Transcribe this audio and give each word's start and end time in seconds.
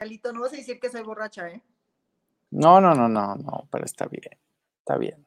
Alito, 0.00 0.32
no 0.32 0.40
vas 0.40 0.52
a 0.54 0.56
decir 0.56 0.80
que 0.80 0.88
soy 0.88 1.02
borracha, 1.02 1.46
¿eh? 1.50 1.60
No, 2.50 2.80
no, 2.80 2.94
no, 2.94 3.06
no, 3.06 3.36
no, 3.36 3.68
pero 3.70 3.84
está 3.84 4.06
bien, 4.06 4.38
está 4.78 4.96
bien. 4.96 5.26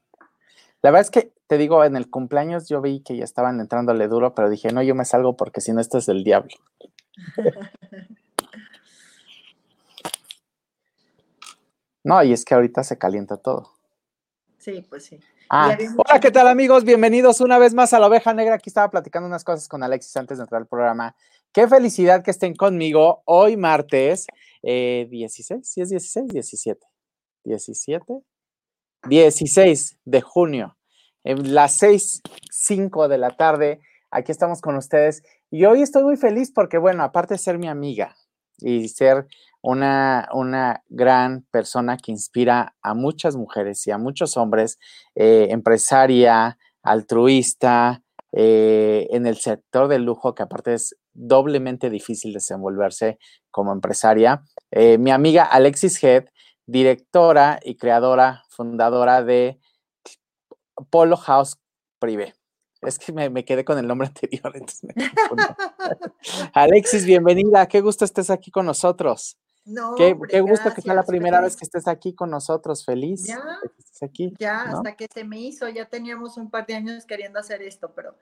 La 0.81 0.89
verdad 0.89 1.01
es 1.01 1.11
que 1.11 1.31
te 1.45 1.59
digo, 1.59 1.85
en 1.85 1.95
el 1.95 2.09
cumpleaños 2.09 2.67
yo 2.67 2.81
vi 2.81 3.01
que 3.01 3.15
ya 3.15 3.23
estaban 3.23 3.59
entrándole 3.59 4.07
duro, 4.07 4.33
pero 4.33 4.49
dije, 4.49 4.73
no, 4.73 4.81
yo 4.81 4.95
me 4.95 5.05
salgo 5.05 5.37
porque 5.37 5.61
si 5.61 5.73
no, 5.73 5.79
esto 5.79 5.99
es 5.99 6.07
del 6.07 6.23
diablo. 6.23 6.55
no, 12.03 12.23
y 12.23 12.33
es 12.33 12.43
que 12.43 12.55
ahorita 12.55 12.83
se 12.83 12.97
calienta 12.97 13.37
todo. 13.37 13.69
Sí, 14.57 14.83
pues 14.89 15.05
sí. 15.05 15.19
Ah, 15.49 15.77
hola, 15.97 16.19
¿qué 16.19 16.31
tal 16.31 16.47
amigos? 16.47 16.83
Bienvenidos 16.83 17.41
una 17.41 17.59
vez 17.59 17.75
más 17.75 17.93
a 17.93 17.99
la 17.99 18.07
oveja 18.07 18.33
negra. 18.33 18.55
Aquí 18.55 18.71
estaba 18.71 18.89
platicando 18.89 19.27
unas 19.27 19.43
cosas 19.43 19.67
con 19.67 19.83
Alexis 19.83 20.17
antes 20.17 20.39
de 20.39 20.45
entrar 20.45 20.61
al 20.61 20.67
programa. 20.67 21.15
Qué 21.53 21.67
felicidad 21.67 22.23
que 22.23 22.31
estén 22.31 22.55
conmigo 22.55 23.21
hoy 23.25 23.57
martes 23.57 24.25
eh, 24.63 25.07
16, 25.11 25.61
¿sí 25.63 25.81
es 25.81 25.89
16? 25.89 26.27
17. 26.29 26.87
17. 27.43 28.23
16 29.07 29.99
de 30.03 30.21
junio, 30.21 30.77
en 31.23 31.53
las 31.53 31.75
6, 31.75 32.23
5 32.49 33.07
de 33.07 33.17
la 33.19 33.29
tarde. 33.29 33.81
Aquí 34.09 34.31
estamos 34.31 34.61
con 34.61 34.77
ustedes. 34.77 35.21
Y 35.51 35.65
hoy 35.65 35.83
estoy 35.83 36.03
muy 36.03 36.17
feliz 36.17 36.51
porque, 36.51 36.79
bueno, 36.79 37.03
aparte 37.03 37.35
de 37.35 37.37
ser 37.37 37.59
mi 37.59 37.67
amiga 37.67 38.15
y 38.57 38.87
ser 38.87 39.27
una, 39.61 40.27
una 40.33 40.83
gran 40.89 41.45
persona 41.51 41.97
que 41.97 42.11
inspira 42.11 42.75
a 42.81 42.95
muchas 42.95 43.35
mujeres 43.35 43.85
y 43.85 43.91
a 43.91 43.99
muchos 43.99 44.37
hombres, 44.37 44.79
eh, 45.13 45.49
empresaria, 45.51 46.57
altruista, 46.81 48.01
eh, 48.31 49.05
en 49.11 49.27
el 49.27 49.37
sector 49.37 49.87
del 49.87 50.03
lujo, 50.03 50.33
que 50.33 50.41
aparte 50.41 50.73
es 50.73 50.95
doblemente 51.13 51.89
difícil 51.89 52.33
desenvolverse 52.33 53.19
como 53.51 53.71
empresaria. 53.71 54.43
Eh, 54.71 54.97
mi 54.97 55.11
amiga 55.11 55.43
Alexis 55.43 56.03
Head, 56.03 56.25
directora 56.65 57.59
y 57.63 57.75
creadora, 57.75 58.43
fundadora 58.49 59.23
de 59.23 59.59
Polo 60.89 61.17
House 61.17 61.57
Privé. 61.99 62.33
Es 62.81 62.99
que 62.99 63.13
me, 63.13 63.45
quedé 63.45 63.63
con 63.63 63.77
el 63.77 63.87
nombre 63.87 64.07
anterior. 64.07 64.53
Alexis, 66.53 67.05
bienvenida. 67.05 67.67
Qué 67.67 67.81
gusto 67.81 68.05
estés 68.05 68.29
aquí 68.29 68.51
con 68.51 68.65
nosotros. 68.65 69.37
No, 69.65 69.95
qué, 69.95 70.13
gusto 70.41 70.73
que 70.73 70.81
sea 70.81 70.93
la 70.93 71.03
primera 71.03 71.39
vez 71.39 71.55
que 71.55 71.63
estés 71.63 71.87
aquí 71.87 72.13
con 72.13 72.29
nosotros. 72.29 72.83
Feliz. 72.83 73.27
Ya, 73.27 73.41
aquí, 74.01 74.33
ya 74.37 74.63
hasta 74.63 74.97
que 74.97 75.07
se 75.07 75.23
me 75.23 75.39
hizo. 75.39 75.69
Ya 75.69 75.87
teníamos 75.87 76.35
un 76.35 76.49
par 76.49 76.65
de 76.65 76.75
años 76.75 77.05
queriendo 77.05 77.39
hacer 77.39 77.61
esto, 77.61 77.93
pero 77.95 78.17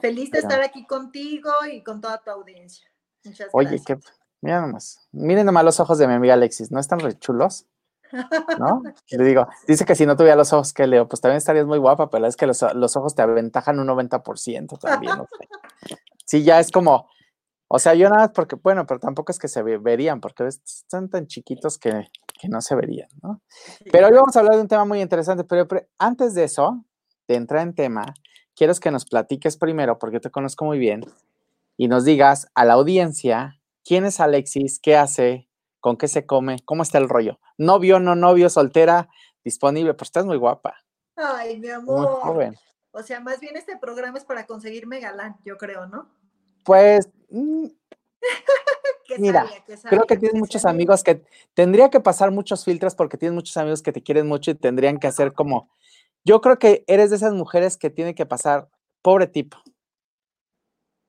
feliz 0.00 0.30
de 0.30 0.38
estar 0.38 0.62
aquí 0.62 0.86
contigo 0.86 1.50
y 1.70 1.82
con 1.82 2.00
toda 2.00 2.18
tu 2.22 2.30
audiencia. 2.30 2.86
Muchas 3.24 3.48
Oye, 3.52 3.68
gracias. 3.68 3.86
Qué, 3.86 4.10
mira 4.40 4.60
nomás. 4.60 5.08
Miren 5.12 5.46
nomás 5.46 5.64
los 5.64 5.80
ojos 5.80 5.98
de 5.98 6.06
mi 6.06 6.14
amiga 6.14 6.34
Alexis. 6.34 6.70
¿No 6.70 6.80
están 6.80 7.00
re 7.00 7.18
chulos? 7.18 7.66
¿No? 8.58 8.82
Le 9.10 9.24
digo, 9.24 9.46
dice 9.66 9.84
que 9.84 9.94
si 9.94 10.06
no 10.06 10.16
tuviera 10.16 10.36
los 10.36 10.52
ojos 10.52 10.72
que 10.72 10.86
leo, 10.86 11.08
pues 11.08 11.20
también 11.20 11.38
estarías 11.38 11.66
muy 11.66 11.78
guapa, 11.78 12.08
pero 12.10 12.26
es 12.26 12.36
que 12.36 12.46
los, 12.46 12.62
ojos 12.62 13.14
te 13.14 13.22
aventajan 13.22 13.78
un 13.78 13.88
90% 13.88 14.78
también. 14.78 15.14
Sí, 16.24 16.44
ya 16.44 16.60
es 16.60 16.70
como, 16.70 17.08
o 17.68 17.78
sea, 17.78 17.94
yo 17.94 18.08
nada, 18.08 18.32
porque, 18.32 18.56
bueno, 18.56 18.86
pero 18.86 19.00
tampoco 19.00 19.32
es 19.32 19.38
que 19.38 19.48
se 19.48 19.62
verían, 19.62 20.20
porque 20.20 20.46
están 20.46 21.08
tan 21.08 21.26
chiquitos 21.26 21.78
que, 21.78 22.06
no 22.48 22.60
se 22.60 22.76
verían, 22.76 23.08
¿no? 23.22 23.40
Pero 23.90 24.06
hoy 24.08 24.12
vamos 24.12 24.36
a 24.36 24.40
hablar 24.40 24.56
de 24.56 24.62
un 24.62 24.68
tema 24.68 24.84
muy 24.84 25.00
interesante, 25.00 25.42
pero, 25.44 25.66
antes 25.98 26.34
de 26.34 26.44
eso, 26.44 26.84
de 27.26 27.34
entrar 27.34 27.62
en 27.62 27.74
tema, 27.74 28.14
quiero 28.56 28.74
que 28.74 28.90
nos 28.90 29.04
platiques 29.04 29.56
primero, 29.56 29.98
porque 29.98 30.18
te 30.18 30.30
conozco 30.30 30.64
muy 30.64 30.78
bien, 30.78 31.04
y 31.76 31.88
nos 31.88 32.04
digas 32.04 32.48
a 32.54 32.64
la 32.64 32.74
audiencia 32.74 33.60
quién 33.84 34.04
es 34.04 34.18
Alexis, 34.18 34.80
qué 34.80 34.96
hace, 34.96 35.48
con 35.80 35.96
qué 35.96 36.08
se 36.08 36.26
come, 36.26 36.56
cómo 36.64 36.82
está 36.82 36.98
el 36.98 37.08
rollo. 37.08 37.38
Novio, 37.58 38.00
no 38.00 38.16
novio, 38.16 38.48
soltera, 38.48 39.08
disponible, 39.44 39.94
pues 39.94 40.08
estás 40.08 40.26
muy 40.26 40.36
guapa. 40.36 40.74
Ay, 41.14 41.60
mi 41.60 41.68
amor. 41.68 42.00
Muy 42.00 42.20
joven. 42.20 42.56
O 42.90 43.02
sea, 43.02 43.20
más 43.20 43.40
bien 43.40 43.56
este 43.56 43.76
programa 43.76 44.18
es 44.18 44.24
para 44.24 44.46
conseguirme 44.46 45.00
galán, 45.00 45.36
yo 45.44 45.58
creo, 45.58 45.86
¿no? 45.86 46.08
Pues, 46.64 47.08
mm, 47.30 47.66
mira, 49.18 49.46
creo 49.84 50.04
que 50.04 50.16
tienes 50.16 50.40
muchos 50.40 50.64
amigos 50.64 51.04
que 51.04 51.22
tendría 51.54 51.90
que 51.90 52.00
pasar 52.00 52.30
muchos 52.30 52.64
filtros 52.64 52.94
porque 52.94 53.18
tienes 53.18 53.34
muchos 53.34 53.56
amigos 53.58 53.82
que 53.82 53.92
te 53.92 54.02
quieren 54.02 54.26
mucho 54.26 54.50
y 54.50 54.54
tendrían 54.54 54.98
que 54.98 55.06
hacer 55.06 55.34
como, 55.34 55.70
yo 56.26 56.40
creo 56.40 56.58
que 56.58 56.84
eres 56.88 57.10
de 57.10 57.16
esas 57.16 57.32
mujeres 57.32 57.76
que 57.76 57.88
tiene 57.88 58.16
que 58.16 58.26
pasar, 58.26 58.68
pobre 59.00 59.28
tipo, 59.28 59.58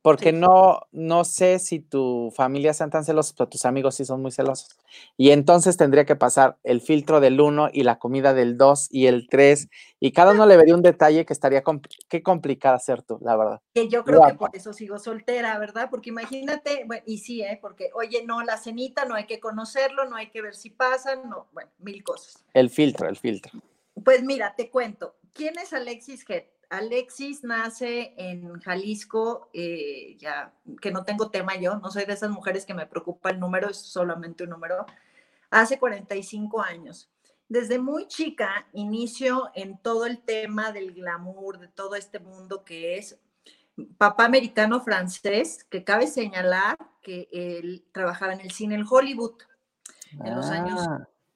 porque 0.03 0.31
no, 0.31 0.81
no 0.91 1.25
sé 1.25 1.57
si 1.57 1.79
tu 1.79 2.31
familia 2.33 2.73
sean 2.73 2.91
tan 2.91 3.03
celosos, 3.03 3.33
pero 3.33 3.49
tus 3.49 3.65
amigos 3.65 3.95
sí 3.95 4.05
son 4.05 4.21
muy 4.21 4.31
celosos. 4.31 4.77
Y 5.17 5.31
entonces 5.31 5.75
tendría 5.75 6.05
que 6.05 6.15
pasar 6.15 6.57
el 6.63 6.81
filtro 6.81 7.19
del 7.19 7.41
1 7.41 7.71
y 7.73 7.81
la 7.81 7.97
comida 7.97 8.35
del 8.35 8.57
2 8.57 8.89
y 8.91 9.07
el 9.07 9.27
3, 9.27 9.67
y 9.99 10.11
cada 10.11 10.33
uno 10.33 10.45
le 10.45 10.55
vería 10.55 10.75
un 10.75 10.83
detalle 10.83 11.25
que 11.25 11.33
estaría, 11.33 11.63
qué 12.07 12.21
complicada 12.21 12.77
ser 12.77 13.01
tú, 13.01 13.17
la 13.21 13.35
verdad. 13.35 13.59
Que 13.73 13.89
yo 13.89 14.05
creo 14.05 14.21
que 14.25 14.35
por 14.35 14.55
eso 14.55 14.71
sigo 14.71 14.99
soltera, 14.99 15.57
¿verdad? 15.57 15.89
Porque 15.89 16.11
imagínate, 16.11 16.83
bueno, 16.85 17.03
y 17.07 17.17
sí, 17.17 17.41
¿eh? 17.41 17.57
Porque, 17.59 17.89
oye, 17.95 18.23
no, 18.23 18.43
la 18.43 18.57
cenita, 18.57 19.05
no 19.05 19.15
hay 19.15 19.25
que 19.25 19.39
conocerlo, 19.39 20.05
no 20.05 20.15
hay 20.15 20.29
que 20.29 20.43
ver 20.43 20.55
si 20.55 20.69
pasan, 20.69 21.27
no, 21.27 21.47
bueno, 21.53 21.71
mil 21.79 22.03
cosas. 22.03 22.45
El 22.53 22.69
filtro, 22.69 23.09
el 23.09 23.17
filtro. 23.17 23.59
Pues 24.03 24.23
mira, 24.23 24.53
te 24.55 24.69
cuento, 24.69 25.15
¿quién 25.33 25.57
es 25.57 25.73
Alexis 25.73 26.25
Head? 26.27 26.43
Alexis 26.69 27.43
nace 27.43 28.13
en 28.17 28.59
Jalisco, 28.59 29.49
eh, 29.53 30.17
ya 30.19 30.53
que 30.81 30.91
no 30.91 31.03
tengo 31.03 31.31
tema 31.31 31.55
yo, 31.55 31.77
no 31.77 31.89
soy 31.89 32.05
de 32.05 32.13
esas 32.13 32.29
mujeres 32.29 32.65
que 32.65 32.73
me 32.73 32.85
preocupa 32.85 33.29
el 33.29 33.39
número, 33.39 33.69
es 33.69 33.77
solamente 33.77 34.43
un 34.43 34.49
número, 34.49 34.85
hace 35.49 35.79
45 35.79 36.61
años. 36.61 37.09
Desde 37.47 37.79
muy 37.79 38.07
chica 38.07 38.67
inicio 38.73 39.49
en 39.55 39.77
todo 39.77 40.05
el 40.05 40.19
tema 40.19 40.73
del 40.73 40.93
glamour, 40.93 41.59
de 41.59 41.69
todo 41.69 41.95
este 41.95 42.19
mundo 42.19 42.65
que 42.65 42.97
es 42.97 43.17
papá 43.97 44.25
americano 44.25 44.81
francés, 44.81 45.63
que 45.63 45.85
cabe 45.85 46.07
señalar 46.07 46.77
que 47.01 47.29
él 47.31 47.85
trabajaba 47.93 48.33
en 48.33 48.41
el 48.41 48.51
cine 48.51 48.75
en 48.75 48.85
Hollywood 48.87 49.35
en 50.19 50.35
los 50.35 50.47
años 50.47 50.81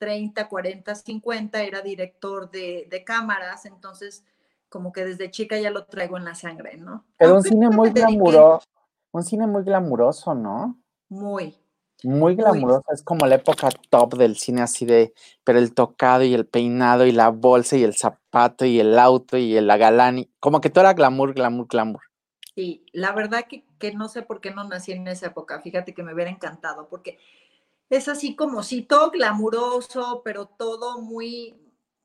30, 0.01 0.49
40, 0.49 0.95
50, 0.95 1.61
era 1.61 1.81
director 1.83 2.49
de, 2.49 2.87
de 2.89 3.03
cámaras, 3.03 3.67
entonces 3.67 4.25
como 4.67 4.91
que 4.91 5.05
desde 5.05 5.29
chica 5.29 5.59
ya 5.59 5.69
lo 5.69 5.85
traigo 5.85 6.17
en 6.17 6.25
la 6.25 6.33
sangre, 6.33 6.75
¿no? 6.77 7.05
Pero 7.19 7.35
un 7.35 7.43
cine 7.43 7.69
muy 7.69 7.91
glamuroso, 7.91 8.65
un 9.11 9.23
cine 9.23 9.45
muy 9.45 9.63
glamuroso, 9.63 10.33
¿no? 10.33 10.81
Muy. 11.07 11.55
Muy 12.03 12.33
glamuroso, 12.33 12.83
es 12.91 13.03
como 13.03 13.27
la 13.27 13.35
época 13.35 13.69
top 13.91 14.15
del 14.15 14.37
cine 14.37 14.63
así 14.63 14.87
de, 14.87 15.13
pero 15.43 15.59
el 15.59 15.75
tocado 15.75 16.23
y 16.23 16.33
el 16.33 16.47
peinado 16.47 17.05
y 17.05 17.11
la 17.11 17.29
bolsa 17.29 17.77
y 17.77 17.83
el 17.83 17.93
zapato 17.93 18.65
y 18.65 18.79
el 18.79 18.97
auto 18.97 19.37
y 19.37 19.55
el 19.55 19.67
galán, 19.67 20.27
como 20.39 20.61
que 20.61 20.71
todo 20.71 20.85
era 20.85 20.95
glamour, 20.95 21.35
glamour, 21.35 21.67
glamour. 21.67 22.01
Sí, 22.55 22.87
la 22.91 23.11
verdad 23.11 23.45
que, 23.47 23.65
que 23.77 23.93
no 23.93 24.09
sé 24.09 24.23
por 24.23 24.41
qué 24.41 24.49
no 24.49 24.63
nací 24.63 24.93
en 24.93 25.07
esa 25.07 25.27
época, 25.27 25.61
fíjate 25.61 25.93
que 25.93 26.01
me 26.01 26.15
hubiera 26.15 26.31
encantado, 26.31 26.89
porque 26.89 27.19
es 27.91 28.07
así 28.07 28.35
como 28.35 28.63
sí, 28.63 28.83
todo 28.83 29.11
glamuroso, 29.11 30.21
pero 30.23 30.45
todo 30.45 31.01
muy, 31.01 31.55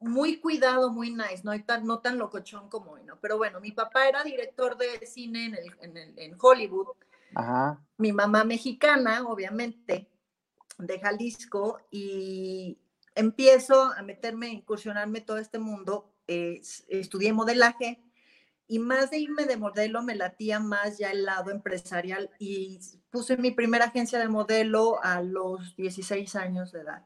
muy 0.01 0.41
cuidado, 0.41 0.91
muy 0.91 1.11
nice, 1.11 1.43
no, 1.45 1.53
tan, 1.65 1.87
no 1.87 2.01
tan 2.01 2.19
locochón 2.19 2.69
como 2.69 2.93
hoy, 2.93 3.05
¿no? 3.05 3.21
Pero 3.21 3.39
bueno, 3.39 3.61
mi 3.61 3.71
papá 3.71 4.09
era 4.09 4.25
director 4.25 4.77
de 4.77 5.07
cine 5.07 5.47
en, 5.47 5.97
el, 5.97 6.15
en, 6.17 6.37
Hollywood. 6.41 6.89
Ajá. 7.37 7.81
Mi 7.99 8.13
mamá 8.13 8.43
mexicana, 8.43 9.23
obviamente, 9.29 10.11
de 10.77 10.99
Jalisco, 10.99 11.79
y 11.93 12.79
empiezo 13.15 13.93
a 13.93 14.03
meterme, 14.03 14.49
a 14.49 14.51
incursionarme 14.51 15.21
todo 15.21 15.39
este 15.39 15.61
mundo. 15.61 16.13
estudié 16.27 17.33
modelaje 17.33 18.03
y 18.67 18.81
más 18.81 19.11
de 19.11 19.19
irme 19.19 19.45
de 19.45 19.57
modelo 19.57 20.03
me 20.03 20.17
latía 20.17 20.59
más 20.59 20.99
ya 20.99 21.13
el 21.13 21.25
lado 21.25 21.53
empresarial 21.53 22.31
y 22.41 22.81
puse 23.16 23.38
mi 23.38 23.50
primera 23.50 23.87
agencia 23.87 24.19
de 24.19 24.28
modelo 24.28 25.03
a 25.03 25.22
los 25.22 25.75
16 25.77 26.37
años 26.37 26.72
de 26.72 26.81
edad. 26.81 27.03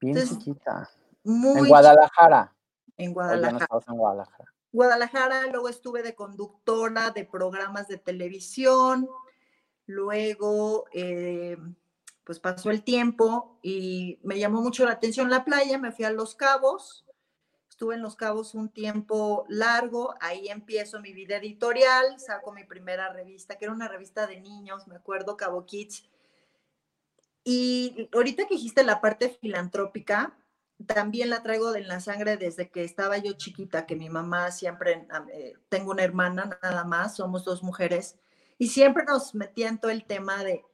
Bien 0.00 0.16
chiquita 0.26 0.88
en 1.24 1.68
Guadalajara. 1.68 2.54
En 2.96 3.12
Guadalajara. 3.12 3.66
en 3.86 3.96
Guadalajara. 3.96 4.54
Guadalajara, 4.72 5.46
luego 5.48 5.68
estuve 5.68 6.02
de 6.02 6.14
conductora 6.14 7.10
de 7.10 7.26
programas 7.26 7.86
de 7.88 7.98
televisión, 7.98 9.06
luego 9.84 10.86
eh, 10.94 11.58
pues 12.24 12.40
pasó 12.40 12.70
el 12.70 12.82
tiempo 12.82 13.58
y 13.62 14.18
me 14.22 14.38
llamó 14.38 14.62
mucho 14.62 14.86
la 14.86 14.92
atención 14.92 15.28
la 15.28 15.44
playa, 15.44 15.76
me 15.76 15.92
fui 15.92 16.06
a 16.06 16.10
Los 16.10 16.34
Cabos, 16.34 17.04
estuve 17.82 17.96
en 17.96 18.02
Los 18.02 18.14
Cabos 18.14 18.54
un 18.54 18.68
tiempo 18.68 19.44
largo, 19.48 20.14
ahí 20.20 20.46
empiezo 20.46 21.00
mi 21.00 21.12
vida 21.12 21.38
editorial, 21.38 22.20
saco 22.20 22.52
mi 22.52 22.62
primera 22.62 23.12
revista, 23.12 23.58
que 23.58 23.64
era 23.64 23.74
una 23.74 23.88
revista 23.88 24.28
de 24.28 24.40
niños, 24.40 24.86
me 24.86 24.94
acuerdo, 24.94 25.36
Cabo 25.36 25.66
Kids. 25.66 26.08
Y 27.42 28.08
ahorita 28.14 28.46
que 28.46 28.54
dijiste 28.54 28.84
la 28.84 29.00
parte 29.00 29.30
filantrópica, 29.30 30.38
también 30.86 31.28
la 31.28 31.42
traigo 31.42 31.74
en 31.74 31.88
la 31.88 31.98
sangre 31.98 32.36
desde 32.36 32.70
que 32.70 32.84
estaba 32.84 33.18
yo 33.18 33.32
chiquita, 33.32 33.84
que 33.84 33.96
mi 33.96 34.08
mamá 34.08 34.52
siempre, 34.52 35.04
eh, 35.32 35.54
tengo 35.68 35.90
una 35.90 36.04
hermana 36.04 36.56
nada 36.62 36.84
más, 36.84 37.16
somos 37.16 37.44
dos 37.44 37.64
mujeres, 37.64 38.16
y 38.58 38.68
siempre 38.68 39.02
nos 39.02 39.34
metía 39.34 39.68
en 39.68 39.78
todo 39.78 39.90
el 39.90 40.04
tema 40.04 40.44
de, 40.44 40.64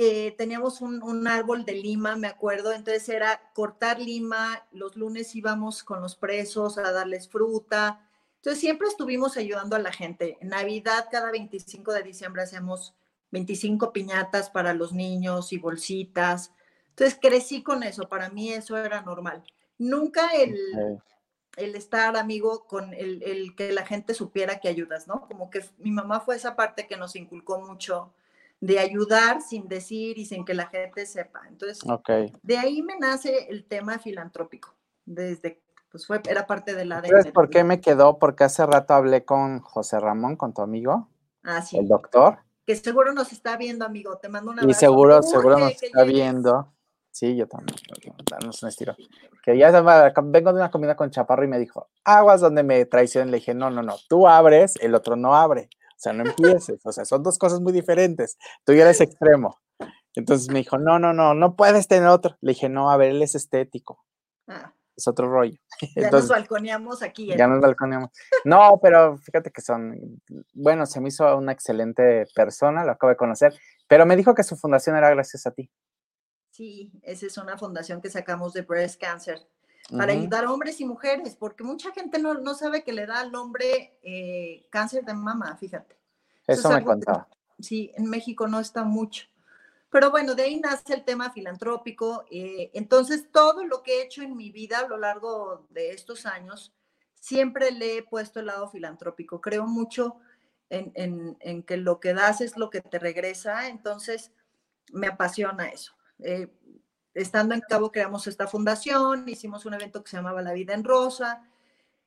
eh, 0.00 0.36
teníamos 0.38 0.80
un, 0.80 1.02
un, 1.02 1.26
árbol 1.26 1.64
de 1.64 1.74
lima, 1.74 2.14
me 2.14 2.28
acuerdo, 2.28 2.72
entonces 2.72 3.08
era 3.08 3.50
cortar 3.52 3.98
lima, 3.98 4.64
los 4.70 4.94
lunes 4.94 5.34
íbamos 5.34 5.82
con 5.82 6.00
los 6.00 6.14
presos 6.14 6.78
a 6.78 6.92
darles 6.92 7.28
fruta, 7.28 8.08
entonces 8.36 8.60
siempre 8.60 8.86
estuvimos 8.86 9.36
ayudando 9.36 9.74
a 9.74 9.80
la 9.80 9.90
gente. 9.90 10.38
En 10.40 10.50
Navidad, 10.50 11.08
cada 11.10 11.32
25 11.32 11.92
de 11.92 12.04
diciembre 12.04 12.42
hacemos 12.42 12.94
25 13.32 13.92
piñatas 13.92 14.50
para 14.50 14.72
los 14.72 14.92
niños 14.92 15.52
y 15.52 15.58
bolsitas. 15.58 16.52
Entonces 16.90 17.18
crecí 17.20 17.64
con 17.64 17.82
eso, 17.82 18.08
para 18.08 18.30
mí 18.30 18.52
eso 18.52 18.76
era 18.76 19.02
normal. 19.02 19.42
Nunca 19.78 20.28
el, 20.28 20.56
el 21.56 21.74
estar 21.74 22.16
amigo 22.16 22.68
con 22.68 22.94
el, 22.94 23.20
el, 23.24 23.56
que 23.56 23.72
la 23.72 23.84
gente 23.84 24.14
supiera 24.14 24.60
que 24.60 24.68
ayudas, 24.68 25.08
¿no? 25.08 25.26
Como 25.26 25.50
que 25.50 25.64
mi 25.78 25.90
mamá 25.90 26.20
fue 26.20 26.36
esa 26.36 26.54
parte 26.54 26.86
que 26.86 26.96
nos 26.96 27.16
inculcó 27.16 27.60
mucho 27.60 28.14
de 28.60 28.78
ayudar 28.78 29.40
sin 29.40 29.68
decir 29.68 30.18
y 30.18 30.26
sin 30.26 30.44
que 30.44 30.54
la 30.54 30.66
gente 30.66 31.06
sepa. 31.06 31.42
Entonces, 31.48 31.80
de 32.42 32.58
ahí 32.58 32.82
me 32.82 32.98
nace 32.98 33.46
el 33.50 33.64
tema 33.64 33.98
filantrópico, 33.98 34.74
desde, 35.04 35.62
pues 35.90 36.06
fue, 36.06 36.20
era 36.28 36.46
parte 36.46 36.74
de 36.74 36.84
la... 36.84 37.02
¿Sabes 37.02 37.32
por 37.32 37.50
qué 37.50 37.64
me 37.64 37.80
quedó? 37.80 38.18
Porque 38.18 38.44
hace 38.44 38.66
rato 38.66 38.94
hablé 38.94 39.24
con 39.24 39.60
José 39.60 40.00
Ramón, 40.00 40.36
con 40.36 40.52
tu 40.52 40.62
amigo, 40.62 41.08
ah, 41.44 41.62
sí. 41.62 41.78
el 41.78 41.86
doctor. 41.86 42.38
Que 42.66 42.76
seguro 42.76 43.14
nos 43.14 43.32
está 43.32 43.56
viendo, 43.56 43.86
amigo, 43.86 44.18
te 44.18 44.28
mando 44.28 44.50
una. 44.50 44.62
Y 44.62 44.74
seguro, 44.74 45.22
seguro 45.22 45.58
nos 45.58 45.82
está 45.82 46.02
viendo. 46.04 46.74
Sí, 47.10 47.34
yo 47.34 47.48
también. 47.48 47.76
Darnos 48.30 48.62
un 48.62 48.68
estilo. 48.68 48.94
Que 49.42 49.56
ya 49.56 49.70
vengo 49.70 50.52
de 50.52 50.58
una 50.58 50.70
comida 50.70 50.94
con 50.94 51.10
Chaparro 51.10 51.44
y 51.44 51.48
me 51.48 51.58
dijo, 51.58 51.88
aguas 52.04 52.42
donde 52.42 52.62
me 52.62 52.84
traicionen. 52.84 53.30
Le 53.30 53.38
dije, 53.38 53.54
no, 53.54 53.70
no, 53.70 53.82
no, 53.82 53.96
tú 54.08 54.28
abres, 54.28 54.76
el 54.82 54.94
otro 54.94 55.16
no 55.16 55.34
abre. 55.34 55.70
O 55.98 56.00
sea, 56.00 56.12
no 56.12 56.24
empieces. 56.24 56.80
O 56.84 56.92
sea, 56.92 57.04
son 57.04 57.24
dos 57.24 57.38
cosas 57.38 57.60
muy 57.60 57.72
diferentes. 57.72 58.38
Tú 58.64 58.72
ya 58.72 58.82
eres 58.82 59.00
extremo. 59.00 59.58
Entonces 60.14 60.48
me 60.48 60.60
dijo, 60.60 60.78
no, 60.78 61.00
no, 61.00 61.12
no, 61.12 61.34
no 61.34 61.56
puedes 61.56 61.88
tener 61.88 62.08
otro. 62.08 62.36
Le 62.40 62.52
dije, 62.52 62.68
no, 62.68 62.92
a 62.92 62.96
ver, 62.96 63.10
él 63.10 63.22
es 63.22 63.34
estético. 63.34 64.04
Ah. 64.46 64.72
Es 64.96 65.08
otro 65.08 65.28
rollo. 65.28 65.58
Ya 65.96 66.04
Entonces, 66.04 66.30
nos 66.30 66.38
balconeamos 66.38 67.02
aquí. 67.02 67.32
¿eh? 67.32 67.36
Ya 67.36 67.48
nos 67.48 67.60
balconeamos. 67.60 68.10
No, 68.44 68.78
pero 68.80 69.18
fíjate 69.18 69.50
que 69.50 69.60
son, 69.60 70.20
bueno, 70.54 70.86
se 70.86 71.00
me 71.00 71.08
hizo 71.08 71.36
una 71.36 71.50
excelente 71.50 72.26
persona, 72.32 72.84
lo 72.84 72.92
acabo 72.92 73.10
de 73.10 73.16
conocer, 73.16 73.52
pero 73.88 74.06
me 74.06 74.16
dijo 74.16 74.34
que 74.34 74.44
su 74.44 74.56
fundación 74.56 74.96
era 74.96 75.10
gracias 75.10 75.46
a 75.46 75.50
ti. 75.50 75.68
Sí, 76.50 76.92
esa 77.02 77.26
es 77.26 77.38
una 77.38 77.58
fundación 77.58 78.00
que 78.00 78.10
sacamos 78.10 78.52
de 78.52 78.62
Breast 78.62 79.00
Cancer 79.00 79.40
para 79.96 80.12
ayudar 80.12 80.44
a 80.44 80.52
hombres 80.52 80.80
y 80.80 80.84
mujeres, 80.84 81.34
porque 81.34 81.64
mucha 81.64 81.92
gente 81.92 82.18
no, 82.18 82.34
no 82.34 82.54
sabe 82.54 82.84
que 82.84 82.92
le 82.92 83.06
da 83.06 83.20
al 83.20 83.34
hombre 83.34 83.98
eh, 84.02 84.66
cáncer 84.70 85.04
de 85.04 85.14
mama, 85.14 85.56
fíjate. 85.56 85.96
Eso, 86.46 86.70
me 86.70 86.84
contaba. 86.84 87.28
sí, 87.58 87.92
en 87.96 88.08
México 88.08 88.46
no 88.46 88.60
está 88.60 88.84
mucho. 88.84 89.26
Pero 89.90 90.10
bueno, 90.10 90.34
de 90.34 90.42
ahí 90.42 90.60
nace 90.60 90.94
el 90.94 91.04
tema 91.04 91.30
filantrópico. 91.30 92.24
Eh, 92.30 92.70
entonces, 92.74 93.30
todo 93.32 93.64
lo 93.64 93.82
que 93.82 93.98
he 93.98 94.04
hecho 94.04 94.22
en 94.22 94.36
mi 94.36 94.50
vida 94.50 94.80
a 94.80 94.88
lo 94.88 94.98
largo 94.98 95.66
de 95.70 95.92
estos 95.92 96.26
años, 96.26 96.74
siempre 97.14 97.70
le 97.70 97.98
he 97.98 98.02
puesto 98.02 98.40
el 98.40 98.46
lado 98.46 98.68
filantrópico. 98.68 99.40
Creo 99.40 99.66
mucho 99.66 100.18
en, 100.68 100.92
en, 100.94 101.36
en 101.40 101.62
que 101.62 101.78
lo 101.78 102.00
que 102.00 102.12
das 102.12 102.42
es 102.42 102.58
lo 102.58 102.68
que 102.68 102.82
te 102.82 102.98
regresa, 102.98 103.68
entonces 103.68 104.32
me 104.92 105.06
apasiona 105.06 105.68
eso. 105.68 105.94
Eh, 106.18 106.48
estando 107.18 107.54
en 107.54 107.60
Cabo 107.60 107.90
creamos 107.90 108.26
esta 108.26 108.46
fundación, 108.46 109.28
hicimos 109.28 109.66
un 109.66 109.74
evento 109.74 110.02
que 110.02 110.10
se 110.10 110.16
llamaba 110.16 110.42
La 110.42 110.52
Vida 110.52 110.74
en 110.74 110.84
Rosa. 110.84 111.42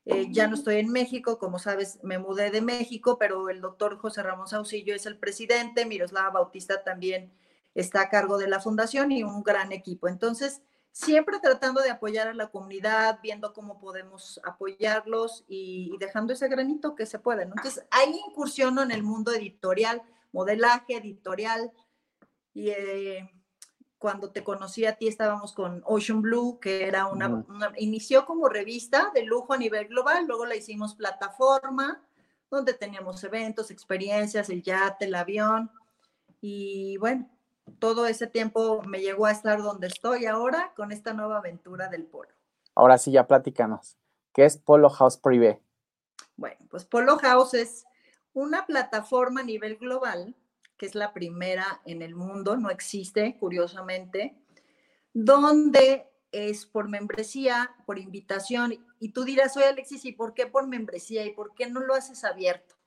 Eh, 0.06 0.28
ya 0.32 0.48
no 0.48 0.56
estoy 0.56 0.78
en 0.78 0.92
México, 0.92 1.38
como 1.38 1.60
sabes, 1.60 2.00
me 2.02 2.18
mudé 2.18 2.50
de 2.50 2.62
México, 2.62 3.18
pero 3.20 3.50
el 3.50 3.62
doctor 3.62 3.98
José 3.98 4.24
Ramón 4.24 4.48
Saucillo 4.48 4.96
es 4.96 5.06
el 5.06 5.18
presidente, 5.18 5.86
Miroslava 5.86 6.32
Bautista 6.32 6.84
también 6.84 7.32
está 7.76 8.02
a 8.02 8.10
cargo 8.10 8.38
de 8.38 8.48
la 8.48 8.60
fundación 8.60 9.12
y 9.12 9.24
un 9.24 9.44
gran 9.44 9.72
equipo. 9.72 10.08
Entonces, 10.08 10.62
siempre 10.92 11.40
tratando 11.40 11.82
de 11.82 11.92
apoyar 11.92 12.28
a 12.28 12.34
la 12.34 12.48
comunidad, 12.48 13.20
viendo 13.22 13.54
cómo 13.54 13.80
podemos 13.80 14.42
apoyarlos 14.44 15.44
y, 15.48 15.96
dejando 16.00 16.34
ese 16.34 16.48
granito 16.48 16.96
que 16.96 17.06
se 17.06 17.20
puede. 17.20 17.44
Entonces, 17.44 17.86
ahí 17.92 18.20
incursiono 18.28 18.82
en 18.82 18.92
el 18.92 19.04
mundo 19.04 19.32
editorial, 19.34 20.02
modelaje, 20.32 20.98
editorial 20.98 21.72
y... 22.54 22.70
Eh, 22.70 23.30
cuando 24.02 24.32
te 24.32 24.44
conocí 24.44 24.88
a 24.88 24.96
ti 24.96 25.08
estábamos 25.08 25.54
con 25.54 25.84
Ocean 25.86 26.24
Blue, 26.24 26.60
que 26.60 26.88
era 26.88 27.06
una, 27.06 27.46
inició 27.78 28.26
como 28.26 28.50
revista 28.50 29.12
de 29.14 29.22
lujo 29.22 29.54
a 29.54 29.58
nivel 29.58 29.90
global, 29.90 30.26
luego 30.26 30.48
la 30.48 30.56
hicimos 30.56 30.96
plataforma, 30.96 32.02
donde 32.50 32.74
teníamos 32.74 33.24
eventos, 33.24 33.70
experiencias, 33.70 34.50
el 34.50 34.64
yate, 34.64 35.06
el 35.06 35.14
avión, 35.14 35.70
y 36.42 36.98
bueno, 36.98 37.30
todo 37.78 38.08
ese 38.08 38.26
tiempo 38.26 38.82
me 38.88 39.02
llegó 39.02 39.28
a 39.28 39.32
estar 39.32 39.62
donde 39.62 39.86
estoy 39.86 40.26
ahora 40.26 40.74
con 40.76 40.92
esta 40.92 41.14
nueva 41.14 41.38
aventura 41.38 41.88
del 41.88 42.06
polo. 42.06 42.32
Ahora 42.74 42.98
sí, 42.98 43.12
ya 43.12 43.28
platícanos, 43.28 43.98
¿qué 44.34 44.46
es 44.46 44.58
Polo 44.58 44.90
House 44.90 45.18
Privé? 45.18 45.62
Bueno, 46.38 46.58
pues 46.72 46.86
Polo 46.86 47.20
House 47.20 47.54
es 47.54 47.86
una 48.34 48.66
plataforma 48.66 49.42
a 49.42 49.44
nivel 49.44 49.78
global 49.78 50.34
que 50.82 50.88
es 50.88 50.96
la 50.96 51.14
primera 51.14 51.80
en 51.86 52.02
el 52.02 52.16
mundo, 52.16 52.58
no 52.58 52.72
existe, 52.72 53.38
curiosamente, 53.38 54.36
donde 55.14 56.08
es 56.32 56.66
por 56.66 56.90
membresía, 56.90 57.76
por 57.86 58.00
invitación. 58.00 58.84
Y 59.00 59.10
tú 59.10 59.24
dirás, 59.24 59.56
oye 59.56 59.68
Alexis, 59.68 60.06
¿y 60.06 60.12
por 60.12 60.34
qué 60.34 60.48
por 60.48 60.66
membresía? 60.68 61.24
¿Y 61.24 61.34
por 61.34 61.54
qué 61.54 61.70
no 61.70 61.82
lo 61.82 61.94
haces 61.94 62.24
abierto? 62.24 62.78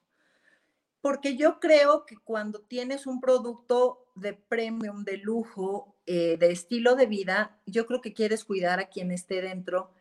Porque 1.03 1.37
yo 1.37 1.61
creo 1.61 2.05
que 2.05 2.17
cuando 2.17 2.63
tienes 2.63 3.07
un 3.07 3.21
producto 3.21 4.07
de 4.17 4.33
premium, 4.33 5.05
de 5.05 5.19
lujo, 5.19 5.95
eh, 6.05 6.37
de 6.37 6.51
estilo 6.51 6.97
de 6.97 7.07
vida, 7.07 7.61
yo 7.65 7.87
creo 7.87 8.01
que 8.01 8.13
quieres 8.13 8.45
cuidar 8.45 8.81
a 8.81 8.89
quien 8.89 9.13
esté 9.13 9.41
dentro 9.41 9.93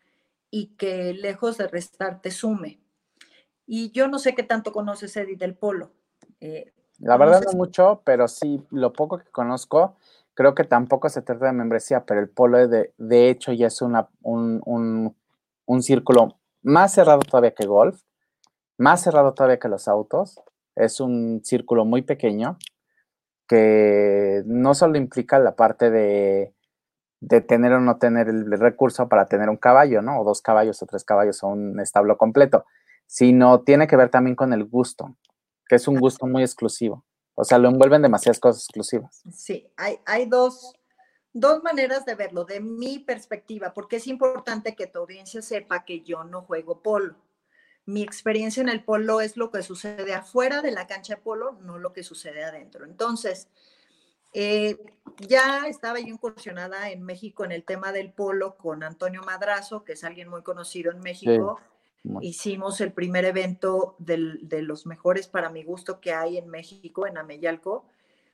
y 0.50 0.76
que 0.78 1.14
lejos 1.14 1.60
de 1.60 1.68
restar 1.68 2.24
te 2.24 2.32
sume. 2.32 2.82
Y 3.68 3.92
yo 3.92 4.08
no 4.08 4.18
sé 4.18 4.34
qué 4.34 4.42
tanto 4.42 4.72
conoces, 4.72 5.16
Eddie, 5.16 5.36
del 5.36 5.56
polo. 5.56 5.94
Eh, 6.40 6.74
la 7.04 7.18
verdad 7.18 7.44
no 7.46 7.58
mucho, 7.58 8.02
pero 8.06 8.30
sí, 8.30 8.66
lo 8.72 8.94
poco 8.94 9.18
que 9.18 9.30
conozco, 9.30 9.98
creo 10.34 10.56
que 10.56 10.64
tampoco 10.64 11.10
se 11.10 11.22
trata 11.22 11.48
de 11.48 11.52
membresía, 11.52 12.06
pero 12.06 12.22
el 12.22 12.30
polo 12.30 12.66
de, 12.66 12.94
de 12.98 13.30
hecho 13.30 13.52
ya 13.52 13.68
es 13.68 13.82
una, 13.82 14.08
un, 14.22 14.62
un, 14.66 15.14
un, 15.66 15.84
círculo 15.84 16.38
más 16.62 16.94
cerrado 16.94 17.20
todavía 17.20 17.54
que 17.54 17.66
golf, 17.66 18.02
más 18.78 19.04
cerrado 19.04 19.34
todavía 19.34 19.60
que 19.60 19.68
los 19.68 19.90
autos. 19.90 20.42
Es 20.76 21.02
un 21.02 21.42
círculo 21.44 21.84
muy 21.84 22.04
pequeño 22.04 22.58
que 23.48 24.42
no 24.46 24.74
solo 24.74 24.98
implica 24.98 25.40
la 25.40 25.58
parte 25.58 25.92
de, 25.92 26.54
de 27.20 27.42
tener 27.42 27.74
o 27.74 27.82
no 27.82 27.98
tener 27.98 28.30
el 28.30 28.50
recurso 28.58 29.10
para 29.10 29.26
tener 29.26 29.50
un 29.50 29.58
caballo, 29.58 30.02
¿no? 30.02 30.22
O 30.22 30.24
dos 30.24 30.42
caballos 30.42 30.82
o 30.82 30.86
tres 30.86 31.04
caballos 31.04 31.44
o 31.44 31.48
un 31.50 31.82
establo 31.82 32.18
completo, 32.18 32.66
sino 33.06 33.60
tiene 33.62 33.88
que 33.88 33.98
ver 33.98 34.10
también 34.10 34.38
con 34.38 34.54
el 34.54 34.64
gusto 34.64 35.18
que 35.68 35.76
es 35.76 35.88
un 35.88 36.00
gusto 36.00 36.26
muy 36.26 36.44
exclusivo. 36.44 37.04
O 37.36 37.44
sea, 37.44 37.58
lo 37.58 37.70
envuelven 37.70 38.02
demasiadas 38.02 38.40
cosas 38.40 38.64
exclusivas. 38.64 39.24
Sí, 39.34 39.68
hay, 39.76 40.00
hay 40.06 40.26
dos, 40.26 40.74
dos 41.34 41.64
maneras 41.64 42.06
de 42.06 42.16
verlo, 42.16 42.46
de 42.46 42.60
mi 42.60 43.00
perspectiva, 43.00 43.74
porque 43.74 43.96
es 43.98 44.08
importante 44.08 44.76
que 44.76 44.88
tu 44.88 45.00
audiencia 45.00 45.42
sepa 45.42 45.84
que 45.84 46.02
yo 46.02 46.24
no 46.24 46.42
juego 46.44 46.82
polo. 46.82 47.16
Mi 47.86 48.02
experiencia 48.04 48.62
en 48.62 48.70
el 48.70 48.84
polo 48.84 49.20
es 49.20 49.36
lo 49.36 49.52
que 49.52 49.64
sucede 49.64 50.14
afuera 50.14 50.62
de 50.62 50.72
la 50.72 50.88
cancha 50.88 51.16
de 51.16 51.22
polo, 51.22 51.58
no 51.62 51.80
lo 51.80 51.92
que 51.92 52.04
sucede 52.04 52.44
adentro. 52.44 52.86
Entonces, 52.86 53.50
eh, 54.34 54.78
ya 55.20 55.68
estaba 55.68 56.00
yo 56.00 56.08
incursionada 56.08 56.90
en 56.92 57.04
México 57.04 57.46
en 57.46 57.52
el 57.52 57.64
tema 57.64 57.92
del 57.92 58.12
polo 58.12 58.58
con 58.58 58.84
Antonio 58.84 59.22
Madrazo, 59.24 59.84
que 59.84 59.94
es 59.94 60.04
alguien 60.04 60.30
muy 60.30 60.44
conocido 60.44 60.92
en 60.92 61.00
México. 61.00 61.60
Hicimos 62.22 62.82
el 62.82 62.92
primer 62.92 63.24
evento 63.26 63.96
de 63.98 64.62
los 64.62 64.86
mejores 64.86 65.28
para 65.28 65.50
mi 65.50 65.64
gusto 65.64 66.02
que 66.02 66.14
hay 66.14 66.38
en 66.38 66.50
México, 66.50 67.08
en 67.08 67.18
Ameyalco. 67.18 67.86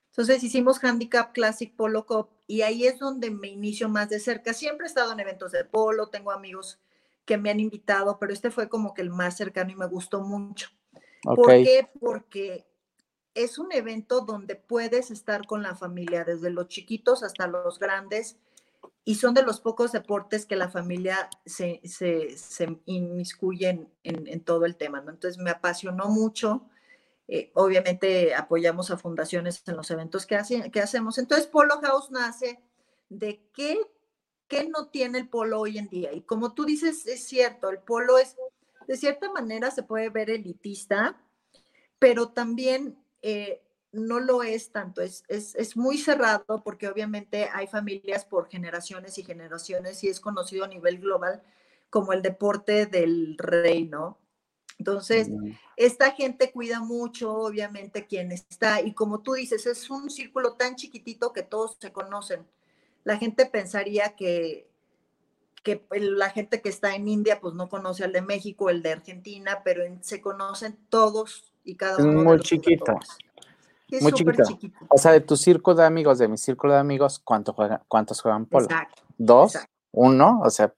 Entonces 0.09 0.43
hicimos 0.43 0.83
Handicap 0.83 1.33
Classic 1.33 1.75
Polo 1.75 2.05
Cup 2.07 2.29
y 2.47 2.61
ahí 2.63 2.85
es 2.85 2.97
donde 2.97 3.29
me 3.29 3.47
inicio 3.47 3.87
más 3.89 4.09
de 4.09 4.19
cerca. 4.19 4.53
Siempre 4.53 4.85
he 4.85 4.89
estado 4.89 5.13
en 5.13 5.19
eventos 5.19 5.51
de 5.51 5.65
polo, 5.65 6.07
tengo 6.07 6.31
amigos 6.31 6.79
que 7.25 7.37
me 7.37 7.51
han 7.51 7.59
invitado, 7.59 8.17
pero 8.17 8.33
este 8.33 8.49
fue 8.49 8.69
como 8.69 8.95
que 8.95 9.03
el 9.03 9.11
más 9.11 9.37
cercano 9.37 9.69
y 9.69 9.75
me 9.75 9.85
gustó 9.85 10.21
mucho. 10.21 10.69
¿Por 11.21 11.47
qué? 11.47 11.87
Porque 11.99 12.65
es 13.35 13.59
un 13.59 13.71
evento 13.71 14.21
donde 14.21 14.55
puedes 14.55 15.11
estar 15.11 15.45
con 15.45 15.61
la 15.61 15.75
familia, 15.75 16.23
desde 16.23 16.49
los 16.49 16.67
chiquitos 16.69 17.21
hasta 17.21 17.45
los 17.45 17.77
grandes, 17.77 18.39
y 19.05 19.15
son 19.15 19.33
de 19.33 19.43
los 19.43 19.59
pocos 19.59 19.91
deportes 19.91 20.45
que 20.45 20.55
la 20.55 20.69
familia 20.69 21.29
se, 21.45 21.81
se, 21.83 22.37
se 22.37 22.79
inmiscuye 22.85 23.87
en, 24.03 24.43
todo 24.43 24.65
el 24.65 24.75
tema, 24.75 25.01
¿no? 25.01 25.11
Entonces 25.11 25.41
me 25.41 25.49
apasionó 25.51 26.09
mucho. 26.09 26.67
Eh, 27.27 27.51
obviamente 27.53 28.33
apoyamos 28.35 28.91
a 28.91 28.97
fundaciones 28.97 29.63
en 29.67 29.77
los 29.77 29.89
eventos 29.91 30.25
que, 30.25 30.37
que 30.71 30.81
hacemos. 30.81 31.17
Entonces 31.17 31.47
Polo 31.47 31.79
House 31.81 32.11
nace 32.11 32.59
de 33.09 33.41
qué, 33.53 33.79
qué 34.47 34.67
no 34.67 34.87
tiene 34.87 35.19
el 35.19 35.29
polo 35.29 35.59
hoy 35.59 35.77
en 35.77 35.87
día. 35.87 36.13
Y 36.13 36.21
como 36.21 36.53
tú 36.53 36.65
dices, 36.65 37.07
es 37.07 37.25
cierto, 37.25 37.69
el 37.69 37.79
polo 37.79 38.17
es, 38.17 38.35
de 38.87 38.97
cierta 38.97 39.31
manera 39.31 39.71
se 39.71 39.83
puede 39.83 40.09
ver 40.09 40.29
elitista, 40.29 41.19
pero 41.99 42.29
también 42.29 42.97
eh, 43.21 43.61
no 43.91 44.19
lo 44.19 44.43
es 44.43 44.71
tanto, 44.71 45.01
es, 45.01 45.23
es, 45.27 45.55
es, 45.55 45.75
muy 45.75 45.97
cerrado 45.97 46.61
porque 46.63 46.87
obviamente 46.87 47.49
hay 47.51 47.67
familias 47.67 48.23
por 48.23 48.47
generaciones 48.47 49.17
y 49.17 49.23
generaciones 49.23 50.03
y 50.03 50.09
es 50.09 50.19
conocido 50.19 50.65
a 50.65 50.67
nivel 50.67 50.99
global 50.99 51.41
como 51.89 52.13
el 52.13 52.21
deporte 52.21 52.85
del 52.85 53.35
rey, 53.37 53.85
¿no? 53.85 54.19
Entonces, 54.79 55.29
esta 55.75 56.11
gente 56.11 56.53
cuida 56.53 56.79
mucho, 56.79 57.33
obviamente, 57.33 58.07
quien 58.07 58.31
está, 58.31 58.81
y 58.81 58.93
como 58.93 59.19
tú 59.19 59.33
dices, 59.33 59.65
es 59.65 59.89
un 59.89 60.09
círculo 60.09 60.53
tan 60.53 60.75
chiquitito 60.75 61.33
que 61.33 61.43
todos 61.43 61.77
se 61.81 61.91
conocen. 61.91 62.47
La 63.03 63.17
gente 63.17 63.45
pensaría 63.45 64.15
que, 64.15 64.69
que 65.63 65.83
la 65.91 66.29
gente 66.29 66.61
que 66.61 66.69
está 66.69 66.95
en 66.95 67.09
India, 67.09 67.41
pues 67.41 67.55
no 67.55 67.67
conoce 67.67 68.05
al 68.05 68.13
de 68.13 68.21
México, 68.21 68.69
el 68.69 68.81
de 68.81 68.93
Argentina, 68.93 69.63
pero 69.65 69.83
se 69.99 70.21
conocen 70.21 70.77
todos 70.87 71.51
y 71.65 71.75
cada 71.75 71.97
uno. 71.97 72.19
Es 72.19 72.25
muy 72.25 72.39
chiquito. 72.39 72.97
Muy 74.01 74.11
chiquito. 74.13 74.43
O 74.89 74.97
sea, 74.97 75.11
de 75.11 75.21
tu 75.21 75.35
círculo 75.35 75.77
de 75.77 75.85
amigos, 75.85 76.17
de 76.19 76.27
mi 76.27 76.37
círculo 76.37 76.73
de 76.73 76.79
amigos, 76.79 77.19
¿cuánto 77.19 77.53
juegan, 77.53 77.81
¿cuántos 77.87 78.21
juegan 78.21 78.45
polo? 78.45 78.65
Exacto. 78.65 79.03
¿Dos? 79.17 79.57
¿Uno? 79.91 80.41
O 80.43 80.49
sea, 80.49 80.73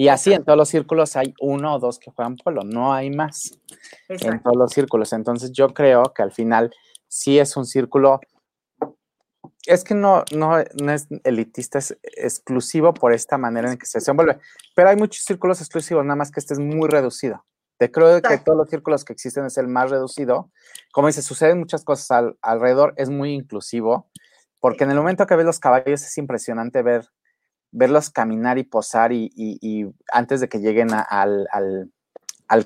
y 0.00 0.06
así 0.06 0.32
en 0.32 0.44
todos 0.44 0.56
los 0.56 0.68
círculos 0.68 1.16
hay 1.16 1.34
uno 1.40 1.74
o 1.74 1.78
dos 1.80 1.98
que 1.98 2.12
juegan 2.12 2.36
polo, 2.36 2.62
no 2.62 2.94
hay 2.94 3.10
más 3.10 3.58
en 4.08 4.40
todos 4.40 4.56
los 4.56 4.72
círculos. 4.72 5.12
Entonces 5.12 5.50
yo 5.50 5.74
creo 5.74 6.04
que 6.14 6.22
al 6.22 6.30
final 6.30 6.72
sí 7.08 7.40
es 7.40 7.56
un 7.56 7.66
círculo, 7.66 8.20
es 9.66 9.82
que 9.82 9.94
no, 9.96 10.24
no, 10.32 10.56
es 10.56 11.08
elitista, 11.24 11.78
es 11.78 11.98
exclusivo 12.02 12.94
por 12.94 13.12
esta 13.12 13.38
manera 13.38 13.72
en 13.72 13.76
que 13.76 13.86
se 13.86 13.98
desenvuelve. 13.98 14.38
Pero 14.76 14.88
hay 14.88 14.94
muchos 14.94 15.24
círculos 15.24 15.60
exclusivos, 15.60 16.04
nada 16.04 16.14
más 16.14 16.30
que 16.30 16.38
este 16.38 16.54
es 16.54 16.60
muy 16.60 16.88
reducido. 16.88 17.44
Te 17.78 17.92
creo 17.92 18.20
que 18.20 18.38
todos 18.38 18.58
los 18.58 18.68
círculos 18.68 19.04
que 19.04 19.12
existen 19.12 19.46
es 19.46 19.56
el 19.56 19.68
más 19.68 19.90
reducido. 19.90 20.50
Como 20.92 21.06
dice, 21.06 21.22
suceden 21.22 21.60
muchas 21.60 21.84
cosas 21.84 22.34
alrededor, 22.42 22.92
es 22.96 23.08
muy 23.08 23.32
inclusivo, 23.32 24.10
porque 24.58 24.84
en 24.84 24.90
el 24.90 24.96
momento 24.96 25.26
que 25.26 25.36
ves 25.36 25.46
los 25.46 25.60
caballos 25.60 26.02
es 26.02 26.18
impresionante 26.18 26.82
ver 26.82 27.08
verlos 27.70 28.10
caminar 28.10 28.58
y 28.58 28.64
posar 28.64 29.12
y, 29.12 29.94
antes 30.12 30.40
de 30.40 30.48
que 30.48 30.58
lleguen 30.58 30.88
al, 30.92 31.48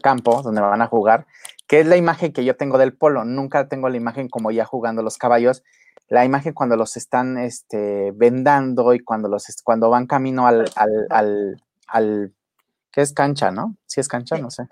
campo 0.00 0.42
donde 0.42 0.61
van 0.61 0.81
a 0.81 0.87
jugar, 0.87 1.26
que 1.66 1.81
es 1.81 1.87
la 1.87 1.97
imagen 1.97 2.33
que 2.33 2.45
yo 2.45 2.57
tengo 2.57 2.78
del 2.78 2.97
polo. 2.97 3.25
Nunca 3.25 3.69
tengo 3.69 3.88
la 3.88 3.97
imagen 3.97 4.28
como 4.28 4.50
ya 4.50 4.64
jugando 4.64 5.02
los 5.02 5.19
caballos. 5.19 5.62
La 6.09 6.25
imagen 6.25 6.52
cuando 6.52 6.76
los 6.76 6.97
están 6.97 7.38
este, 7.38 8.12
vendando 8.14 8.95
y 8.95 9.00
cuando, 9.00 9.28
los, 9.28 9.47
cuando 9.64 9.88
van 9.88 10.07
camino 10.07 10.47
al, 10.47 10.71
al, 10.76 11.62
al, 11.87 12.35
¿qué 12.90 13.00
es 13.00 13.12
cancha, 13.12 13.50
no? 13.50 13.76
Si 13.87 14.00
es 14.00 14.09
cancha, 14.09 14.37
no 14.37 14.50
sé. 14.50 14.69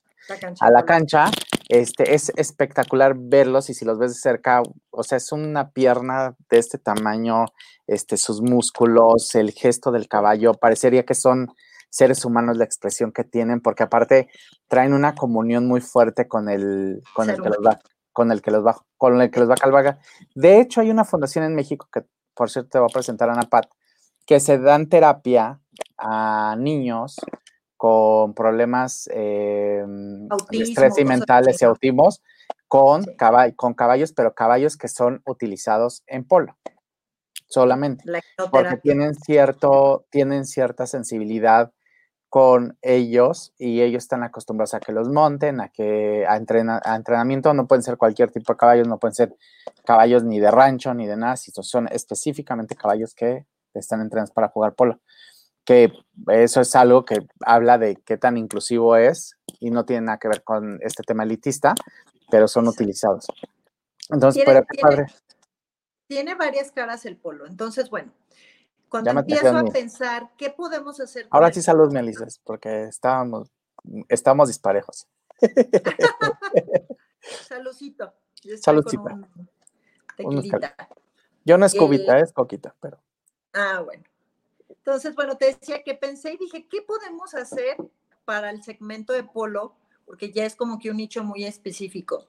A 0.60 0.70
la 0.70 0.84
cancha, 0.84 1.30
este, 1.68 2.14
es 2.14 2.32
espectacular 2.36 3.14
verlos 3.16 3.70
y 3.70 3.74
si 3.74 3.84
los 3.84 3.98
ves 3.98 4.12
de 4.12 4.18
cerca, 4.18 4.62
o 4.90 5.02
sea, 5.02 5.18
es 5.18 5.32
una 5.32 5.70
pierna 5.70 6.34
de 6.48 6.58
este 6.58 6.78
tamaño, 6.78 7.46
este, 7.86 8.16
sus 8.16 8.42
músculos, 8.42 9.34
el 9.34 9.52
gesto 9.52 9.90
del 9.92 10.08
caballo, 10.08 10.54
parecería 10.54 11.04
que 11.04 11.14
son 11.14 11.52
seres 11.90 12.24
humanos 12.24 12.56
la 12.56 12.64
expresión 12.64 13.12
que 13.12 13.24
tienen, 13.24 13.60
porque 13.60 13.82
aparte 13.82 14.28
traen 14.68 14.94
una 14.94 15.14
comunión 15.14 15.66
muy 15.66 15.80
fuerte 15.80 16.28
con 16.28 16.48
el, 16.48 17.02
con 17.14 17.28
el 17.30 17.42
que 17.42 17.48
los 17.48 17.58
va, 17.58 17.80
con 18.12 18.32
el 18.32 18.40
que 18.42 18.50
los 18.50 18.64
va, 18.64 18.76
con 18.96 19.20
el 19.20 19.30
que 19.30 19.40
los 19.40 19.50
va 19.50 19.56
calvaga. 19.56 19.98
De 20.34 20.60
hecho, 20.60 20.80
hay 20.80 20.90
una 20.90 21.04
fundación 21.04 21.44
en 21.44 21.54
México 21.54 21.88
que, 21.92 22.04
por 22.34 22.50
cierto, 22.50 22.70
te 22.70 22.78
va 22.78 22.86
a 22.86 22.92
presentar 22.92 23.28
a 23.28 23.32
Ana 23.32 23.48
Pat, 23.50 23.66
que 24.24 24.38
se 24.38 24.58
dan 24.58 24.88
terapia 24.88 25.60
a 25.98 26.54
niños 26.56 27.16
con 27.80 28.34
problemas 28.34 29.08
eh, 29.10 29.82
de 29.86 30.62
estrés 30.62 30.98
y 30.98 31.04
mentales 31.06 31.62
y 31.62 31.64
autismos 31.64 32.20
con, 32.68 33.06
con 33.56 33.72
caballos, 33.72 34.12
pero 34.12 34.34
caballos 34.34 34.76
que 34.76 34.86
son 34.86 35.22
utilizados 35.24 36.02
en 36.06 36.24
polo 36.24 36.58
solamente. 37.46 38.04
porque 38.50 38.76
tienen, 38.76 39.14
cierto, 39.14 40.04
tienen 40.10 40.44
cierta 40.44 40.86
sensibilidad 40.86 41.72
con 42.28 42.76
ellos 42.82 43.54
y 43.56 43.80
ellos 43.80 44.02
están 44.02 44.24
acostumbrados 44.24 44.74
a 44.74 44.80
que 44.80 44.92
los 44.92 45.08
monten, 45.08 45.62
a 45.62 45.70
que 45.70 46.26
a, 46.26 46.34
a 46.34 46.96
entrenamiento 46.96 47.54
no 47.54 47.66
pueden 47.66 47.82
ser 47.82 47.96
cualquier 47.96 48.30
tipo 48.30 48.52
de 48.52 48.58
caballos, 48.58 48.88
no 48.88 48.98
pueden 48.98 49.14
ser 49.14 49.34
caballos 49.86 50.22
ni 50.22 50.38
de 50.38 50.50
rancho 50.50 50.92
ni 50.92 51.06
de 51.06 51.16
nada, 51.16 51.36
son 51.38 51.88
específicamente 51.90 52.76
caballos 52.76 53.14
que 53.14 53.46
están 53.72 54.02
entrenados 54.02 54.32
para 54.32 54.48
jugar 54.48 54.74
polo 54.74 55.00
que 55.64 55.92
eso 56.28 56.60
es 56.60 56.74
algo 56.74 57.04
que 57.04 57.18
habla 57.44 57.78
de 57.78 57.96
qué 58.04 58.16
tan 58.16 58.36
inclusivo 58.36 58.96
es 58.96 59.36
y 59.60 59.70
no 59.70 59.84
tiene 59.84 60.06
nada 60.06 60.18
que 60.18 60.28
ver 60.28 60.42
con 60.42 60.78
este 60.82 61.02
tema 61.02 61.24
elitista, 61.24 61.74
pero 62.30 62.48
son 62.48 62.68
utilizados. 62.68 63.26
Entonces, 64.08 64.44
tiene, 64.44 64.62
padre. 64.80 65.06
Tiene 66.06 66.34
varias 66.34 66.72
caras 66.72 67.06
el 67.06 67.16
polo. 67.16 67.46
Entonces, 67.46 67.90
bueno, 67.90 68.12
cuando 68.88 69.10
empiezo 69.10 69.56
a 69.56 69.64
pensar, 69.64 70.30
¿qué 70.36 70.50
podemos 70.50 70.98
hacer? 71.00 71.28
Ahora 71.30 71.52
sí, 71.52 71.62
salud, 71.62 71.92
Melices, 71.92 72.40
porque 72.44 72.84
estábamos, 72.84 73.50
estamos 74.08 74.48
disparejos. 74.48 75.06
Saludcito. 77.48 78.12
Saludcita. 78.60 79.20
Yo 81.44 81.56
no 81.58 81.66
es 81.66 81.74
cubita, 81.74 82.18
es 82.18 82.32
coquita, 82.32 82.74
pero. 82.80 83.00
Ah, 83.52 83.82
bueno. 83.84 84.02
Entonces, 84.84 85.14
bueno, 85.14 85.36
te 85.36 85.46
decía 85.46 85.82
que 85.82 85.94
pensé 85.94 86.32
y 86.32 86.38
dije, 86.38 86.66
¿qué 86.66 86.82
podemos 86.82 87.34
hacer 87.34 87.76
para 88.24 88.50
el 88.50 88.62
segmento 88.62 89.12
de 89.12 89.24
polo? 89.24 89.74
Porque 90.06 90.32
ya 90.32 90.46
es 90.46 90.56
como 90.56 90.78
que 90.78 90.90
un 90.90 90.96
nicho 90.96 91.22
muy 91.22 91.44
específico. 91.44 92.26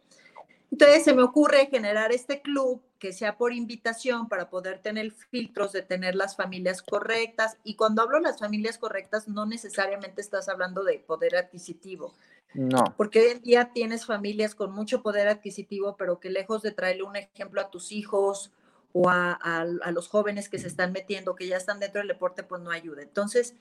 Entonces 0.72 1.03
se 1.03 1.13
me 1.13 1.24
ocurre 1.24 1.67
generar 1.67 2.13
este 2.13 2.41
club 2.41 2.81
que 2.98 3.12
sea 3.12 3.38
por 3.38 3.51
invitación 3.51 4.29
para 4.29 4.50
poder 4.50 4.79
tener 4.79 5.12
filtros 5.12 5.74
de 5.74 5.81
tener 5.81 6.15
las 6.15 6.36
familias 6.36 6.81
correctas. 6.81 7.58
Y 7.63 7.75
cuando 7.75 8.01
hablo 8.01 8.17
de 8.17 8.24
las 8.24 8.39
familias 8.39 8.77
correctas, 8.77 9.27
no 9.27 9.46
necesariamente 9.46 10.22
estás 10.22 10.48
hablando 10.48 10.84
de 10.84 11.00
poder 11.00 11.36
adquisitivo. 11.36 12.13
No. 12.53 12.84
Porque 12.96 13.20
hoy 13.20 13.31
en 13.31 13.41
día 13.41 13.72
tienes 13.74 14.05
familias 14.05 14.55
con 14.55 14.72
mucho 14.72 15.01
poder 15.01 15.27
adquisitivo, 15.27 15.96
pero 15.98 16.20
que 16.20 16.29
lejos 16.29 16.62
de 16.62 16.72
traerle 16.72 17.03
un 17.03 17.15
ejemplo 17.15 17.60
a 17.60 17.70
tus 17.70 17.91
hijos 17.91 18.51
o 18.93 19.10
a, 19.10 19.65
los 19.91 20.07
jóvenes 20.07 20.50
que 20.50 20.60
se 20.60 20.67
están 20.67 20.91
metiendo, 20.91 21.36
que 21.36 21.48
ya 21.48 21.57
están 21.57 21.79
dentro 21.79 22.00
del 22.00 22.07
deporte, 22.07 22.43
pues 22.43 22.62
no 22.62 22.71
ayuda. 22.71 23.01
Entonces, 23.01 23.55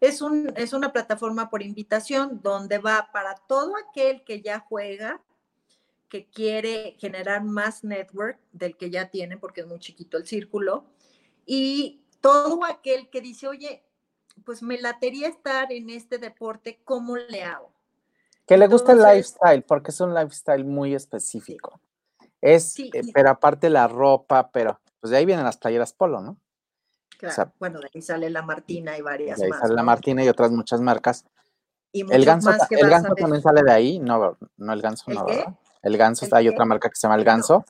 es, 0.00 0.20
un, 0.22 0.52
es 0.56 0.72
una 0.72 0.92
plataforma 0.92 1.50
por 1.50 1.62
invitación 1.62 2.40
donde 2.42 2.78
va 2.78 3.10
para 3.12 3.34
todo 3.34 3.74
aquel 3.76 4.22
que 4.24 4.42
ya 4.42 4.60
juega, 4.60 5.22
que 6.08 6.26
quiere 6.26 6.96
generar 6.98 7.42
más 7.42 7.82
network 7.82 8.38
del 8.52 8.76
que 8.76 8.90
ya 8.90 9.10
tiene, 9.10 9.36
porque 9.36 9.62
es 9.62 9.66
muy 9.66 9.80
chiquito 9.80 10.16
el 10.16 10.26
círculo, 10.26 10.84
y 11.44 12.02
todo 12.20 12.64
aquel 12.64 13.08
que 13.10 13.20
dice, 13.20 13.48
oye, 13.48 13.84
pues 14.44 14.62
me 14.62 14.80
latería 14.80 15.28
estar 15.28 15.72
en 15.72 15.90
este 15.90 16.18
deporte, 16.18 16.80
¿cómo 16.84 17.16
le 17.16 17.42
hago? 17.42 17.72
Que 18.46 18.56
le 18.56 18.68
gusta 18.68 18.92
el 18.92 18.98
lifestyle, 18.98 19.62
porque 19.62 19.90
es 19.90 20.00
un 20.00 20.14
lifestyle 20.14 20.64
muy 20.64 20.94
específico. 20.94 21.80
Es, 22.40 22.78
eh, 22.78 22.90
pero 23.14 23.30
aparte 23.30 23.70
la 23.70 23.88
ropa, 23.88 24.50
pero 24.50 24.80
pues 25.00 25.10
de 25.10 25.16
ahí 25.16 25.26
vienen 25.26 25.44
las 25.44 25.56
playeras 25.56 25.92
polo, 25.92 26.20
¿no? 26.20 26.38
Claro, 27.18 27.52
bueno, 27.58 27.80
de 27.80 27.88
ahí 27.94 28.02
sale 28.02 28.28
la 28.28 28.42
Martina 28.42 28.98
y 28.98 29.00
varias 29.00 29.38
de 29.38 29.46
ahí 29.46 29.50
más. 29.50 29.60
Sale 29.60 29.74
la 29.74 29.82
Martina 29.82 30.22
y 30.22 30.28
otras 30.28 30.50
muchas 30.50 30.80
marcas. 30.80 31.24
Y 31.92 32.00
el 32.12 32.24
ganso, 32.24 32.50
el 32.70 32.90
ganso 32.90 33.14
también 33.14 33.42
sale 33.42 33.62
de 33.62 33.72
ahí, 33.72 33.98
no, 33.98 34.36
no 34.56 34.72
el 34.72 34.82
ganso, 34.82 35.10
no, 35.10 35.24
¿verdad? 35.24 35.54
El 35.82 35.96
ganso, 35.96 36.26
hay 36.32 36.48
otra 36.48 36.64
marca 36.66 36.90
que 36.90 36.96
se 36.96 37.06
llama 37.06 37.16
el 37.16 37.24
ganso. 37.24 37.64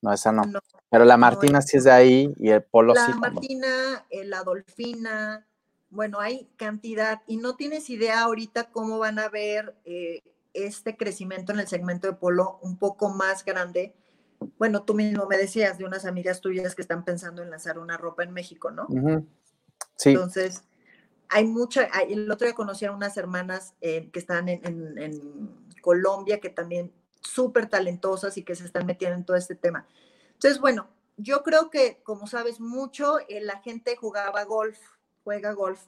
No, 0.00 0.12
esa 0.12 0.32
no. 0.32 0.42
Pero 0.90 1.04
la 1.04 1.16
Martina 1.16 1.60
sí 1.60 1.76
es 1.76 1.84
de 1.84 1.90
ahí 1.90 2.32
y 2.36 2.50
el 2.50 2.62
polo 2.62 2.94
la 2.94 3.06
sí. 3.06 3.12
La 3.12 3.18
Martina, 3.18 4.06
eh, 4.10 4.24
la 4.24 4.42
Dolfina, 4.42 5.46
bueno, 5.90 6.20
hay 6.20 6.48
cantidad 6.56 7.22
y 7.26 7.36
no 7.36 7.56
tienes 7.56 7.90
idea 7.90 8.22
ahorita 8.22 8.70
cómo 8.70 8.98
van 8.98 9.18
a 9.18 9.28
ver 9.28 9.74
eh, 9.84 10.22
este 10.54 10.96
crecimiento 10.96 11.52
en 11.52 11.60
el 11.60 11.68
segmento 11.68 12.06
de 12.06 12.14
polo 12.14 12.58
un 12.62 12.78
poco 12.78 13.10
más 13.10 13.44
grande 13.44 13.94
bueno, 14.58 14.82
tú 14.82 14.94
mismo 14.94 15.26
me 15.26 15.36
decías 15.36 15.78
de 15.78 15.84
unas 15.84 16.04
amigas 16.04 16.40
tuyas 16.40 16.74
que 16.74 16.82
están 16.82 17.04
pensando 17.04 17.42
en 17.42 17.50
lanzar 17.50 17.78
una 17.78 17.96
ropa 17.96 18.22
en 18.22 18.32
México, 18.32 18.70
¿no? 18.70 18.86
Sí. 19.96 20.10
Entonces, 20.10 20.62
hay 21.28 21.44
mucha, 21.44 21.84
el 22.08 22.30
otro 22.30 22.46
día 22.46 22.54
conocí 22.54 22.84
a 22.84 22.92
unas 22.92 23.16
hermanas 23.16 23.74
eh, 23.80 24.10
que 24.12 24.18
están 24.18 24.48
en, 24.48 25.68
Colombia, 25.80 26.40
que 26.40 26.50
también 26.50 26.92
súper 27.22 27.68
talentosas 27.68 28.36
y 28.36 28.42
que 28.42 28.56
se 28.56 28.64
están 28.64 28.84
metiendo 28.84 29.16
en 29.16 29.24
todo 29.24 29.36
este 29.36 29.54
tema. 29.54 29.86
Entonces, 30.32 30.60
bueno, 30.60 30.88
yo 31.16 31.42
creo 31.42 31.70
que, 31.70 32.02
como 32.02 32.26
sabes 32.26 32.60
mucho, 32.60 33.18
eh, 33.28 33.40
la 33.40 33.60
gente 33.60 33.96
jugaba 33.96 34.44
golf, 34.44 34.78
juega 35.24 35.52
golf, 35.52 35.80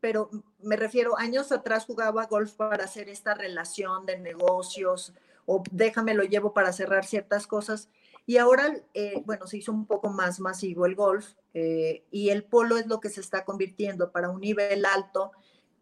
pero 0.00 0.30
me 0.58 0.76
refiero, 0.76 1.18
años 1.18 1.52
atrás 1.52 1.84
jugaba 1.84 2.26
golf 2.26 2.54
para 2.54 2.84
hacer 2.84 3.08
esta 3.08 3.34
relación 3.34 4.06
de 4.06 4.18
negocios, 4.18 5.12
o 5.46 5.62
déjame 5.70 6.14
lo 6.14 6.24
llevo 6.24 6.52
para 6.52 6.72
cerrar 6.72 7.06
ciertas 7.06 7.46
cosas. 7.46 7.88
Y 8.26 8.38
ahora, 8.38 8.76
eh, 8.92 9.22
bueno, 9.24 9.46
se 9.46 9.58
hizo 9.58 9.72
un 9.72 9.86
poco 9.86 10.10
más 10.10 10.40
masivo 10.40 10.84
el 10.84 10.96
golf 10.96 11.34
eh, 11.54 12.04
y 12.10 12.30
el 12.30 12.44
polo 12.44 12.76
es 12.76 12.86
lo 12.86 13.00
que 13.00 13.08
se 13.08 13.20
está 13.20 13.44
convirtiendo 13.44 14.10
para 14.10 14.28
un 14.28 14.40
nivel 14.40 14.84
alto. 14.84 15.30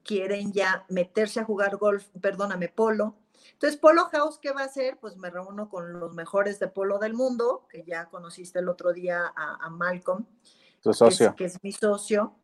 Quieren 0.02 0.52
ya 0.52 0.84
meterse 0.90 1.40
a 1.40 1.44
jugar 1.44 1.76
golf, 1.76 2.06
perdóname, 2.20 2.68
polo. 2.68 3.16
Entonces, 3.52 3.78
Polo 3.78 4.06
House, 4.06 4.38
¿qué 4.38 4.52
va 4.52 4.62
a 4.62 4.66
hacer? 4.66 4.98
Pues 5.00 5.16
me 5.16 5.30
reúno 5.30 5.68
con 5.68 5.98
los 5.98 6.14
mejores 6.14 6.58
de 6.58 6.68
polo 6.68 6.98
del 6.98 7.14
mundo, 7.14 7.66
que 7.68 7.84
ya 7.84 8.06
conociste 8.06 8.58
el 8.58 8.68
otro 8.68 8.92
día 8.92 9.32
a, 9.36 9.68
Malcolm. 9.70 10.26
Socio. 10.80 11.34
Que 11.34 11.44
es, 11.44 11.62
mi 11.62 11.72
socio. 11.72 12.34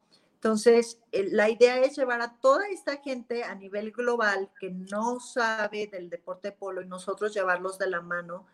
Entonces, 0.43 0.99
la 1.13 1.51
idea 1.51 1.81
es 1.81 1.99
llevar 1.99 2.23
a 2.23 2.33
toda 2.41 2.67
esta 2.69 2.97
gente 2.97 3.45
a 3.45 3.55
nivel 3.55 3.93
global 3.93 4.49
que 4.59 4.71
no 4.71 5.21
sabe 5.21 5.87
del 5.87 6.09
deporte 6.09 6.51
polo 6.51 6.81
y 6.81 6.87
nosotros 6.87 7.35
llevarlos 7.35 7.79
de 7.79 7.91
la 7.91 8.01
mano 8.01 8.47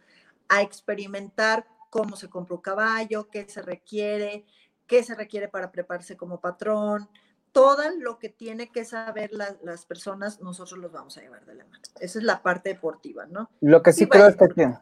a 0.49 0.63
experimentar 0.63 1.65
cómo 1.91 2.17
se 2.17 2.29
compra 2.29 2.57
un 2.57 2.61
caballo, 2.61 3.29
qué 3.31 3.49
se 3.49 3.63
requiere, 3.63 4.45
qué 4.89 5.05
se 5.05 5.15
requiere 5.15 5.47
para 5.47 5.71
prepararse 5.71 6.17
como 6.17 6.41
patrón, 6.41 7.09
todo 7.53 7.83
lo 8.01 8.19
que 8.19 8.31
tiene 8.31 8.73
que 8.73 8.85
saber 8.85 9.31
las 9.33 9.87
personas, 9.87 10.41
nosotros 10.41 10.81
los 10.81 10.91
vamos 10.91 11.17
a 11.19 11.21
llevar 11.21 11.47
de 11.47 11.55
la 11.55 11.65
mano. 11.67 11.83
Esa 12.01 12.19
es 12.19 12.25
la 12.25 12.43
parte 12.43 12.71
deportiva, 12.71 13.27
¿no? 13.27 13.49
Lo 13.61 13.85
que 13.85 13.93
sí 13.93 14.09
creo 14.09 14.27
es 14.27 14.35
que 14.35 14.49
tiene, 14.49 14.77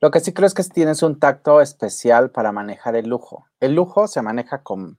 lo 0.00 0.10
que 0.10 0.20
sí 0.20 0.32
creo 0.32 0.46
es 0.46 0.54
que 0.54 0.64
tienes 0.64 1.02
un 1.02 1.20
tacto 1.20 1.60
especial 1.60 2.30
para 2.30 2.52
manejar 2.52 2.96
el 2.96 3.06
lujo. 3.06 3.46
El 3.60 3.74
lujo 3.74 4.08
se 4.08 4.22
maneja 4.22 4.62
con, 4.62 4.96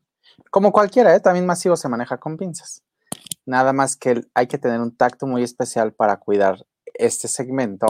como 0.51 0.71
cualquiera, 0.71 1.15
¿eh? 1.15 1.19
también 1.19 1.45
masivo 1.45 1.75
se 1.75 1.89
maneja 1.89 2.17
con 2.17 2.37
pinzas. 2.37 2.83
Nada 3.45 3.73
más 3.73 3.95
que 3.95 4.25
hay 4.33 4.47
que 4.47 4.57
tener 4.57 4.81
un 4.81 4.95
tacto 4.95 5.27
muy 5.27 5.43
especial 5.43 5.93
para 5.93 6.17
cuidar 6.17 6.65
este 6.93 7.27
segmento 7.27 7.87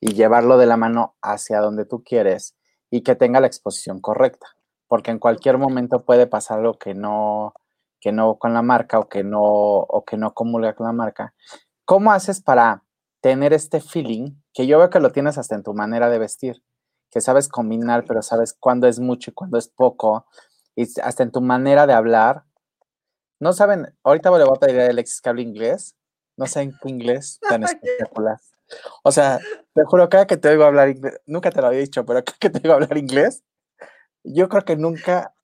y 0.00 0.14
llevarlo 0.14 0.58
de 0.58 0.66
la 0.66 0.76
mano 0.76 1.16
hacia 1.22 1.60
donde 1.60 1.84
tú 1.84 2.02
quieres 2.02 2.56
y 2.90 3.02
que 3.02 3.14
tenga 3.14 3.40
la 3.40 3.46
exposición 3.46 4.00
correcta, 4.00 4.46
porque 4.86 5.10
en 5.10 5.18
cualquier 5.18 5.58
momento 5.58 6.04
puede 6.04 6.26
pasar 6.26 6.58
algo 6.58 6.78
que 6.78 6.94
no, 6.94 7.54
que 8.00 8.12
no 8.12 8.38
con 8.38 8.54
la 8.54 8.62
marca 8.62 8.98
o 8.98 9.08
que 9.08 9.24
no, 9.24 9.42
o 9.42 10.04
que 10.04 10.16
no 10.16 10.34
comulga 10.34 10.74
con 10.74 10.86
la 10.86 10.92
marca. 10.92 11.34
¿Cómo 11.84 12.12
haces 12.12 12.40
para 12.40 12.84
tener 13.20 13.52
este 13.52 13.80
feeling 13.80 14.32
que 14.52 14.66
yo 14.66 14.78
veo 14.78 14.90
que 14.90 15.00
lo 15.00 15.10
tienes 15.10 15.38
hasta 15.38 15.54
en 15.54 15.62
tu 15.62 15.74
manera 15.74 16.08
de 16.08 16.18
vestir? 16.18 16.62
Que 17.10 17.20
sabes 17.20 17.48
combinar, 17.48 18.04
pero 18.06 18.22
sabes 18.22 18.54
cuándo 18.58 18.86
es 18.86 19.00
mucho 19.00 19.30
y 19.30 19.34
cuándo 19.34 19.58
es 19.58 19.68
poco, 19.68 20.26
y 20.78 20.86
hasta 21.00 21.24
en 21.24 21.32
tu 21.32 21.40
manera 21.40 21.88
de 21.88 21.92
hablar. 21.92 22.44
No 23.40 23.52
saben, 23.52 23.92
ahorita 24.04 24.30
le 24.38 24.44
voy 24.44 24.56
a 24.56 24.60
pedir 24.60 24.80
a 24.80 24.86
Alexis 24.86 25.20
que 25.20 25.28
hable 25.28 25.42
inglés. 25.42 25.96
No 26.36 26.46
sé 26.46 26.60
en 26.60 26.72
qué 26.80 26.88
inglés 26.88 27.40
tan 27.48 27.64
espectacular. 27.64 28.38
O 29.02 29.10
sea, 29.10 29.40
te 29.74 29.82
juro, 29.84 30.08
cada 30.08 30.28
que 30.28 30.36
te 30.36 30.48
oigo 30.48 30.62
hablar 30.62 30.90
inglés, 30.90 31.20
nunca 31.26 31.50
te 31.50 31.60
lo 31.60 31.66
había 31.66 31.80
dicho, 31.80 32.06
pero 32.06 32.22
cada 32.24 32.38
que 32.38 32.50
te 32.50 32.60
oigo 32.60 32.74
hablar 32.74 32.96
inglés, 32.96 33.42
yo 34.22 34.48
creo 34.48 34.64
que 34.64 34.76
nunca 34.76 35.34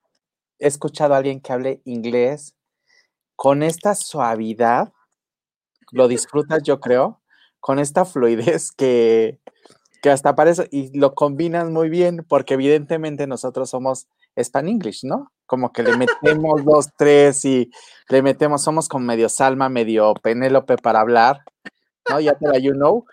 he 0.61 0.69
escuchado 0.69 1.15
a 1.15 1.17
alguien 1.17 1.41
que 1.41 1.53
hable 1.53 1.83
inglés 1.85 2.55
con 3.35 3.65
esta 3.65 3.97
suavidad, 3.97 4.93
lo 5.91 6.07
disfrutas 6.07 6.63
yo 6.63 6.79
creo, 6.79 7.21
con 7.59 7.81
esta 7.81 8.05
fluidez 8.05 8.71
que, 8.71 9.41
que 10.01 10.11
hasta 10.11 10.37
parece, 10.37 10.69
y 10.71 10.97
lo 10.97 11.17
combinas 11.17 11.69
muy 11.71 11.89
bien, 11.89 12.25
porque 12.29 12.55
evidentemente 12.55 13.27
nosotros 13.27 13.71
somos 13.71 14.07
Span 14.37 14.69
English, 14.69 15.05
¿no? 15.05 15.33
Como 15.47 15.73
que 15.73 15.83
le 15.83 15.97
metemos 15.97 16.65
dos, 16.65 16.89
tres 16.97 17.45
y 17.45 17.71
le 18.09 18.23
metemos, 18.23 18.63
somos 18.63 18.89
como 18.89 19.05
medio 19.05 19.29
Salma, 19.29 19.69
medio 19.69 20.15
Penélope 20.15 20.77
para 20.77 21.01
hablar, 21.01 21.41
¿no? 22.09 22.21
Ya 22.21 22.35
te 22.35 22.49
la 22.49 22.59
you 22.59 22.73
know, 22.73 23.05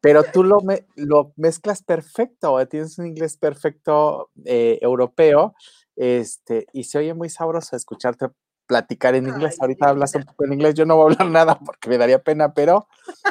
pero 0.00 0.24
tú 0.24 0.42
lo, 0.42 0.60
me, 0.60 0.86
lo 0.96 1.32
mezclas 1.36 1.82
perfecto, 1.82 2.58
tienes 2.66 2.98
un 2.98 3.06
inglés 3.06 3.36
perfecto 3.36 4.30
eh, 4.44 4.78
europeo 4.82 5.54
este, 5.96 6.66
y 6.72 6.84
se 6.84 6.98
oye 6.98 7.14
muy 7.14 7.28
sabroso 7.28 7.76
escucharte 7.76 8.28
platicar 8.66 9.14
en 9.14 9.28
inglés. 9.28 9.58
Ahorita 9.60 9.90
hablas 9.90 10.14
un 10.14 10.24
poco 10.24 10.44
en 10.44 10.54
inglés, 10.54 10.74
yo 10.74 10.86
no 10.86 10.96
voy 10.96 11.02
a 11.02 11.22
hablar 11.22 11.30
nada 11.30 11.58
porque 11.58 11.88
me 11.88 11.98
daría 11.98 12.22
pena, 12.22 12.54
pero 12.54 12.88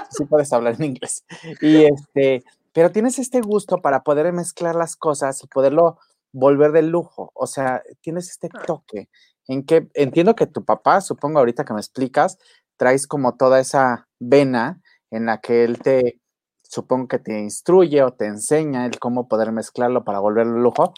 sí 0.09 0.25
puedes 0.25 0.53
hablar 0.53 0.75
en 0.75 0.85
inglés. 0.85 1.25
Y 1.61 1.83
este, 1.83 2.43
pero 2.73 2.91
tienes 2.91 3.19
este 3.19 3.41
gusto 3.41 3.81
para 3.81 4.03
poder 4.03 4.31
mezclar 4.31 4.75
las 4.75 4.95
cosas 4.95 5.43
y 5.43 5.47
poderlo 5.47 5.97
volver 6.31 6.71
de 6.71 6.81
lujo. 6.83 7.31
O 7.33 7.47
sea, 7.47 7.83
tienes 8.01 8.29
este 8.29 8.49
toque 8.49 9.09
en 9.47 9.65
que 9.65 9.89
entiendo 9.93 10.35
que 10.35 10.47
tu 10.47 10.63
papá, 10.63 11.01
supongo 11.01 11.39
ahorita 11.39 11.65
que 11.65 11.73
me 11.73 11.79
explicas, 11.79 12.37
traes 12.77 13.07
como 13.07 13.35
toda 13.35 13.59
esa 13.59 14.07
vena 14.19 14.81
en 15.09 15.25
la 15.25 15.39
que 15.39 15.63
él 15.63 15.79
te, 15.79 16.21
supongo 16.63 17.07
que 17.07 17.19
te 17.19 17.39
instruye 17.39 18.01
o 18.03 18.13
te 18.13 18.25
enseña 18.25 18.85
el 18.85 18.97
cómo 18.99 19.27
poder 19.27 19.51
mezclarlo 19.51 20.03
para 20.03 20.19
volverlo 20.19 20.59
lujo. 20.59 20.93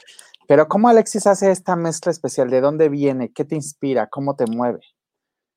Pero 0.48 0.68
¿cómo 0.68 0.90
Alexis 0.90 1.26
hace 1.26 1.52
esta 1.52 1.76
mezcla 1.76 2.12
especial? 2.12 2.50
¿De 2.50 2.62
dónde 2.62 2.90
viene? 2.90 3.32
¿Qué 3.32 3.46
te 3.46 3.56
inspira? 3.56 4.08
¿Cómo 4.08 4.36
te 4.36 4.46
mueve? 4.46 4.82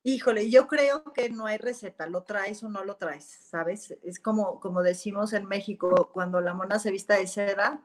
Híjole, 0.05 0.49
yo 0.51 0.69
creo 0.69 1.03
que 1.13 1.31
no 1.31 1.47
hay 1.47 1.59
receta, 1.59 2.07
lo 2.07 2.23
traes 2.23 2.63
o 2.63 2.69
no 2.69 2.85
lo 2.85 2.97
traes, 2.97 3.25
¿sabes? 3.51 3.93
Es 4.05 4.21
como, 4.21 4.61
como 4.61 4.85
decimos 4.85 5.33
en 5.33 5.47
México, 5.47 6.11
cuando 6.13 6.41
la 6.41 6.55
mona 6.55 6.79
se 6.79 6.93
vista 6.93 7.17
de 7.17 7.27
seda, 7.27 7.83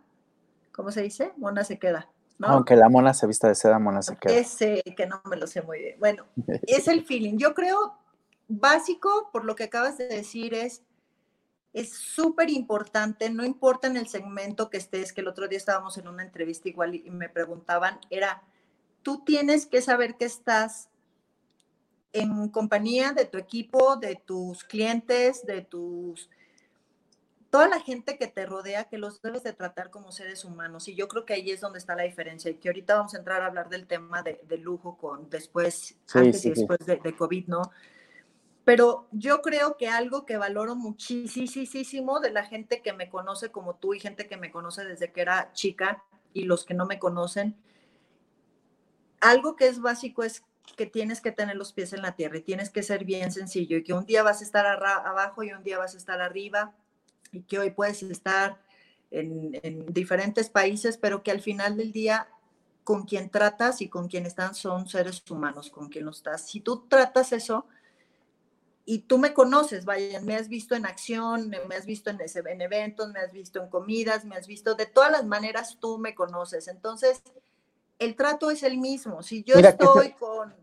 ¿cómo 0.72 0.92
se 0.92 1.02
dice? 1.02 1.34
Mona 1.38 1.64
se 1.64 1.80
queda. 1.80 2.10
¿no? 2.38 2.48
Aunque 2.48 2.76
la 2.76 2.90
mona 2.90 3.14
se 3.14 3.28
vista 3.28 3.48
de 3.48 3.56
seda, 3.56 3.80
mona 3.80 4.02
se 4.02 4.18
queda. 4.18 4.34
Ese 4.34 4.82
que 4.98 5.06
no 5.06 5.22
me 5.30 5.38
lo 5.38 5.48
sé 5.48 5.62
muy 5.62 5.80
bien. 5.80 6.00
Bueno, 6.00 6.26
es 6.68 6.88
el 6.88 7.06
feeling. 7.06 7.38
Yo 7.38 7.54
creo 7.54 7.98
básico, 8.48 9.30
por 9.32 9.46
lo 9.46 9.56
que 9.56 9.66
acabas 9.66 9.98
de 9.98 10.08
decir, 10.08 10.54
es 10.54 10.84
es 11.74 11.94
súper 11.94 12.50
importante, 12.50 13.30
no 13.30 13.46
importa 13.46 13.88
en 13.88 13.96
el 13.96 14.08
segmento 14.08 14.70
que 14.70 14.78
estés, 14.78 15.14
que 15.14 15.22
el 15.22 15.28
otro 15.28 15.48
día 15.48 15.58
estábamos 15.58 15.98
en 15.98 16.08
una 16.08 16.24
entrevista 16.24 16.68
igual 16.68 16.96
y 16.96 17.10
me 17.10 17.30
preguntaban, 17.30 18.00
era, 18.10 18.44
tú 19.04 19.24
tienes 19.24 19.66
que 19.66 19.82
saber 19.82 20.16
que 20.18 20.26
estás 20.26 20.90
en 22.12 22.50
compañía 22.50 23.14
de 23.14 23.26
tu 23.26 23.38
equipo, 23.38 23.96
de 23.96 24.16
tus 24.16 24.66
clientes, 24.66 25.46
de 25.46 25.62
tus 25.62 26.30
toda 27.52 27.68
la 27.68 27.80
gente 27.80 28.18
que 28.18 28.28
te 28.28 28.46
rodea, 28.48 28.86
que 28.86 28.98
los 28.98 29.22
debes 29.22 29.44
de 29.44 29.54
tratar 29.54 29.92
como 29.92 30.12
seres 30.12 30.44
humanos. 30.46 30.88
Y 30.88 30.96
yo 30.96 31.08
creo 31.08 31.26
que 31.26 31.34
ahí 31.34 31.52
es 31.52 31.62
donde 31.62 31.78
está 31.78 31.96
la 31.96 32.04
diferencia. 32.04 32.50
Y 32.50 32.56
que 32.56 32.70
ahorita 32.70 32.96
vamos 32.96 33.14
a 33.14 33.20
entrar 33.20 33.42
a 33.42 33.46
hablar 33.46 33.70
del 33.70 33.86
tema 33.86 34.24
de, 34.24 34.40
lujo 34.58 34.98
con 34.98 35.30
después, 35.30 35.96
antes 36.14 36.46
y 36.46 36.50
después 36.50 36.80
de, 36.86 36.96
de, 36.96 37.16
COVID, 37.16 37.48
¿no? 37.48 37.72
pero 38.64 39.08
yo 39.12 39.42
creo 39.42 39.76
que 39.78 39.90
algo 39.90 40.26
que 40.26 40.38
valoro 40.38 40.76
muchísimo 40.76 42.20
de 42.20 42.32
la 42.32 42.46
gente 42.46 42.82
que 42.82 42.94
me 42.94 43.10
conoce 43.10 43.50
como 43.52 43.76
tú 43.76 43.94
y 43.94 44.00
gente 44.00 44.28
que 44.28 44.38
me 44.38 44.52
conoce 44.52 44.86
desde 44.86 45.12
que 45.12 45.22
era 45.22 45.52
chica 45.54 46.04
y 46.34 46.44
los 46.44 46.64
que 46.64 46.74
no 46.74 46.86
me 46.86 47.00
conocen, 47.00 47.56
algo 49.20 49.56
que 49.56 49.68
es 49.68 49.82
básico 49.82 50.24
es 50.24 50.44
que 50.78 50.86
tienes 50.86 51.22
que 51.22 51.32
tener 51.32 51.56
los 51.56 51.74
pies 51.74 51.92
en 51.94 52.02
la 52.02 52.16
tierra 52.16 52.38
y 52.38 52.42
tienes 52.42 52.70
que 52.70 52.84
ser 52.84 53.04
bien 53.04 53.32
sencillo 53.32 53.78
y 53.78 53.84
que 53.84 53.94
un 53.94 54.06
día 54.06 54.24
vas 54.24 54.42
a 54.42 54.44
estar 54.44 54.66
abajo 54.66 55.44
y 55.44 55.52
un 55.52 55.64
día 55.64 55.78
vas 55.78 55.96
a 55.96 55.98
estar 55.98 56.22
arriba 56.22 56.74
y 57.32 57.44
que 57.44 57.60
hoy 57.60 57.72
puedes 57.72 58.04
estar 58.04 58.62
en, 59.10 59.60
en 59.64 59.86
diferentes 59.94 60.50
países, 60.50 60.98
pero 60.98 61.24
que 61.24 61.32
al 61.32 61.42
final 61.42 61.78
del 61.78 61.92
día 61.92 62.28
con 62.84 63.06
quien 63.06 63.30
tratas 63.30 63.82
y 63.82 63.90
con 63.90 64.08
quien 64.08 64.26
están 64.26 64.56
son 64.56 64.88
seres 64.88 65.24
humanos, 65.30 65.70
con 65.70 65.90
quien 65.90 66.06
lo 66.06 66.12
estás. 66.12 66.48
Si 66.48 66.62
tú 66.62 66.88
tratas 66.88 67.32
eso, 67.32 67.66
y 68.86 69.00
tú 69.00 69.18
me 69.18 69.34
conoces, 69.34 69.86
vaya, 69.86 70.20
me 70.22 70.36
has 70.36 70.48
visto 70.48 70.76
en 70.76 70.86
acción, 70.86 71.50
me 71.50 71.76
has 71.76 71.86
visto 71.86 72.10
en, 72.10 72.20
en 72.20 72.62
eventos, 72.62 73.12
me 73.12 73.20
has 73.20 73.32
visto 73.32 73.62
en 73.62 73.70
comidas, 73.70 74.26
me 74.26 74.36
has 74.36 74.48
visto 74.48 74.76
de 74.76 74.86
todas 74.86 75.12
las 75.12 75.26
maneras, 75.26 75.78
tú 75.80 75.98
me 75.98 76.16
conoces. 76.16 76.68
Entonces, 76.68 77.22
el 78.00 78.16
trato 78.16 78.50
es 78.50 78.64
el 78.64 78.78
mismo. 78.78 79.22
Si 79.22 79.44
yo 79.44 79.56
estoy 79.56 80.14
con 80.14 80.54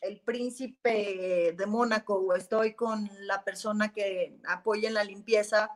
el 0.00 0.20
príncipe 0.20 1.54
de 1.56 1.66
Mónaco 1.66 2.16
o 2.16 2.34
estoy 2.34 2.74
con 2.74 3.08
la 3.20 3.44
persona 3.44 3.92
que 3.92 4.36
apoya 4.48 4.88
en 4.88 4.94
la 4.94 5.04
limpieza, 5.04 5.70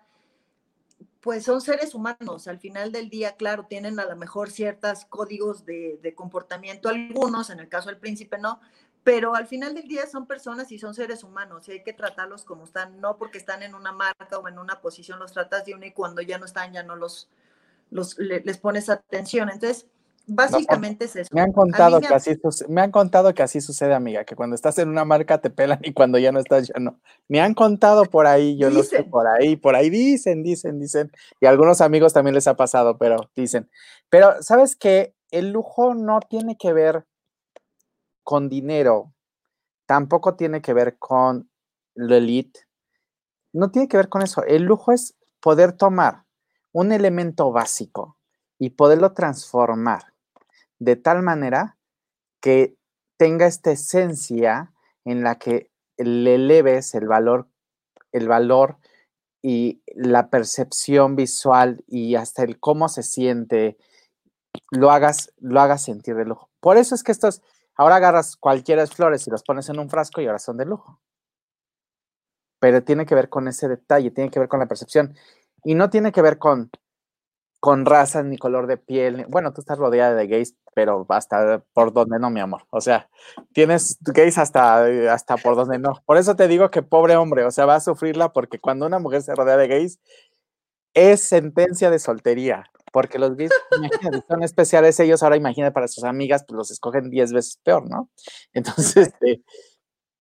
pues 1.20 1.44
son 1.44 1.60
seres 1.60 1.94
humanos. 1.94 2.48
Al 2.48 2.58
final 2.58 2.92
del 2.92 3.10
día, 3.10 3.36
claro, 3.36 3.66
tienen 3.68 3.98
a 3.98 4.04
lo 4.04 4.16
mejor 4.16 4.50
ciertos 4.50 5.04
códigos 5.06 5.64
de, 5.64 5.98
de 6.02 6.14
comportamiento, 6.14 6.88
algunos, 6.88 7.50
en 7.50 7.60
el 7.60 7.68
caso 7.68 7.88
del 7.88 7.98
príncipe 7.98 8.38
no, 8.38 8.60
pero 9.08 9.34
al 9.34 9.46
final 9.46 9.74
del 9.74 9.88
día 9.88 10.06
son 10.06 10.26
personas 10.26 10.70
y 10.70 10.78
son 10.78 10.94
seres 10.94 11.24
humanos 11.24 11.66
y 11.68 11.72
hay 11.72 11.82
que 11.82 11.94
tratarlos 11.94 12.44
como 12.44 12.64
están, 12.64 13.00
no 13.00 13.16
porque 13.16 13.38
están 13.38 13.62
en 13.62 13.74
una 13.74 13.90
marca 13.90 14.38
o 14.38 14.46
en 14.48 14.58
una 14.58 14.82
posición 14.82 15.18
los 15.18 15.32
tratas 15.32 15.64
de 15.64 15.74
uno 15.74 15.86
y 15.86 15.92
cuando 15.92 16.20
ya 16.20 16.38
no 16.38 16.44
están 16.44 16.72
ya 16.74 16.82
no 16.82 16.94
los, 16.94 17.30
los 17.90 18.18
les 18.18 18.58
pones 18.58 18.90
atención. 18.90 19.48
Entonces, 19.48 19.86
básicamente 20.28 21.06
es 21.06 21.16
eso. 21.16 21.28
Me 21.32 21.40
han 21.40 21.52
contado 21.52 22.00
que 22.00 22.14
así 22.14 22.38
me 22.68 22.80
han 22.80 22.90
contado 22.90 23.34
que 23.34 23.42
así 23.42 23.60
sucede, 23.60 23.94
amiga, 23.94 24.24
que 24.24 24.36
cuando 24.36 24.54
estás 24.54 24.78
en 24.78 24.88
una 24.88 25.04
marca 25.04 25.40
te 25.40 25.50
pelan 25.50 25.80
y 25.82 25.92
cuando 25.92 26.18
ya 26.18 26.30
no 26.32 26.38
estás 26.38 26.68
ya 26.68 26.78
no. 26.78 27.00
Me 27.28 27.40
han 27.40 27.54
contado 27.54 28.04
por 28.04 28.26
ahí, 28.26 28.56
yo 28.56 28.70
no 28.70 28.82
sé 28.82 29.04
por 29.04 29.26
ahí, 29.26 29.56
por 29.56 29.74
ahí 29.74 29.90
dicen, 29.90 30.42
dicen, 30.42 30.78
dicen 30.78 31.10
y 31.40 31.46
a 31.46 31.50
algunos 31.50 31.80
amigos 31.80 32.12
también 32.12 32.34
les 32.34 32.46
ha 32.46 32.54
pasado, 32.54 32.98
pero 32.98 33.30
dicen. 33.34 33.70
Pero 34.08 34.42
sabes 34.42 34.76
que 34.76 35.14
el 35.30 35.50
lujo 35.50 35.94
no 35.94 36.20
tiene 36.20 36.56
que 36.56 36.72
ver 36.72 37.06
con 38.22 38.48
dinero, 38.48 39.14
tampoco 39.86 40.36
tiene 40.36 40.60
que 40.60 40.74
ver 40.74 40.98
con 40.98 41.50
lo 41.94 42.14
elite, 42.14 42.60
no 43.52 43.70
tiene 43.70 43.88
que 43.88 43.96
ver 43.96 44.08
con 44.08 44.22
eso. 44.22 44.44
El 44.44 44.64
lujo 44.64 44.92
es 44.92 45.16
poder 45.40 45.72
tomar 45.72 46.24
un 46.72 46.92
elemento 46.92 47.50
básico 47.50 48.18
y 48.58 48.70
poderlo 48.70 49.12
transformar 49.12 50.12
de 50.78 50.96
tal 50.96 51.22
manera 51.22 51.76
que 52.40 52.76
tenga 53.18 53.46
esta 53.46 53.72
esencia 53.72 54.72
en 55.04 55.22
la 55.22 55.38
que 55.38 55.70
le 55.96 56.36
eleves 56.36 56.94
el 56.94 57.08
valor, 57.08 57.48
el 58.12 58.28
valor 58.28 58.78
y 59.42 59.82
la 59.94 60.30
percepción 60.30 61.16
visual 61.16 61.84
y 61.86 62.14
hasta 62.14 62.42
el 62.42 62.58
cómo 62.58 62.88
se 62.88 63.02
siente, 63.02 63.76
lo 64.70 64.90
hagas, 64.90 65.32
lo 65.38 65.60
hagas 65.60 65.82
sentir 65.82 66.14
de 66.14 66.24
lujo. 66.24 66.50
Por 66.60 66.76
eso 66.76 66.94
es 66.94 67.02
que 67.02 67.12
estos, 67.12 67.42
ahora 67.76 67.96
agarras 67.96 68.36
cualquiera 68.36 68.82
de 68.82 68.88
flores 68.88 69.26
y 69.26 69.30
los 69.30 69.42
pones 69.42 69.68
en 69.68 69.78
un 69.78 69.90
frasco 69.90 70.20
y 70.20 70.26
ahora 70.26 70.38
son 70.38 70.56
de 70.56 70.66
lujo. 70.66 71.00
Pero 72.60 72.82
tiene 72.82 73.06
que 73.06 73.14
ver 73.14 73.28
con 73.28 73.46
ese 73.46 73.68
detalle, 73.68 74.10
tiene 74.10 74.30
que 74.30 74.40
ver 74.40 74.48
con 74.48 74.60
la 74.60 74.66
percepción. 74.66 75.14
Y 75.64 75.74
no 75.74 75.90
tiene 75.90 76.12
que 76.12 76.22
ver 76.22 76.38
con, 76.38 76.70
con 77.60 77.86
raza 77.86 78.22
ni 78.22 78.38
color 78.38 78.66
de 78.66 78.76
piel. 78.76 79.26
Bueno, 79.28 79.52
tú 79.52 79.60
estás 79.60 79.78
rodeada 79.78 80.14
de 80.14 80.26
gays, 80.26 80.54
pero 80.74 81.06
hasta 81.08 81.64
por 81.72 81.92
donde 81.92 82.18
no, 82.18 82.30
mi 82.30 82.40
amor. 82.40 82.64
O 82.70 82.80
sea, 82.80 83.08
tienes 83.52 83.98
gays 84.00 84.38
hasta, 84.38 84.84
hasta 85.12 85.36
por 85.36 85.56
donde 85.56 85.78
no. 85.78 86.02
Por 86.06 86.16
eso 86.16 86.36
te 86.36 86.48
digo 86.48 86.70
que 86.70 86.82
pobre 86.82 87.16
hombre, 87.16 87.44
o 87.44 87.50
sea, 87.50 87.66
va 87.66 87.76
a 87.76 87.80
sufrirla 87.80 88.32
porque 88.32 88.60
cuando 88.60 88.86
una 88.86 88.98
mujer 88.98 89.22
se 89.22 89.34
rodea 89.34 89.56
de 89.56 89.68
gays, 89.68 89.98
es 90.94 91.22
sentencia 91.22 91.90
de 91.90 91.98
soltería. 91.98 92.64
Porque 92.92 93.18
los 93.18 93.36
gays, 93.36 93.50
son 94.28 94.42
especiales 94.42 94.98
ellos, 95.00 95.22
ahora 95.22 95.36
imagínate 95.36 95.72
para 95.72 95.88
sus 95.88 96.04
amigas, 96.04 96.44
pues 96.46 96.56
los 96.56 96.70
escogen 96.70 97.10
10 97.10 97.32
veces 97.32 97.60
peor, 97.62 97.88
¿no? 97.88 98.08
Entonces, 98.54 99.08
este, 99.08 99.42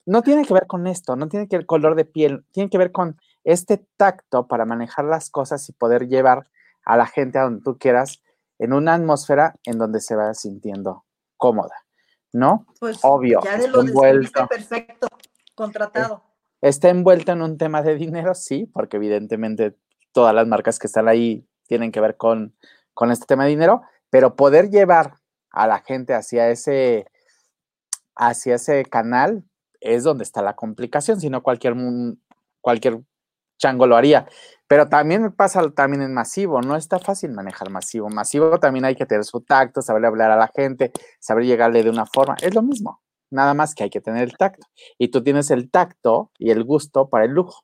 no 0.06 0.21
tiene 0.21 0.43
que 0.45 0.54
ver 0.54 0.67
con 0.67 0.88
esto, 0.88 1.15
no 1.15 1.30
tiene 1.30 1.47
que 1.47 1.58
ver 1.58 1.65
con 1.65 1.82
color 1.82 1.95
de 1.95 2.06
piel, 2.06 2.45
tiene 2.52 2.69
que 2.69 2.78
ver 2.78 2.91
con 2.91 3.17
este 3.43 3.86
tacto 3.95 4.47
para 4.47 4.65
manejar 4.65 5.06
las 5.06 5.30
cosas 5.30 5.69
y 5.69 5.73
poder 5.73 6.08
llevar 6.08 6.47
a 6.88 6.95
la 6.95 7.06
gente 7.06 7.38
a 7.38 7.43
donde 7.43 7.62
tú 7.62 7.78
quieras 7.78 8.23
en 8.60 8.71
una 8.71 8.93
atmósfera 8.93 9.56
en 9.65 9.78
donde 9.78 10.00
se 10.00 10.15
vaya 10.15 10.34
sintiendo 10.34 11.04
cómoda, 11.36 11.76
¿no? 12.32 12.65
Pues 12.80 13.00
obvio. 13.04 13.41
Ya 13.43 13.58
de 13.58 13.67
lo 13.67 13.82
envuelto, 13.82 14.47
perfecto, 14.47 15.08
contratado. 15.54 16.23
Está 16.62 16.88
envuelto 16.88 17.34
en 17.34 17.41
un 17.41 17.58
tema 17.58 17.82
de 17.82 17.95
dinero, 17.95 18.34
sí, 18.34 18.71
porque 18.73 18.95
evidentemente 18.95 19.76
todas 20.13 20.34
las 20.34 20.47
marcas 20.47 20.80
que 20.80 20.88
están 20.88 21.10
ahí 21.10 21.45
tienen 21.67 21.91
que 21.91 22.00
ver 22.00 22.15
con, 22.15 22.56
con 22.93 23.12
este 23.12 23.26
tema 23.26 23.43
de 23.43 23.50
dinero, 23.50 23.82
pero 24.10 24.38
poder 24.38 24.69
llevar 24.69 25.15
a 25.52 25.67
la 25.67 25.80
gente 25.80 26.13
hacia 26.13 26.50
ese, 26.50 27.06
hacia 28.15 28.56
ese 28.56 28.86
canal 28.86 29.43
es 29.82 30.06
donde 30.06 30.23
está 30.23 30.41
la 30.41 30.56
complicación, 30.56 31.19
si 31.19 31.30
no 31.30 31.43
cualquier, 31.43 31.76
cualquier 32.62 33.02
chango 33.58 33.88
lo 33.88 33.96
haría. 33.96 34.28
Pero 34.67 34.89
también 34.89 35.32
pasa 35.32 35.70
también 35.72 36.02
en 36.02 36.13
masivo, 36.13 36.62
no 36.62 36.76
está 36.76 37.00
fácil 37.00 37.32
manejar 37.32 37.70
masivo. 37.70 38.10
Masivo 38.10 38.60
también 38.60 38.86
hay 38.86 38.96
que 38.96 39.06
tener 39.06 39.24
su 39.24 39.41
tacto, 39.41 39.82
saber 39.82 40.06
hablar 40.06 40.32
a 40.32 40.36
la 40.36 40.52
gente, 40.54 40.91
saber 41.20 41.46
llegarle 41.46 41.84
de 41.84 41.89
una 41.89 42.06
forma. 42.06 42.36
Es 42.41 42.54
lo 42.54 42.62
mismo, 42.62 43.02
nada 43.30 43.54
más 43.54 43.74
que 43.74 43.84
hay 43.84 43.89
que 43.89 44.02
tener 44.02 44.24
el 44.24 44.36
tacto. 44.36 44.67
Y 44.98 45.08
tú 45.08 45.24
tienes 45.24 45.52
el 45.52 45.72
tacto 45.72 46.32
y 46.38 46.52
el 46.52 46.63
gusto 46.65 47.10
para 47.10 47.26
el 47.26 47.32
lujo. 47.32 47.63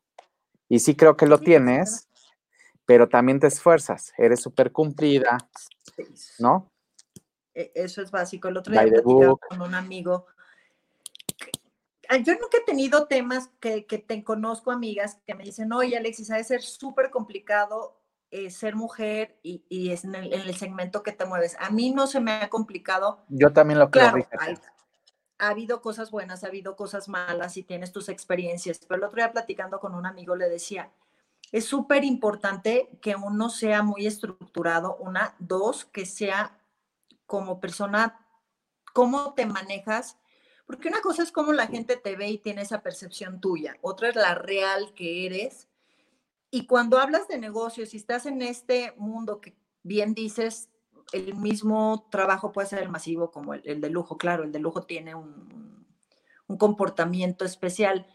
Y 0.69 0.79
sí 0.79 0.95
creo 0.95 1.17
que 1.17 1.27
lo 1.27 1.39
tienes, 1.39 2.08
pero 2.86 3.10
también 3.10 3.39
te 3.39 3.47
esfuerzas, 3.47 4.13
eres 4.17 4.41
súper 4.41 4.71
cumplida, 4.71 5.38
¿no? 6.39 6.71
E, 7.53 7.71
eso 7.75 8.01
es 8.01 8.12
básico. 8.12 8.47
El 8.47 8.58
otro 8.58 8.73
día 8.73 9.01
con 9.49 9.62
un 9.62 9.75
amigo 9.75 10.27
yo 12.17 12.34
nunca 12.34 12.58
he 12.58 12.65
tenido 12.65 13.08
temas 13.08 13.49
que, 13.60 13.86
que 13.86 13.97
te 13.97 14.23
conozco 14.23 14.71
amigas 14.71 15.19
que 15.26 15.36
me 15.36 15.43
dicen, 15.43 15.71
oye 15.71 15.97
Alexis, 15.97 16.32
ha 16.32 16.38
de 16.38 16.43
ser 16.43 16.62
súper 16.62 17.10
complicado 17.10 17.99
eh, 18.36 18.49
ser 18.49 18.76
mujer 18.76 19.38
y, 19.43 19.63
y 19.69 19.91
es 19.91 20.06
en 20.06 20.15
el, 20.15 20.56
segmento 20.56 21.04
que 21.04 21.12
te 21.12 21.23
mueves. 21.23 21.56
A 21.60 21.69
mí 21.69 21.91
no 21.91 22.08
se 22.08 22.19
me 22.19 22.32
ha 22.32 22.49
complicado. 22.49 23.23
Yo 23.30 23.54
también 23.54 23.78
lo 23.78 23.91
creo. 23.91 24.12
Claro, 24.12 24.60
ha 25.38 25.49
habido 25.49 25.82
cosas 25.84 26.10
buenas, 26.10 26.43
ha 26.43 26.47
habido 26.47 26.76
cosas 26.76 27.08
malas 27.08 27.58
y 27.58 27.63
tienes 27.63 27.91
tus 27.91 28.10
experiencias. 28.10 28.80
Pero 28.80 28.97
el 28.97 29.04
otro 29.04 29.17
día 29.17 29.32
platicando 29.32 29.80
con 29.80 29.93
un 29.93 30.08
amigo 30.08 30.36
le 30.36 30.49
decía, 30.49 30.91
es 31.52 31.65
súper 31.65 32.04
importante 32.04 32.89
que 33.04 33.15
uno 33.15 33.52
sea 33.52 33.84
muy 33.84 34.08
estructurado, 34.08 34.95
una, 34.95 35.36
dos, 35.38 35.86
que 35.86 36.08
sea 36.08 36.58
como 37.28 37.60
persona, 37.60 38.26
cómo 38.93 39.36
te 39.36 39.45
manejas 39.45 40.17
porque 40.65 40.88
una 40.88 41.02
cosa 41.02 41.23
es 41.23 41.32
cómo 41.32 41.54
la 41.54 41.67
gente 41.67 41.97
te 41.97 42.15
ve 42.15 42.30
y 42.30 42.38
tiene 42.38 42.62
esa 42.62 42.82
percepción 42.82 43.41
tuya, 43.41 43.78
otra 43.82 44.10
es 44.10 44.15
la 44.15 44.36
real 44.36 44.93
que 44.93 45.26
eres. 45.26 45.67
Y 46.49 46.67
cuando 46.67 46.99
hablas 46.99 47.28
de 47.28 47.38
negocios 47.38 47.93
y 47.93 47.97
estás 47.97 48.26
en 48.26 48.41
este 48.41 48.93
mundo 48.97 49.41
que 49.41 49.56
bien 49.82 50.13
dices, 50.13 50.69
el 51.12 51.36
mismo 51.36 52.08
trabajo 52.12 52.52
puede 52.52 52.67
ser 52.67 52.80
el 52.80 52.89
masivo 52.89 53.32
como 53.32 53.54
el, 53.54 53.82
de 53.82 53.89
lujo, 53.89 54.17
claro, 54.17 54.43
el 54.43 54.52
de 54.52 54.60
lujo 54.60 54.84
tiene 54.84 55.15
un, 55.15 55.86
un 56.47 56.58
comportamiento 56.58 57.45
especial, 57.45 58.08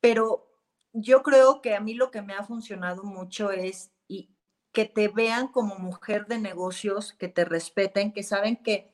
pero 0.00 0.48
yo 0.92 1.22
creo 1.22 1.60
que 1.60 1.74
a 1.74 1.80
mí 1.80 1.94
lo 1.94 2.10
que 2.10 2.22
me 2.22 2.34
ha 2.34 2.44
funcionado 2.44 3.02
mucho 3.02 3.50
es 3.50 3.92
y 4.06 4.30
que 4.72 4.84
te 4.84 5.08
vean 5.08 5.48
como 5.48 5.76
mujer 5.76 6.26
de 6.26 6.38
negocios, 6.38 7.12
que 7.12 7.28
te 7.28 7.44
respeten, 7.44 8.12
que 8.12 8.22
saben 8.22 8.56
que, 8.56 8.92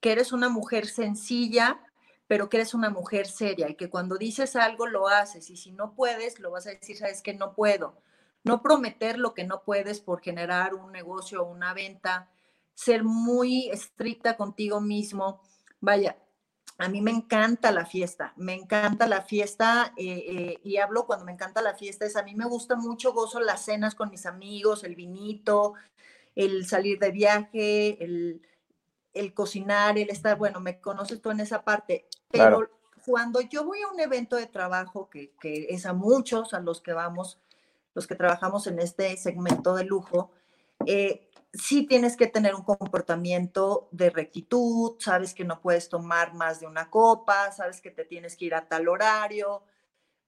que 0.00 0.12
eres 0.12 0.32
una 0.32 0.48
mujer 0.48 0.86
sencilla, 0.86 1.80
pero 2.28 2.48
que 2.48 2.58
eres 2.58 2.74
una 2.74 2.90
mujer 2.90 3.26
seria 3.26 3.68
y 3.68 3.74
que 3.74 3.90
cuando 3.90 4.16
dices 4.18 4.54
algo 4.54 4.86
lo 4.86 5.08
haces 5.08 5.50
y 5.50 5.56
si 5.56 5.72
no 5.72 5.94
puedes, 5.94 6.38
lo 6.38 6.50
vas 6.50 6.66
a 6.66 6.70
decir, 6.70 6.96
sabes 6.96 7.22
que 7.22 7.34
no 7.34 7.54
puedo. 7.54 7.96
No 8.44 8.62
prometer 8.62 9.18
lo 9.18 9.34
que 9.34 9.44
no 9.44 9.62
puedes 9.64 10.00
por 10.00 10.20
generar 10.20 10.74
un 10.74 10.92
negocio 10.92 11.42
o 11.42 11.50
una 11.50 11.74
venta, 11.74 12.30
ser 12.74 13.02
muy 13.02 13.70
estricta 13.70 14.36
contigo 14.36 14.80
mismo. 14.80 15.40
Vaya, 15.80 16.18
a 16.76 16.88
mí 16.88 17.00
me 17.00 17.10
encanta 17.10 17.72
la 17.72 17.86
fiesta, 17.86 18.34
me 18.36 18.54
encanta 18.54 19.08
la 19.08 19.22
fiesta 19.22 19.92
eh, 19.96 20.24
eh, 20.28 20.60
y 20.62 20.76
hablo 20.76 21.06
cuando 21.06 21.24
me 21.24 21.32
encanta 21.32 21.62
la 21.62 21.74
fiesta, 21.74 22.04
es 22.04 22.14
a 22.14 22.22
mí 22.22 22.34
me 22.34 22.46
gusta 22.46 22.76
mucho, 22.76 23.12
gozo 23.14 23.40
las 23.40 23.64
cenas 23.64 23.94
con 23.94 24.10
mis 24.10 24.26
amigos, 24.26 24.84
el 24.84 24.94
vinito, 24.94 25.74
el 26.36 26.66
salir 26.66 26.98
de 26.98 27.10
viaje, 27.10 28.04
el, 28.04 28.42
el 29.12 29.34
cocinar, 29.34 29.98
el 29.98 30.10
estar, 30.10 30.38
bueno, 30.38 30.60
me 30.60 30.80
conoces 30.80 31.20
tú 31.20 31.30
en 31.30 31.40
esa 31.40 31.64
parte, 31.64 32.06
pero 32.30 32.68
cuando 33.06 33.40
yo 33.40 33.64
voy 33.64 33.80
a 33.82 33.88
un 33.88 34.00
evento 34.00 34.36
de 34.36 34.46
trabajo, 34.46 35.08
que, 35.08 35.32
que, 35.40 35.68
es 35.70 35.86
a 35.86 35.92
muchos 35.92 36.54
a 36.54 36.60
los 36.60 36.80
que 36.80 36.92
vamos, 36.92 37.38
los 37.94 38.06
que 38.06 38.14
trabajamos 38.14 38.66
en 38.66 38.78
este 38.78 39.16
segmento 39.16 39.74
de 39.74 39.84
lujo, 39.84 40.30
eh, 40.86 41.28
sí 41.52 41.86
tienes 41.86 42.16
que 42.16 42.26
tener 42.26 42.54
un 42.54 42.62
comportamiento 42.62 43.88
de 43.92 44.10
rectitud, 44.10 44.96
sabes 44.98 45.34
que 45.34 45.44
no 45.44 45.60
puedes 45.60 45.88
tomar 45.88 46.34
más 46.34 46.60
de 46.60 46.66
una 46.66 46.90
copa, 46.90 47.50
sabes 47.52 47.80
que 47.80 47.90
te 47.90 48.04
tienes 48.04 48.36
que 48.36 48.46
ir 48.46 48.54
a 48.54 48.68
tal 48.68 48.88
horario. 48.88 49.62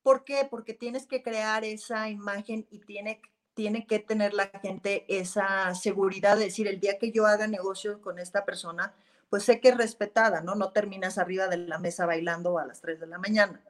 ¿Por 0.02 0.24
qué? 0.24 0.46
Porque 0.50 0.72
tienes 0.72 1.06
que 1.06 1.22
crear 1.22 1.64
esa 1.64 2.08
imagen 2.08 2.66
y 2.70 2.80
tiene 2.80 3.20
tiene 3.54 3.86
que 3.86 3.98
tener 3.98 4.32
la 4.32 4.46
gente 4.62 5.04
esa 5.08 5.74
seguridad 5.74 6.38
de 6.38 6.44
decir, 6.44 6.66
el 6.66 6.80
día 6.80 6.98
que 6.98 7.10
yo 7.10 7.26
haga 7.26 7.46
negocio 7.46 8.00
con 8.00 8.18
esta 8.18 8.44
persona, 8.46 8.94
pues 9.31 9.45
sé 9.45 9.61
que 9.61 9.71
es 9.71 9.77
respetada, 9.77 10.43
¿no? 10.43 10.57
No 10.57 10.73
terminas 10.73 11.16
arriba 11.16 11.47
de 11.47 11.57
la 11.57 11.79
mesa 11.79 12.05
bailando 12.05 12.59
a 12.59 12.66
las 12.66 12.81
3 12.81 13.01
de 13.01 13.07
la 13.07 13.19
mañana, 13.19 13.62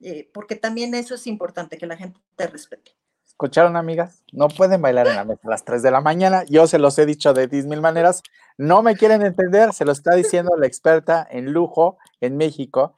eh, 0.00 0.28
porque 0.32 0.56
también 0.56 0.94
eso 0.94 1.14
es 1.14 1.26
importante, 1.26 1.78
que 1.78 1.86
la 1.86 1.96
gente 1.96 2.20
te 2.36 2.46
respete. 2.46 2.92
¿Escucharon, 3.26 3.76
amigas? 3.76 4.24
No 4.32 4.48
pueden 4.48 4.80
bailar 4.80 5.08
en 5.08 5.16
la 5.16 5.24
mesa 5.24 5.40
a 5.44 5.50
las 5.50 5.64
3 5.64 5.82
de 5.82 5.90
la 5.90 6.00
mañana. 6.00 6.44
Yo 6.44 6.66
se 6.66 6.78
los 6.78 6.98
he 6.98 7.04
dicho 7.04 7.34
de 7.34 7.48
10 7.48 7.66
mil 7.66 7.80
maneras. 7.80 8.22
No 8.56 8.82
me 8.82 8.96
quieren 8.96 9.22
entender, 9.22 9.72
se 9.72 9.84
lo 9.84 9.92
está 9.92 10.14
diciendo 10.14 10.56
la 10.56 10.66
experta 10.66 11.26
en 11.28 11.52
lujo 11.52 11.98
en 12.20 12.36
México. 12.36 12.94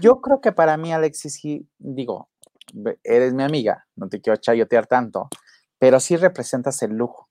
Yo 0.00 0.20
creo 0.20 0.40
que 0.40 0.52
para 0.52 0.76
mí, 0.76 0.92
Alexis, 0.92 1.40
digo, 1.78 2.30
eres 3.04 3.34
mi 3.34 3.42
amiga, 3.42 3.86
no 3.96 4.08
te 4.08 4.20
quiero 4.20 4.38
chayotear 4.38 4.86
tanto, 4.86 5.28
pero 5.78 6.00
sí 6.00 6.16
representas 6.16 6.82
el 6.82 6.92
lujo, 6.92 7.28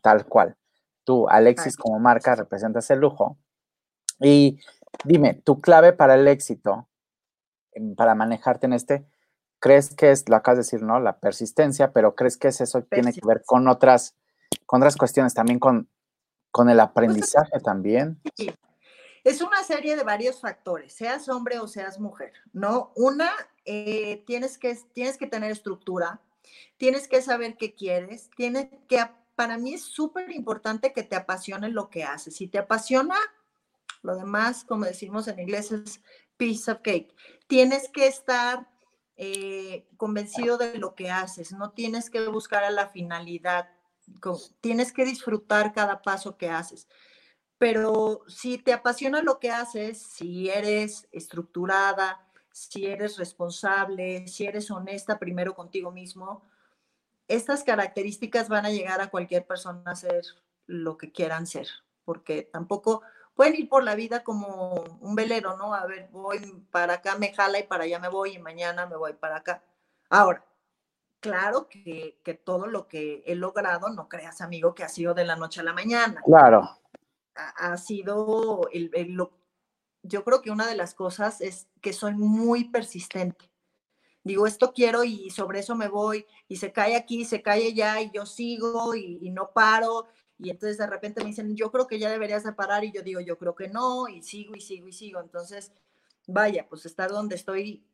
tal 0.00 0.26
cual. 0.26 0.56
Tú, 1.06 1.28
Alexis, 1.28 1.76
como 1.76 2.00
marca, 2.00 2.34
representas 2.34 2.90
el 2.90 2.98
lujo. 2.98 3.38
Y 4.18 4.58
dime, 5.04 5.34
tu 5.34 5.60
clave 5.60 5.92
para 5.92 6.16
el 6.16 6.26
éxito, 6.26 6.88
em, 7.70 7.94
para 7.94 8.16
manejarte 8.16 8.66
en 8.66 8.72
este, 8.72 9.06
¿crees 9.60 9.94
que 9.94 10.10
es, 10.10 10.28
lo 10.28 10.34
acabas 10.34 10.58
de 10.58 10.64
decir, 10.64 10.82
¿no? 10.82 10.98
La 10.98 11.20
persistencia, 11.20 11.92
pero 11.92 12.16
¿crees 12.16 12.36
que 12.36 12.48
es 12.48 12.60
eso 12.60 12.82
tiene 12.82 13.12
que 13.12 13.20
ver 13.24 13.44
con 13.46 13.68
otras, 13.68 14.16
con 14.66 14.80
otras 14.80 14.96
cuestiones, 14.96 15.32
también 15.32 15.60
con, 15.60 15.88
con 16.50 16.70
el 16.70 16.80
aprendizaje 16.80 17.60
también? 17.60 18.20
Es 19.22 19.40
una 19.42 19.62
serie 19.62 19.94
de 19.94 20.02
varios 20.02 20.40
factores, 20.40 20.92
seas 20.92 21.28
hombre 21.28 21.60
o 21.60 21.68
seas 21.68 22.00
mujer, 22.00 22.32
¿no? 22.52 22.90
Una, 22.96 23.30
eh, 23.64 24.24
tienes, 24.26 24.58
que, 24.58 24.76
tienes 24.92 25.18
que 25.18 25.28
tener 25.28 25.52
estructura, 25.52 26.20
tienes 26.78 27.06
que 27.06 27.22
saber 27.22 27.56
qué 27.56 27.76
quieres, 27.76 28.28
tienes 28.36 28.66
que, 28.88 29.04
para 29.36 29.58
mí 29.58 29.74
es 29.74 29.82
súper 29.82 30.30
importante 30.32 30.92
que 30.92 31.02
te 31.02 31.14
apasione 31.14 31.68
lo 31.68 31.90
que 31.90 32.04
haces. 32.04 32.34
Si 32.36 32.48
te 32.48 32.58
apasiona, 32.58 33.16
lo 34.02 34.16
demás, 34.16 34.64
como 34.64 34.86
decimos 34.86 35.28
en 35.28 35.38
inglés, 35.38 35.70
es 35.72 36.00
piece 36.36 36.70
of 36.70 36.80
cake. 36.82 37.14
Tienes 37.46 37.88
que 37.90 38.06
estar 38.06 38.68
eh, 39.16 39.86
convencido 39.96 40.56
de 40.56 40.78
lo 40.78 40.94
que 40.94 41.10
haces, 41.10 41.52
no 41.52 41.70
tienes 41.70 42.10
que 42.10 42.26
buscar 42.28 42.64
a 42.64 42.70
la 42.70 42.88
finalidad, 42.88 43.68
tienes 44.60 44.92
que 44.92 45.04
disfrutar 45.04 45.72
cada 45.72 46.02
paso 46.02 46.36
que 46.36 46.48
haces. 46.48 46.88
Pero 47.58 48.22
si 48.28 48.58
te 48.58 48.72
apasiona 48.72 49.22
lo 49.22 49.38
que 49.38 49.50
haces, 49.50 49.98
si 49.98 50.48
eres 50.48 51.08
estructurada, 51.12 52.26
si 52.52 52.86
eres 52.86 53.18
responsable, 53.18 54.28
si 54.28 54.46
eres 54.46 54.70
honesta 54.70 55.18
primero 55.18 55.54
contigo 55.54 55.90
mismo, 55.90 56.42
estas 57.28 57.64
características 57.64 58.48
van 58.48 58.66
a 58.66 58.70
llegar 58.70 59.00
a 59.00 59.08
cualquier 59.08 59.46
persona 59.46 59.82
a 59.90 59.96
ser 59.96 60.24
lo 60.66 60.96
que 60.96 61.12
quieran 61.12 61.46
ser, 61.46 61.68
porque 62.04 62.42
tampoco 62.42 63.02
pueden 63.34 63.54
ir 63.54 63.68
por 63.68 63.84
la 63.84 63.94
vida 63.94 64.24
como 64.24 64.74
un 65.00 65.14
velero, 65.14 65.56
¿no? 65.56 65.74
A 65.74 65.86
ver, 65.86 66.08
voy 66.10 66.38
para 66.70 66.94
acá, 66.94 67.16
me 67.16 67.32
jala 67.34 67.58
y 67.58 67.64
para 67.64 67.84
allá 67.84 67.98
me 67.98 68.08
voy 68.08 68.32
y 68.34 68.38
mañana 68.38 68.86
me 68.86 68.96
voy 68.96 69.12
para 69.12 69.36
acá. 69.36 69.62
Ahora, 70.08 70.44
claro 71.20 71.68
que, 71.68 72.18
todo 72.44 72.66
lo 72.66 72.88
que 72.88 73.22
he 73.26 73.34
logrado, 73.34 73.90
no 73.90 74.08
creas, 74.08 74.40
amigo, 74.40 74.74
que 74.74 74.84
ha 74.84 74.88
sido 74.88 75.14
de 75.14 75.24
la 75.24 75.36
noche 75.36 75.60
a 75.60 75.64
la 75.64 75.72
mañana. 75.72 76.22
Claro. 76.24 76.78
Ha, 77.34 77.76
sido, 77.76 78.68
el, 78.72 78.90
yo 80.02 80.24
creo 80.24 80.40
que 80.40 80.50
una 80.50 80.66
de 80.66 80.74
las 80.74 80.94
cosas 80.94 81.42
es 81.42 81.68
que 81.82 81.92
soy 81.92 82.14
muy 82.14 82.64
persistente. 82.64 83.50
Digo, 84.26 84.48
esto 84.48 84.72
quiero 84.72 85.04
y 85.04 85.30
sobre 85.30 85.60
eso 85.60 85.76
me 85.76 85.86
voy 85.86 86.26
y 86.48 86.56
se 86.56 86.72
cae 86.72 86.96
aquí, 86.96 87.24
se 87.24 87.42
cae 87.42 87.68
allá 87.68 88.00
y 88.00 88.10
yo 88.12 88.26
sigo 88.26 88.96
y, 88.96 89.30
no 89.30 89.52
paro 89.52 90.08
y 90.36 90.50
entonces 90.50 90.78
de 90.78 90.86
repente 90.88 91.22
me 91.22 91.28
dicen, 91.28 91.54
yo 91.54 91.70
creo 91.70 91.86
que 91.86 92.00
ya 92.00 92.10
deberías 92.10 92.42
de 92.42 92.52
parar 92.52 92.82
y 92.82 92.90
yo 92.90 93.02
digo, 93.02 93.20
yo 93.20 93.38
creo 93.38 93.54
que 93.54 93.68
no, 93.68 94.08
y 94.08 94.24
sigo 94.24 94.56
y 94.56 94.60
sigo 94.60 94.88
y 94.88 94.92
sigo. 94.92 95.20
Entonces, 95.20 95.70
vaya, 96.26 96.66
pues 96.68 96.86
estar 96.86 97.08
donde 97.08 97.36
estoy 97.36 97.86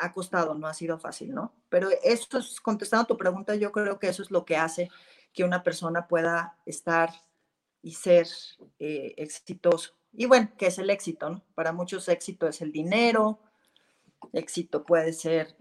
acostado 0.00 0.54
no 0.54 0.68
ha 0.68 0.72
sido 0.72 0.98
fácil, 0.98 1.34
¿no? 1.34 1.54
Pero 1.68 1.90
esto 2.02 2.38
es, 2.38 2.62
contestando 2.62 3.04
tu 3.04 3.18
pregunta, 3.18 3.54
yo 3.54 3.70
creo 3.70 3.98
que 3.98 4.08
eso 4.08 4.22
es 4.22 4.30
lo 4.30 4.46
que 4.46 4.56
hace 4.56 4.88
que 5.34 5.44
una 5.44 5.62
persona 5.62 6.08
pueda 6.08 6.56
estar 6.64 7.10
y 7.82 7.92
ser 7.92 8.26
eh, 8.78 9.12
exitoso. 9.18 9.92
Y 10.14 10.24
bueno, 10.24 10.50
¿qué 10.56 10.68
es 10.68 10.78
el 10.78 10.88
éxito? 10.88 11.28
¿no? 11.28 11.44
Para 11.54 11.72
muchos 11.72 12.08
éxito 12.08 12.48
es 12.48 12.62
el 12.62 12.72
dinero, 12.72 13.38
éxito 14.32 14.84
puede 14.84 15.12
ser, 15.12 15.56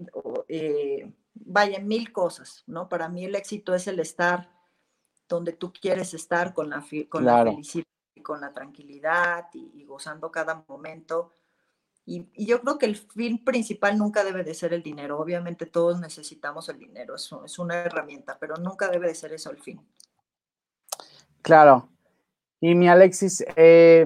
eh, 0.48 1.12
vaya, 1.34 1.80
mil 1.80 2.12
cosas, 2.12 2.64
¿no? 2.68 2.90
Para 2.90 3.10
mí 3.10 3.26
el 3.26 3.36
éxito 3.36 3.74
es 3.74 3.88
el 3.88 4.00
estar 4.00 4.50
donde 5.28 5.54
tú 5.54 5.74
quieres 5.74 6.14
estar 6.14 6.54
con 6.54 6.70
la, 6.70 6.86
con 7.10 7.26
la 7.26 7.44
felicidad 7.44 7.88
y 8.16 8.22
con 8.22 8.42
la 8.42 8.54
tranquilidad 8.54 9.48
y, 9.54 9.84
gozando 9.86 10.32
cada 10.32 10.64
momento. 10.68 11.34
Y, 12.06 12.28
yo 12.46 12.62
creo 12.62 12.78
que 12.78 12.86
el 12.86 12.96
fin 12.96 13.44
principal 13.44 13.98
nunca 13.98 14.24
debe 14.24 14.44
de 14.44 14.54
ser 14.54 14.74
el 14.74 14.84
dinero. 14.84 15.20
Obviamente 15.20 15.66
todos 15.66 16.00
necesitamos 16.00 16.70
el 16.70 16.80
dinero, 16.80 17.16
es, 17.16 17.30
es 17.46 17.60
una 17.60 17.76
herramienta, 17.76 18.38
pero 18.40 18.56
nunca 18.58 18.90
debe 18.90 19.08
de 19.08 19.16
ser 19.16 19.34
eso 19.34 19.50
el 19.52 19.58
fin. 19.58 19.82
Claro. 21.42 21.90
Y 22.62 22.76
mi 22.76 22.88
Alexis, 22.88 23.44
eh, 23.58 24.06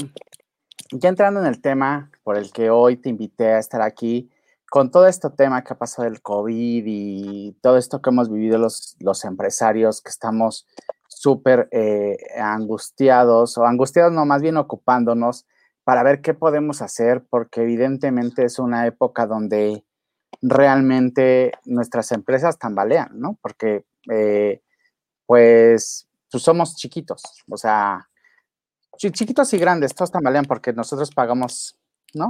ya 0.91 1.09
entrando 1.09 1.39
en 1.39 1.45
el 1.45 1.61
tema 1.61 2.11
por 2.23 2.37
el 2.37 2.51
que 2.51 2.69
hoy 2.69 2.97
te 2.97 3.09
invité 3.09 3.53
a 3.53 3.59
estar 3.59 3.81
aquí, 3.81 4.31
con 4.69 4.91
todo 4.91 5.07
este 5.07 5.29
tema 5.29 5.63
que 5.63 5.73
ha 5.73 5.77
pasado 5.77 6.09
del 6.09 6.21
COVID 6.21 6.83
y 6.85 7.57
todo 7.61 7.77
esto 7.77 8.01
que 8.01 8.09
hemos 8.09 8.31
vivido 8.31 8.57
los, 8.57 8.95
los 8.99 9.23
empresarios 9.23 10.01
que 10.01 10.09
estamos 10.09 10.67
súper 11.07 11.67
eh, 11.71 12.17
angustiados, 12.39 13.57
o 13.57 13.65
angustiados 13.65 14.11
no, 14.13 14.25
más 14.25 14.41
bien 14.41 14.57
ocupándonos 14.57 15.45
para 15.83 16.03
ver 16.03 16.21
qué 16.21 16.33
podemos 16.33 16.81
hacer, 16.81 17.25
porque 17.29 17.63
evidentemente 17.63 18.43
es 18.43 18.59
una 18.59 18.85
época 18.87 19.25
donde 19.25 19.85
realmente 20.41 21.53
nuestras 21.65 22.11
empresas 22.11 22.59
tambalean, 22.59 23.09
¿no? 23.13 23.37
Porque 23.41 23.85
eh, 24.11 24.61
pues, 25.25 26.07
pues, 26.29 26.43
somos 26.43 26.75
chiquitos, 26.75 27.23
o 27.49 27.57
sea, 27.57 28.09
chiquitos 28.97 29.53
y 29.53 29.57
grandes, 29.57 29.95
todos 29.95 30.11
tambalean 30.11 30.45
porque 30.45 30.73
nosotros 30.73 31.11
pagamos, 31.11 31.77
¿no? 32.13 32.29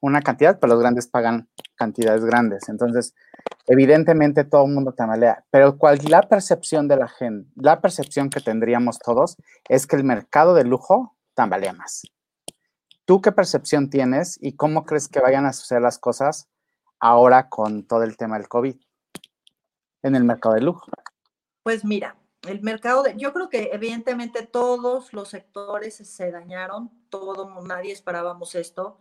Una 0.00 0.22
cantidad, 0.22 0.58
pero 0.58 0.72
los 0.72 0.80
grandes 0.80 1.06
pagan 1.06 1.48
cantidades 1.76 2.24
grandes. 2.24 2.68
Entonces, 2.68 3.14
evidentemente 3.66 4.44
todo 4.44 4.64
el 4.66 4.72
mundo 4.72 4.92
tambalea, 4.92 5.44
pero 5.50 5.76
cuál 5.76 5.98
la 6.08 6.22
percepción 6.22 6.88
de 6.88 6.96
la 6.96 7.08
gente, 7.08 7.50
la 7.56 7.80
percepción 7.80 8.30
que 8.30 8.40
tendríamos 8.40 8.98
todos 8.98 9.36
es 9.68 9.86
que 9.86 9.96
el 9.96 10.04
mercado 10.04 10.54
de 10.54 10.64
lujo 10.64 11.16
tambalea 11.34 11.72
más. 11.72 12.02
¿Tú 13.04 13.20
qué 13.20 13.32
percepción 13.32 13.90
tienes 13.90 14.38
y 14.40 14.56
cómo 14.56 14.84
crees 14.84 15.08
que 15.08 15.20
vayan 15.20 15.44
a 15.44 15.52
suceder 15.52 15.82
las 15.82 15.98
cosas 15.98 16.48
ahora 17.00 17.48
con 17.48 17.86
todo 17.86 18.04
el 18.04 18.16
tema 18.16 18.38
del 18.38 18.48
COVID 18.48 18.76
en 20.02 20.14
el 20.14 20.24
mercado 20.24 20.54
de 20.54 20.60
lujo? 20.60 20.86
Pues 21.62 21.84
mira, 21.84 22.16
el 22.48 22.62
mercado 22.62 23.02
de, 23.02 23.16
yo 23.16 23.32
creo 23.32 23.48
que 23.48 23.70
evidentemente 23.72 24.46
todos 24.46 25.12
los 25.12 25.28
sectores 25.28 25.96
se 25.96 26.30
dañaron, 26.30 26.90
todo, 27.08 27.60
nadie 27.62 27.92
esperábamos 27.92 28.54
esto. 28.54 28.98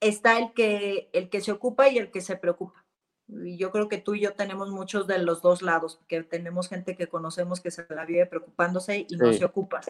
Está 0.00 0.38
el 0.38 0.52
que, 0.54 1.10
el 1.12 1.28
que 1.28 1.40
se 1.40 1.52
ocupa 1.52 1.88
y 1.88 1.98
el 1.98 2.10
que 2.10 2.20
se 2.20 2.36
preocupa 2.36 2.84
y 3.32 3.56
yo 3.56 3.70
creo 3.70 3.88
que 3.88 3.98
tú 3.98 4.14
y 4.14 4.20
yo 4.20 4.34
tenemos 4.34 4.70
muchos 4.70 5.06
de 5.06 5.18
los 5.18 5.42
dos 5.42 5.62
lados, 5.62 6.00
que 6.08 6.22
tenemos 6.22 6.68
gente 6.68 6.96
que 6.96 7.08
conocemos 7.08 7.60
que 7.60 7.70
se 7.70 7.86
la 7.88 8.04
vive 8.04 8.26
preocupándose 8.26 9.06
y 9.08 9.16
no 9.16 9.32
se 9.32 9.44
ocupa. 9.44 9.80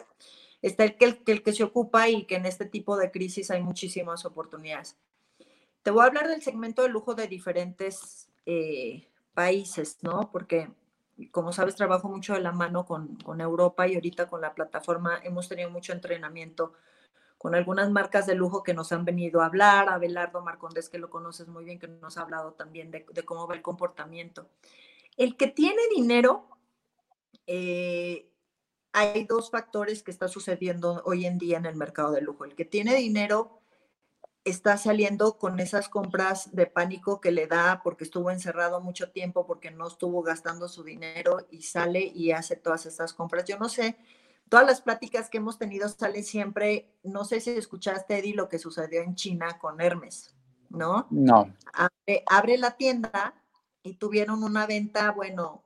Está 0.61 0.83
el 0.83 0.95
que, 0.95 1.05
el, 1.05 1.21
el 1.25 1.43
que 1.43 1.53
se 1.53 1.63
ocupa 1.63 2.07
y 2.09 2.25
que 2.25 2.35
en 2.35 2.45
este 2.45 2.65
tipo 2.65 2.97
de 2.97 3.11
crisis 3.11 3.49
hay 3.51 3.61
muchísimas 3.61 4.25
oportunidades. 4.25 4.97
Te 5.81 5.91
voy 5.91 6.03
a 6.03 6.05
hablar 6.05 6.27
del 6.27 6.43
segmento 6.43 6.83
de 6.83 6.89
lujo 6.89 7.15
de 7.15 7.27
diferentes 7.27 8.29
eh, 8.45 9.07
países, 9.33 9.97
¿no? 10.01 10.29
Porque, 10.31 10.69
como 11.31 11.51
sabes, 11.51 11.75
trabajo 11.75 12.09
mucho 12.09 12.35
de 12.35 12.41
la 12.41 12.51
mano 12.51 12.85
con, 12.85 13.15
con 13.15 13.41
Europa 13.41 13.87
y 13.87 13.95
ahorita 13.95 14.27
con 14.27 14.41
la 14.41 14.53
plataforma 14.53 15.19
hemos 15.23 15.49
tenido 15.49 15.71
mucho 15.71 15.93
entrenamiento 15.93 16.73
con 17.41 17.55
algunas 17.55 17.89
marcas 17.89 18.27
de 18.27 18.35
lujo 18.35 18.61
que 18.61 18.75
nos 18.75 18.91
han 18.91 19.03
venido 19.03 19.41
a 19.41 19.47
hablar, 19.47 19.89
Abelardo 19.89 20.43
Marcondes, 20.43 20.89
que 20.89 20.99
lo 20.99 21.09
conoces 21.09 21.47
muy 21.47 21.65
bien, 21.65 21.79
que 21.79 21.87
nos 21.87 22.19
ha 22.19 22.21
hablado 22.21 22.53
también 22.53 22.91
de, 22.91 23.03
cómo 23.25 23.47
va 23.47 23.55
el 23.55 23.63
comportamiento. 23.63 24.47
El 25.17 25.35
que 25.35 25.47
tiene 25.47 25.81
dinero, 25.95 26.45
eh, 27.47 28.29
hay 28.91 29.23
dos 29.23 29.49
factores 29.49 30.03
que 30.03 30.11
están 30.11 30.29
sucediendo 30.29 31.01
hoy 31.03 31.25
en 31.25 31.39
día 31.39 31.57
en 31.57 31.65
el 31.65 31.75
mercado 31.75 32.11
de 32.11 32.21
lujo. 32.21 32.45
El 32.45 32.53
que 32.53 32.63
tiene 32.63 32.93
dinero 32.93 33.59
está 34.43 34.77
saliendo 34.77 35.39
con 35.39 35.59
esas 35.59 35.89
compras 35.89 36.55
de 36.55 36.67
pánico 36.67 37.21
que 37.21 37.31
le 37.31 37.47
da 37.47 37.81
porque 37.83 38.03
estuvo 38.03 38.29
encerrado 38.29 38.81
mucho 38.81 39.09
tiempo, 39.09 39.47
porque 39.47 39.71
no 39.71 39.87
estuvo 39.87 40.21
gastando 40.21 40.69
su 40.69 40.83
dinero 40.83 41.47
y 41.49 41.63
sale 41.63 42.01
y 42.01 42.33
hace 42.33 42.55
todas 42.55 42.85
estas 42.85 43.13
compras. 43.13 43.45
Yo 43.45 43.57
no 43.57 43.67
sé 43.67 43.97
todas 44.51 44.65
las 44.65 44.81
pláticas 44.81 45.29
que 45.29 45.37
hemos 45.37 45.57
tenido 45.57 45.87
sale 45.87 46.23
siempre, 46.23 46.93
no 47.03 47.23
sé 47.23 47.39
si 47.39 47.51
escuchaste, 47.51 48.17
Eddie, 48.17 48.35
lo 48.35 48.49
que 48.49 48.59
sucedió 48.59 49.01
en 49.01 49.15
China 49.15 49.57
con 49.57 49.79
Hermes, 49.79 50.35
¿no? 50.69 51.07
No. 51.09 51.53
Abre, 52.27 52.57
la 52.57 52.71
tienda 52.71 53.33
y 53.81 53.93
tuvieron 53.93 54.43
una 54.43 54.67
venta, 54.67 55.11
bueno, 55.11 55.63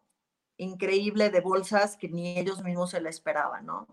increíble 0.58 1.32
de 1.32 1.42
bolsas 1.42 1.98
que 1.98 2.10
ni 2.10 2.38
ellos 2.38 2.64
mismos 2.64 2.92
se 2.92 3.02
la 3.02 3.10
esperaban, 3.10 3.66
¿no? 3.66 3.88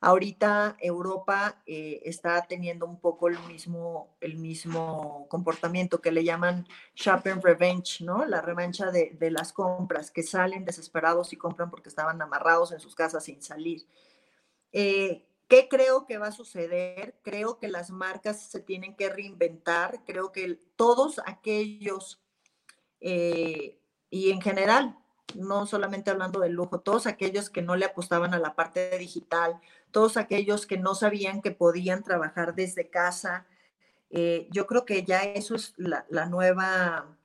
Ahorita 0.00 0.76
Europa 0.80 1.62
eh, 1.64 2.02
está 2.04 2.42
teniendo 2.48 2.84
un 2.84 2.98
poco 2.98 3.28
el 3.28 3.38
mismo, 3.46 4.16
el 4.20 4.38
mismo 4.38 5.28
comportamiento 5.28 6.00
que 6.00 6.10
le 6.10 6.24
llaman 6.24 6.66
shopping 6.96 7.40
revenge, 7.40 8.02
¿no? 8.04 8.24
La 8.24 8.40
revancha 8.40 8.90
de, 8.90 9.16
de 9.20 9.30
las 9.30 9.52
compras, 9.52 10.10
que 10.10 10.24
salen 10.24 10.64
desesperados 10.64 11.32
y 11.32 11.36
compran 11.36 11.70
porque 11.70 11.90
estaban 11.90 12.20
amarrados 12.20 12.72
en 12.72 12.80
sus 12.80 12.96
casas 12.96 13.22
sin 13.22 13.40
salir. 13.40 13.86
Eh, 14.78 15.24
¿Qué 15.48 15.68
creo 15.70 16.04
que 16.04 16.18
va 16.18 16.26
a 16.26 16.32
suceder? 16.32 17.18
Creo 17.22 17.58
que 17.58 17.66
las 17.66 17.88
marcas 17.88 18.50
se 18.50 18.60
tienen 18.60 18.94
que 18.94 19.08
reinventar. 19.08 20.04
Creo 20.04 20.32
que 20.32 20.60
todos 20.76 21.18
aquellos, 21.24 22.20
eh, 23.00 23.80
y 24.10 24.30
en 24.32 24.42
general, 24.42 24.98
no 25.34 25.64
solamente 25.64 26.10
hablando 26.10 26.40
del 26.40 26.52
lujo, 26.52 26.80
todos 26.80 27.06
aquellos 27.06 27.48
que 27.48 27.62
no 27.62 27.74
le 27.74 27.86
apostaban 27.86 28.34
a 28.34 28.38
la 28.38 28.54
parte 28.54 28.98
digital, 28.98 29.58
todos 29.92 30.18
aquellos 30.18 30.66
que 30.66 30.76
no 30.76 30.94
sabían 30.94 31.40
que 31.40 31.52
podían 31.52 32.02
trabajar 32.02 32.54
desde 32.54 32.90
casa, 32.90 33.46
eh, 34.10 34.46
yo 34.50 34.66
creo 34.66 34.84
que 34.84 35.04
ya 35.04 35.20
eso 35.22 35.54
es 35.54 35.72
la, 35.78 36.04
nueva 36.26 37.16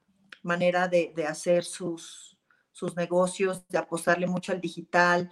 manera 0.41 0.87
de, 0.87 1.11
de 1.13 1.25
hacer 1.27 1.65
sus, 1.65 2.37
sus 2.71 2.95
negocios, 2.95 3.67
de 3.67 3.77
apostarle 3.77 4.25
mucho 4.25 4.53
al 4.53 4.61
digital, 4.61 5.29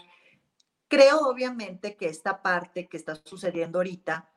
Creo 0.90 1.20
obviamente 1.20 1.96
que 1.96 2.08
esta 2.08 2.42
parte 2.42 2.88
que 2.88 2.98
está 2.98 3.16
sucediendo 3.24 3.78
ahorita, 3.78 4.28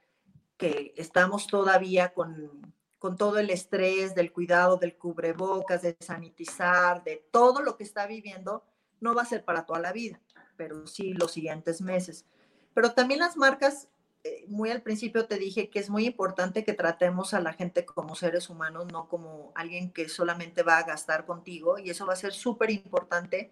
que 0.58 0.92
estamos 0.98 1.46
todavía 1.46 2.12
con, 2.12 2.74
con 2.98 3.16
todo 3.16 3.38
el 3.38 3.48
estrés 3.48 4.14
del 4.14 4.32
cuidado 4.32 4.76
del 4.76 4.96
cubrebocas, 4.98 5.80
de 5.80 5.96
sanitizar, 5.98 7.02
de 7.04 7.26
todo 7.32 7.62
lo 7.62 7.78
que 7.78 7.84
está 7.84 8.06
viviendo, 8.06 8.64
no 9.00 9.14
va 9.14 9.22
a 9.22 9.26
ser 9.26 9.46
para 9.46 9.64
toda 9.64 9.80
la 9.80 9.92
vida, 9.92 10.20
pero 10.56 10.86
sí 10.86 11.14
los 11.14 11.32
siguientes 11.32 11.80
meses. 11.80 12.26
Pero 12.74 12.92
también 12.92 13.20
las 13.20 13.38
marcas, 13.38 13.88
eh, 14.22 14.44
muy 14.46 14.70
al 14.70 14.82
principio 14.82 15.26
te 15.26 15.38
dije 15.38 15.70
que 15.70 15.78
es 15.78 15.88
muy 15.88 16.04
importante 16.04 16.64
que 16.64 16.74
tratemos 16.74 17.32
a 17.32 17.40
la 17.40 17.54
gente 17.54 17.86
como 17.86 18.14
seres 18.14 18.50
humanos, 18.50 18.88
no 18.92 19.08
como 19.08 19.52
alguien 19.54 19.90
que 19.90 20.10
solamente 20.10 20.62
va 20.62 20.76
a 20.76 20.84
gastar 20.84 21.24
contigo, 21.24 21.78
y 21.78 21.88
eso 21.88 22.04
va 22.04 22.12
a 22.12 22.16
ser 22.16 22.34
súper 22.34 22.70
importante 22.70 23.50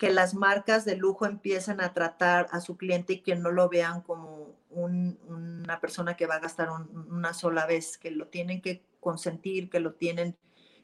que 0.00 0.08
las 0.08 0.32
marcas 0.32 0.86
de 0.86 0.96
lujo 0.96 1.26
empiecen 1.26 1.82
a 1.82 1.92
tratar 1.92 2.46
a 2.52 2.62
su 2.62 2.78
cliente 2.78 3.12
y 3.12 3.20
que 3.20 3.36
no 3.36 3.50
lo 3.50 3.68
vean 3.68 4.00
como 4.00 4.56
una 4.70 5.78
persona 5.78 6.16
que 6.16 6.26
va 6.26 6.36
a 6.36 6.40
gastar 6.40 6.70
una 6.70 7.34
sola 7.34 7.66
vez, 7.66 7.98
que 7.98 8.10
lo 8.10 8.28
tienen 8.28 8.62
que 8.62 8.82
consentir, 8.98 9.68
que 9.68 9.78
lo 9.78 9.92
tienen 9.92 10.38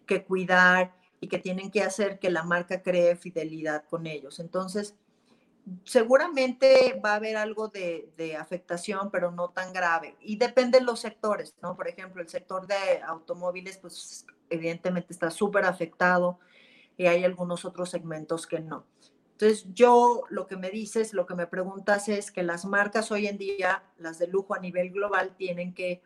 que 0.06 0.22
cuidar 0.22 0.94
y 1.18 1.28
que 1.28 1.38
tienen 1.38 1.70
que 1.70 1.82
hacer 1.82 2.18
que 2.18 2.28
la 2.28 2.42
marca 2.42 2.82
cree 2.82 3.16
fidelidad 3.16 3.84
con 3.88 4.06
ellos. 4.06 4.38
Entonces, 4.38 4.94
seguramente 5.84 7.00
va 7.02 7.12
a 7.12 7.16
haber 7.16 7.38
algo 7.38 7.68
de, 7.68 8.36
afectación, 8.38 9.10
pero 9.10 9.30
no 9.30 9.48
tan 9.48 9.72
grave. 9.72 10.14
Y 10.20 10.36
depende 10.36 10.80
de 10.80 10.84
los 10.84 11.00
sectores, 11.00 11.54
¿no? 11.62 11.74
Por 11.74 11.88
ejemplo, 11.88 12.20
el 12.20 12.28
sector 12.28 12.66
de 12.66 13.00
automóviles, 13.06 13.78
pues 13.78 14.26
evidentemente 14.50 15.14
está 15.14 15.30
súper 15.30 15.64
afectado 15.64 16.38
y 16.98 17.06
hay 17.06 17.24
algunos 17.24 17.64
otros 17.64 17.88
segmentos 17.88 18.46
que 18.46 18.60
no. 18.60 18.84
Entonces, 19.38 19.66
yo 19.74 20.22
lo 20.30 20.46
que 20.46 20.56
me 20.56 20.70
dices, 20.70 21.12
lo 21.12 21.26
que 21.26 21.34
me 21.34 21.46
preguntas 21.46 22.08
es 22.08 22.30
que 22.30 22.42
las 22.42 22.64
marcas 22.64 23.12
hoy 23.12 23.26
en 23.26 23.36
día, 23.36 23.84
las 23.98 24.18
de 24.18 24.28
lujo 24.28 24.54
a 24.54 24.60
nivel 24.60 24.90
global, 24.90 25.36
tienen 25.36 25.74
que 25.74 26.00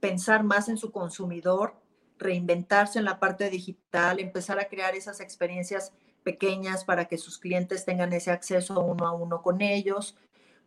pensar 0.00 0.42
más 0.42 0.70
en 0.70 0.78
su 0.78 0.90
consumidor, 0.90 1.74
reinventarse 2.18 2.98
en 2.98 3.04
la 3.04 3.20
parte 3.20 3.50
digital, 3.50 4.20
empezar 4.20 4.58
a 4.58 4.68
crear 4.68 4.94
esas 4.94 5.20
experiencias 5.20 5.92
pequeñas 6.22 6.86
para 6.86 7.04
que 7.04 7.18
sus 7.18 7.38
clientes 7.38 7.84
tengan 7.84 8.14
ese 8.14 8.30
acceso 8.30 8.80
uno 8.80 9.06
a 9.06 9.12
uno 9.12 9.42
con 9.42 9.60
ellos, 9.60 10.16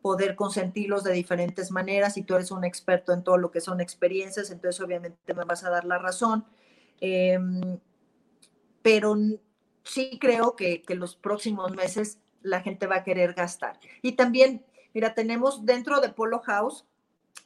poder 0.03 0.35
consentirlos 0.35 1.03
de 1.03 1.13
diferentes 1.13 1.71
maneras. 1.71 2.13
Si 2.13 2.21
tú 2.21 2.35
eres 2.35 2.51
un 2.51 2.65
experto 2.65 3.13
en 3.13 3.23
todo 3.23 3.39
lo 3.39 3.49
que 3.49 3.61
son 3.61 3.81
experiencias, 3.81 4.51
entonces 4.51 4.79
obviamente 4.79 5.33
me 5.33 5.43
vas 5.43 5.63
a 5.63 5.71
dar 5.71 5.85
la 5.85 5.97
razón. 5.97 6.45
Em, 7.01 7.79
pero 8.83 9.15
sí 9.89 10.17
creo 10.19 10.55
que, 10.55 10.81
que 10.81 10.95
los 10.95 11.15
próximos 11.15 11.75
meses 11.75 12.19
la 12.41 12.61
gente 12.61 12.87
va 12.87 12.97
a 12.97 13.03
querer 13.03 13.33
gastar. 13.33 13.79
Y 14.01 14.13
también, 14.13 14.65
mira, 14.93 15.13
tenemos 15.13 15.65
dentro 15.65 15.99
de 15.99 16.09
Polo 16.09 16.39
House, 16.39 16.85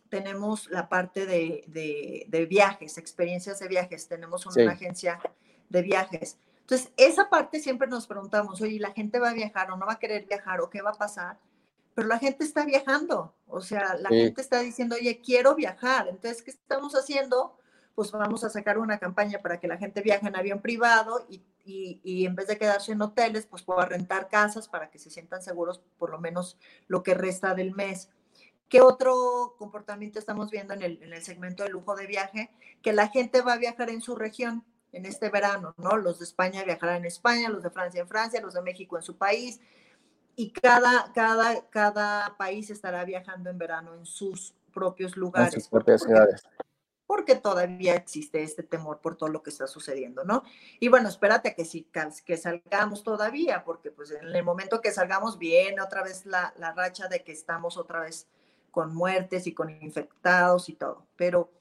tenemos 0.09 0.69
la 0.69 0.89
parte 0.89 1.25
de, 1.25 1.63
de, 1.67 2.25
de 2.27 2.45
viajes, 2.45 2.97
experiencias 2.97 3.59
de 3.59 3.67
viajes. 3.67 4.07
Tenemos 4.07 4.45
una 4.45 4.71
agencia 4.71 5.19
de 5.69 5.81
viajes. 5.81 6.37
Entonces, 6.59 6.91
esa 6.97 7.29
parte 7.29 7.59
siempre 7.59 7.87
nos 7.87 8.05
preguntamos, 8.05 8.61
oye, 8.61 8.79
¿la 8.79 8.91
gente 8.91 9.19
va 9.19 9.31
a 9.31 9.33
viajar 9.33 9.71
o 9.71 9.77
no 9.77 9.85
va 9.85 9.93
a 9.93 9.99
querer 9.99 10.25
viajar 10.25 10.61
o 10.61 10.69
qué 10.69 10.81
va 10.81 10.91
a 10.91 10.93
pasar? 10.93 11.39
Pero 11.95 12.07
la 12.07 12.19
gente 12.19 12.43
está 12.43 12.65
viajando, 12.65 13.35
o 13.47 13.61
sea, 13.61 13.95
la 13.95 14.09
gente 14.09 14.41
está 14.41 14.59
diciendo, 14.59 14.95
oye, 14.95 15.21
quiero 15.21 15.55
viajar. 15.55 16.07
Entonces, 16.07 16.41
¿qué 16.41 16.51
estamos 16.51 16.93
haciendo? 16.93 17.57
Pues 17.93 18.11
vamos 18.11 18.43
a 18.43 18.49
sacar 18.49 18.79
una 18.79 18.97
campaña 18.97 19.39
para 19.39 19.59
que 19.59 19.67
la 19.67 19.77
gente 19.77 20.01
viaje 20.01 20.27
en 20.27 20.35
avión 20.35 20.59
privado 20.59 21.25
y, 21.29 21.43
y, 21.63 21.99
y 22.03 22.25
en 22.25 22.35
vez 22.35 22.47
de 22.47 22.57
quedarse 22.57 22.91
en 22.91 23.01
hoteles, 23.01 23.45
pues 23.45 23.63
pueda 23.63 23.85
rentar 23.85 24.27
casas 24.29 24.67
para 24.67 24.89
que 24.89 24.99
se 24.99 25.09
sientan 25.09 25.41
seguros 25.41 25.81
por 25.97 26.09
lo 26.09 26.19
menos 26.19 26.57
lo 26.87 27.03
que 27.03 27.13
resta 27.13 27.55
del 27.55 27.73
mes. 27.73 28.09
¿Qué 28.69 28.81
otro 28.81 29.55
comportamiento 29.57 30.19
estamos 30.19 30.49
viendo 30.49 30.73
en 30.73 30.81
el, 30.81 31.03
en 31.03 31.13
el 31.13 31.21
segmento 31.21 31.63
de 31.63 31.69
lujo 31.69 31.95
de 31.95 32.07
viaje? 32.07 32.49
Que 32.81 32.91
la 32.91 33.09
gente 33.09 33.41
va 33.41 33.53
a 33.53 33.57
viajar 33.57 33.89
en 33.89 34.01
su 34.01 34.15
región 34.15 34.63
en 34.93 35.05
este 35.05 35.29
verano, 35.29 35.73
¿no? 35.77 35.97
Los 35.97 36.19
de 36.19 36.25
España 36.25 36.63
viajarán 36.63 36.97
en 36.97 37.05
España, 37.05 37.49
los 37.49 37.63
de 37.63 37.69
Francia 37.69 38.01
en 38.01 38.07
Francia, 38.07 38.41
los 38.41 38.53
de 38.53 38.61
México 38.61 38.95
en 38.97 39.03
su 39.03 39.17
país, 39.17 39.59
y 40.35 40.51
cada, 40.51 41.11
cada, 41.13 41.67
cada 41.69 42.35
país 42.37 42.69
estará 42.69 43.03
viajando 43.05 43.49
en 43.49 43.57
verano 43.57 43.93
en 43.95 44.05
sus 44.05 44.55
propios 44.73 45.15
lugares. 45.15 45.53
En 45.53 45.61
sus 45.61 45.69
propias 45.69 46.01
ciudades. 46.01 46.43
Porque 47.13 47.35
todavía 47.35 47.93
existe 47.93 48.41
este 48.41 48.63
temor 48.63 48.99
por 48.99 49.15
todo 49.15 49.29
lo 49.29 49.43
que 49.43 49.51
está 49.51 49.67
sucediendo, 49.67 50.23
¿no? 50.23 50.41
Y 50.79 50.87
bueno, 50.87 51.09
espérate 51.09 51.53
que, 51.53 51.63
si, 51.63 51.87
que 52.25 52.37
salgamos 52.37 53.03
todavía, 53.03 53.63
porque 53.63 53.91
pues 53.91 54.09
en 54.09 54.35
el 54.35 54.43
momento 54.43 54.81
que 54.81 54.91
salgamos 54.91 55.37
viene 55.37 55.79
otra 55.79 56.01
vez 56.01 56.25
la, 56.25 56.55
la 56.57 56.73
racha 56.73 57.07
de 57.07 57.23
que 57.23 57.31
estamos 57.31 57.77
otra 57.77 57.99
vez 57.99 58.27
con 58.71 58.95
muertes 58.95 59.45
y 59.45 59.53
con 59.53 59.69
infectados 59.69 60.69
y 60.69 60.73
todo. 60.73 61.05
Pero 61.15 61.51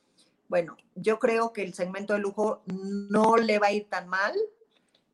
bueno, 0.48 0.78
yo 0.94 1.18
creo 1.18 1.52
que 1.52 1.62
el 1.62 1.74
segmento 1.74 2.14
de 2.14 2.20
lujo 2.20 2.62
no 2.66 3.36
le 3.36 3.58
va 3.58 3.66
a 3.66 3.72
ir 3.72 3.90
tan 3.90 4.08
mal 4.08 4.34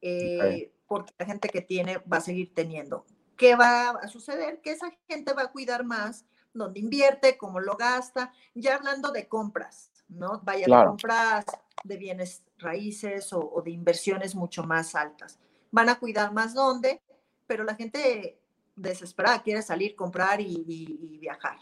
eh, 0.00 0.70
porque 0.86 1.12
la 1.18 1.26
gente 1.26 1.48
que 1.48 1.62
tiene 1.62 1.98
va 1.98 2.18
a 2.18 2.20
seguir 2.20 2.54
teniendo. 2.54 3.04
¿Qué 3.36 3.56
va 3.56 3.90
a 3.90 4.06
suceder? 4.06 4.60
Que 4.60 4.70
esa 4.70 4.92
gente 5.08 5.32
va 5.32 5.42
a 5.42 5.50
cuidar 5.50 5.84
más 5.84 6.24
dónde 6.54 6.78
invierte, 6.78 7.36
cómo 7.36 7.58
lo 7.58 7.76
gasta, 7.76 8.32
ya 8.54 8.76
hablando 8.76 9.10
de 9.10 9.28
compras, 9.28 9.90
¿no? 10.08 10.40
Vaya 10.44 10.66
a 10.80 10.86
compras 10.86 11.44
de 11.84 11.96
bienes 11.96 12.42
raíces 12.58 13.32
o, 13.32 13.62
de 13.64 13.70
inversiones 13.70 14.34
mucho 14.34 14.64
más 14.64 14.94
altas. 14.94 15.38
Van 15.70 15.88
a 15.88 15.98
cuidar 15.98 16.32
más 16.32 16.54
dónde, 16.54 17.00
pero 17.46 17.64
la 17.64 17.74
gente 17.74 18.38
desesperada 18.76 19.42
quiere 19.42 19.62
salir, 19.62 19.94
comprar 19.94 20.40
y 20.40 21.18
viajar. 21.20 21.58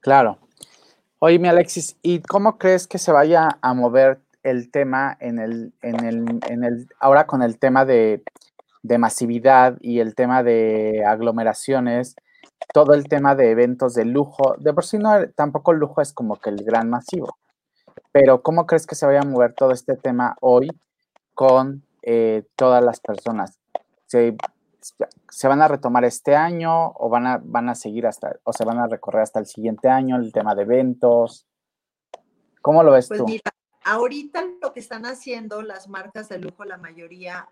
Claro. 0.00 0.38
Oye, 1.20 1.38
mi 1.38 1.48
Alexis, 1.48 1.96
¿y 2.02 2.20
cómo 2.20 2.58
crees 2.58 2.86
que 2.86 2.98
se 2.98 3.10
vaya 3.10 3.58
a 3.60 3.74
mover 3.74 4.20
el 4.44 4.70
tema 4.70 5.16
en 5.20 5.38
el, 5.40 5.72
en 5.82 6.04
el, 6.04 6.40
en 6.48 6.64
el 6.64 6.88
ahora 7.00 7.26
con 7.26 7.42
el 7.42 7.58
tema 7.58 7.84
de, 7.84 8.22
de 8.82 8.98
masividad 8.98 9.78
y 9.80 9.98
el 9.98 10.14
tema 10.14 10.44
de 10.44 11.04
aglomeraciones, 11.04 12.14
todo 12.72 12.94
el 12.94 13.08
tema 13.08 13.34
de 13.34 13.50
eventos 13.50 13.94
de 13.94 14.04
lujo? 14.04 14.54
De 14.58 14.72
por 14.72 14.84
sí 14.84 14.98
no, 14.98 15.28
tampoco 15.30 15.72
el 15.72 15.78
lujo 15.78 16.00
es 16.00 16.12
como 16.12 16.36
que 16.36 16.50
el 16.50 16.64
gran 16.64 16.90
masivo, 16.90 17.38
pero 18.12 18.42
¿cómo 18.42 18.66
crees 18.66 18.86
que 18.86 18.94
se 18.94 19.06
vaya 19.06 19.20
a 19.20 19.26
mover 19.26 19.54
todo 19.54 19.72
este 19.72 19.96
tema 19.96 20.36
hoy 20.40 20.68
con 21.34 21.82
eh, 22.02 22.44
todas 22.56 22.82
las 22.82 23.00
personas? 23.00 23.58
¿Se 24.06 24.36
se 25.30 25.48
van 25.48 25.62
a 25.62 25.68
retomar 25.68 26.04
este 26.04 26.34
año 26.34 26.92
o 26.92 27.08
van 27.08 27.26
a, 27.26 27.40
van 27.42 27.68
a 27.68 27.74
seguir 27.74 28.06
hasta, 28.06 28.38
o 28.44 28.52
se 28.52 28.64
van 28.64 28.78
a 28.78 28.86
recorrer 28.86 29.22
hasta 29.22 29.40
el 29.40 29.46
siguiente 29.46 29.88
año 29.88 30.16
el 30.16 30.32
tema 30.32 30.54
de 30.54 30.62
eventos? 30.62 31.46
¿Cómo 32.62 32.82
lo 32.82 32.92
ves 32.92 33.08
pues 33.08 33.18
tú? 33.18 33.26
Mira, 33.26 33.50
ahorita 33.84 34.44
lo 34.62 34.72
que 34.72 34.80
están 34.80 35.06
haciendo 35.06 35.62
las 35.62 35.88
marcas 35.88 36.28
de 36.28 36.38
lujo, 36.38 36.64
la 36.64 36.76
mayoría, 36.76 37.48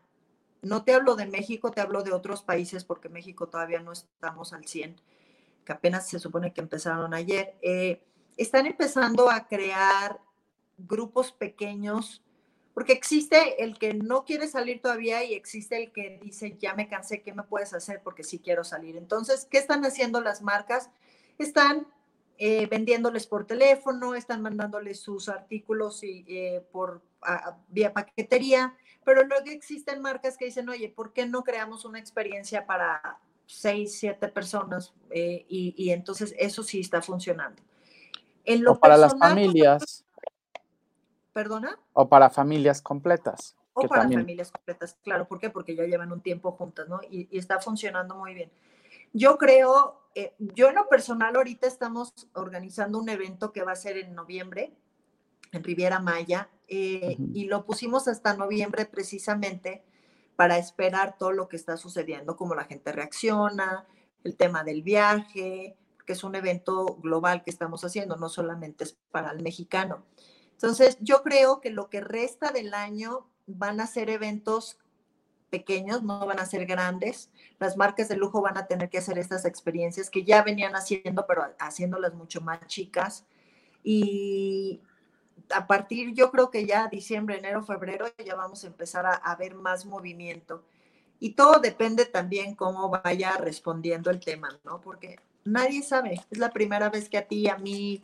no 0.62 0.85
te 0.85 0.95
hablo 0.95 1.16
de 1.16 1.27
México, 1.27 1.71
te 1.71 1.81
hablo 1.81 2.03
de 2.03 2.12
otros 2.12 2.42
países 2.42 2.85
porque 2.85 3.09
México 3.09 3.49
todavía 3.49 3.81
no 3.81 3.92
estamos 3.92 4.53
al 4.53 4.66
100, 4.66 5.01
que 5.64 5.73
apenas 5.73 6.09
se 6.09 6.19
supone 6.19 6.53
que 6.53 6.61
empezaron 6.61 7.14
ayer. 7.14 7.57
Eh, 7.62 8.03
están 8.37 8.66
empezando 8.66 9.31
a 9.31 9.47
crear 9.47 10.21
grupos 10.79 11.33
pequeños 11.33 12.23
porque 12.77 12.92
existe 12.92 13.64
el 13.64 13.79
que 13.79 13.95
no 13.95 14.27
quiere 14.27 14.47
salir 14.49 14.83
todavía 14.83 15.25
y 15.25 15.33
existe 15.33 15.83
el 15.83 15.92
que 15.92 16.21
dice, 16.23 16.59
ya 16.59 16.75
me 16.75 16.88
cansé, 16.88 17.23
¿qué 17.23 17.33
me 17.33 17.42
puedes 17.42 17.73
hacer? 17.73 18.03
Porque 18.03 18.23
sí 18.23 18.38
quiero 18.38 18.64
salir. 18.64 18.99
Entonces, 18.99 19.49
¿qué 19.51 19.57
están 19.57 19.83
haciendo 19.87 20.21
las 20.21 20.42
marcas? 20.42 20.90
Están 21.38 21.87
eh, 22.37 22.66
vendiéndoles 22.66 23.27
por 23.27 23.47
teléfono, 23.47 24.14
están 24.14 24.42
mandándoles 24.42 25.01
sus 25.01 25.31
artículos 25.31 26.05
y, 26.05 26.27
eh, 26.29 26.66
por 26.71 27.01
vía 27.69 27.93
paquetería, 27.93 28.75
pero 29.05 29.25
luego 29.25 29.47
existen 29.47 30.03
marcas 30.03 30.37
que 30.37 30.47
dicen, 30.47 30.69
oye, 30.69 30.89
¿por 30.89 31.12
qué 31.12 31.27
no 31.27 31.45
creamos 31.45 31.85
una 31.85 32.01
experiencia 32.01 32.67
para 32.67 33.21
seis, 33.47 33.99
siete 33.99 34.27
personas? 34.27 34.93
Eh, 35.11 35.47
y, 35.49 35.91
entonces 35.91 36.35
eso 36.39 36.65
sí 36.65 36.81
está 36.81 37.01
funcionando. 37.01 37.62
En 38.45 38.65
lo 38.65 38.79
para 38.79 38.97
las 38.97 39.15
pues, 39.15 39.29
familias. 39.29 40.05
¿Perdona? 41.33 41.79
O 41.93 42.09
para 42.09 42.31
familias 42.31 42.83
completas. 42.83 43.57
O 43.75 43.83
para 43.87 44.09
familias 44.09 44.51
completas, 44.51 44.97
claro. 45.05 45.29
¿Por 45.29 45.39
qué? 45.39 45.51
Porque 45.51 45.77
ya 45.77 45.85
llevan 45.85 46.11
un 46.11 46.21
tiempo 46.21 46.51
juntas, 46.53 46.89
¿no? 46.89 47.01
Y, 47.09 47.29
está 47.31 47.61
funcionando 47.61 48.17
muy 48.17 48.35
bien. 48.35 48.51
Yo 49.12 49.39
creo, 49.39 50.01
eh, 50.17 50.35
yo 50.39 50.69
en 50.69 50.75
lo 50.75 50.89
personal 50.89 51.37
ahorita 51.37 51.69
estamos 51.69 52.12
organizando 52.33 52.99
un 52.99 53.09
evento 53.09 53.53
que 53.53 53.62
va 53.62 53.73
a 53.73 53.77
ser 53.77 53.99
en 53.99 54.15
noviembre, 54.15 54.73
en 55.53 55.65
Riviera 55.65 56.01
Maya, 56.01 56.49
eh, 56.69 57.17
y 57.33 57.45
lo 57.45 57.65
pusimos 57.65 58.09
hasta 58.09 58.37
noviembre 58.37 58.87
precisamente 58.87 59.85
para 60.35 60.59
esperar 60.59 61.17
todo 61.19 61.33
lo 61.33 61.49
que 61.49 61.57
está 61.57 61.77
sucediendo, 61.77 62.37
cómo 62.37 62.55
la 62.55 62.65
gente 62.65 62.93
reacciona, 62.93 63.87
el 64.25 64.37
tema 64.37 64.65
del 64.65 64.83
viaje, 64.83 65.77
que 66.05 66.13
es 66.13 66.25
un 66.25 66.35
evento 66.35 66.97
global 66.97 67.43
que 67.43 67.51
estamos 67.51 67.85
haciendo, 67.85 68.17
no 68.17 68.29
solamente 68.29 68.85
es 68.85 68.99
para 69.11 69.31
el 69.31 69.43
mexicano. 69.43 70.05
Entonces, 70.53 70.99
yo 71.01 71.23
creo 71.23 71.61
que 71.61 71.71
lo 71.71 71.91
que 71.91 72.01
resta 72.01 72.51
del 72.51 72.75
año 72.75 73.29
van 73.47 73.81
a 73.81 73.87
ser 73.87 74.11
eventos 74.11 74.79
pequeños, 75.51 76.03
no 76.03 76.25
van 76.27 76.41
a 76.41 76.47
ser 76.47 76.67
grandes. 76.67 77.31
Las 77.59 77.77
marcas 77.77 78.09
de 78.09 78.17
lujo 78.17 78.43
van 78.43 78.59
a 78.59 78.66
tener 78.66 78.89
que 78.89 78.99
hacer 78.99 79.18
estas 79.18 79.45
experiencias 79.45 80.11
que 80.11 80.25
ya 80.25 80.43
venían 80.43 80.75
haciendo, 80.75 81.27
pero 81.27 81.45
haciéndolas 81.59 82.14
mucho 82.14 82.41
más 82.41 82.61
chicas. 82.66 83.27
Y 83.83 84.81
a 85.51 85.66
partir, 85.66 86.14
yo 86.14 86.30
creo 86.30 86.51
que 86.51 86.66
ya 86.66 86.88
diciembre, 86.88 87.38
enero, 87.38 87.62
febrero, 87.62 88.07
ya 88.24 88.34
vamos 88.34 88.64
a 88.64 88.66
empezar 88.66 89.07
a, 89.07 89.14
a 89.14 89.36
ver 89.36 89.55
más 89.55 89.86
movimiento. 89.86 90.64
Y 91.18 91.30
todo 91.30 91.61
depende 91.61 92.05
también 92.05 92.55
cómo 92.55 92.90
vaya 92.90 93.36
respondiendo 93.38 94.11
el 94.11 94.20
tema, 94.20 94.49
¿no? 94.64 94.80
Porque 94.80 95.18
nadie 95.44 95.82
sabe. 95.82 96.20
Es 96.30 96.38
la 96.38 96.51
primera 96.51 96.90
vez 96.90 97.09
que 97.09 97.18
a 97.18 97.26
ti, 97.26 97.49
a 97.49 97.57
mí, 97.57 98.03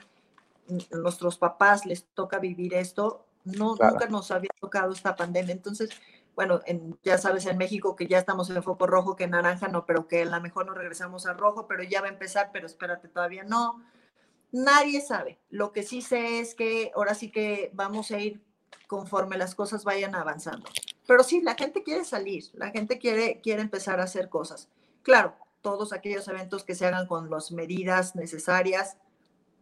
nuestros 0.91 1.37
papás 1.39 1.85
les 1.85 2.05
toca 2.15 2.39
vivir 2.39 2.75
esto, 2.75 3.27
no, 3.45 3.77
nunca 3.77 4.07
nos 4.09 4.31
había 4.31 4.51
tocado 4.61 4.93
esta 4.93 5.17
pandemia. 5.17 5.53
Entonces, 5.53 5.91
bueno, 6.35 6.61
en, 6.65 6.99
ya 7.03 7.19
sabes, 7.19 7.45
en 7.47 7.59
México 7.59 7.97
que 7.97 8.07
ya 8.07 8.19
estamos 8.19 8.49
en 8.49 8.63
foco 8.63 8.87
rojo, 8.87 9.17
que 9.17 9.27
naranja 9.27 9.69
no, 9.69 9.85
pero 9.85 10.09
que 10.09 10.23
a 10.23 10.27
lo 10.27 10.41
mejor 10.41 10.67
nos 10.67 10.77
regresamos 10.77 11.27
a 11.27 11.35
rojo, 11.35 11.67
pero 11.67 11.83
ya 11.83 12.01
va 12.01 12.07
a 12.07 12.11
empezar, 12.11 12.51
pero 12.53 12.67
espérate, 12.67 13.09
todavía 13.09 13.45
no. 13.45 13.83
Nadie 14.53 15.01
sabe. 15.01 15.39
Lo 15.51 15.73
que 15.73 15.83
sí 15.83 16.03
sé 16.03 16.41
es 16.41 16.55
que 16.55 16.93
ahora 16.95 17.15
sí 17.15 17.31
que 17.31 17.71
vamos 17.73 18.11
a 18.11 18.21
ir 18.21 18.43
conforme 18.87 19.39
las 19.39 19.55
cosas 19.55 19.85
vayan 19.85 20.15
avanzando. 20.15 20.69
Pero 21.07 21.25
sí, 21.25 21.41
la 21.41 21.55
gente 21.55 21.83
quiere 21.83 22.05
salir, 22.05 22.45
la 22.53 22.71
gente 22.71 22.99
quiere, 22.99 23.41
quiere 23.41 23.63
empezar 23.63 24.01
a 24.01 24.05
hacer 24.05 24.29
cosas. 24.29 24.69
Claro, 25.03 25.35
todos 25.63 25.93
aquellos 25.93 26.29
eventos 26.29 26.65
que 26.65 26.75
se 26.75 26.87
hagan 26.87 27.07
con 27.07 27.31
las 27.31 27.51
medidas 27.51 28.15
necesarias, 28.15 28.99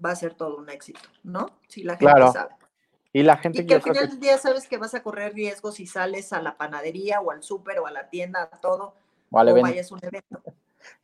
va 0.04 0.10
a 0.10 0.16
ser 0.16 0.34
todo 0.34 0.56
un 0.56 0.68
éxito, 0.68 1.00
¿no? 1.22 1.46
Si 1.68 1.82
la 1.82 1.96
gente 1.96 2.32
sabe. 2.32 2.54
Y 3.12 3.22
la 3.22 3.36
gente 3.36 3.62
y 3.62 3.66
que 3.66 3.74
al 3.74 3.82
final 3.82 4.08
del 4.08 4.20
día 4.20 4.38
sabes 4.38 4.68
que 4.68 4.78
vas 4.78 4.94
a 4.94 5.02
correr 5.02 5.34
riesgos 5.34 5.76
si 5.76 5.86
sales 5.86 6.32
a 6.32 6.40
la 6.40 6.56
panadería 6.56 7.20
o 7.20 7.30
al 7.30 7.42
súper 7.42 7.80
o 7.80 7.86
a 7.86 7.90
la 7.90 8.08
tienda, 8.08 8.42
a 8.42 8.60
todo, 8.60 8.94
o, 9.30 9.40
o 9.40 9.62
vayas 9.62 9.90
a 9.90 9.94
un 9.94 10.00
evento. 10.04 10.42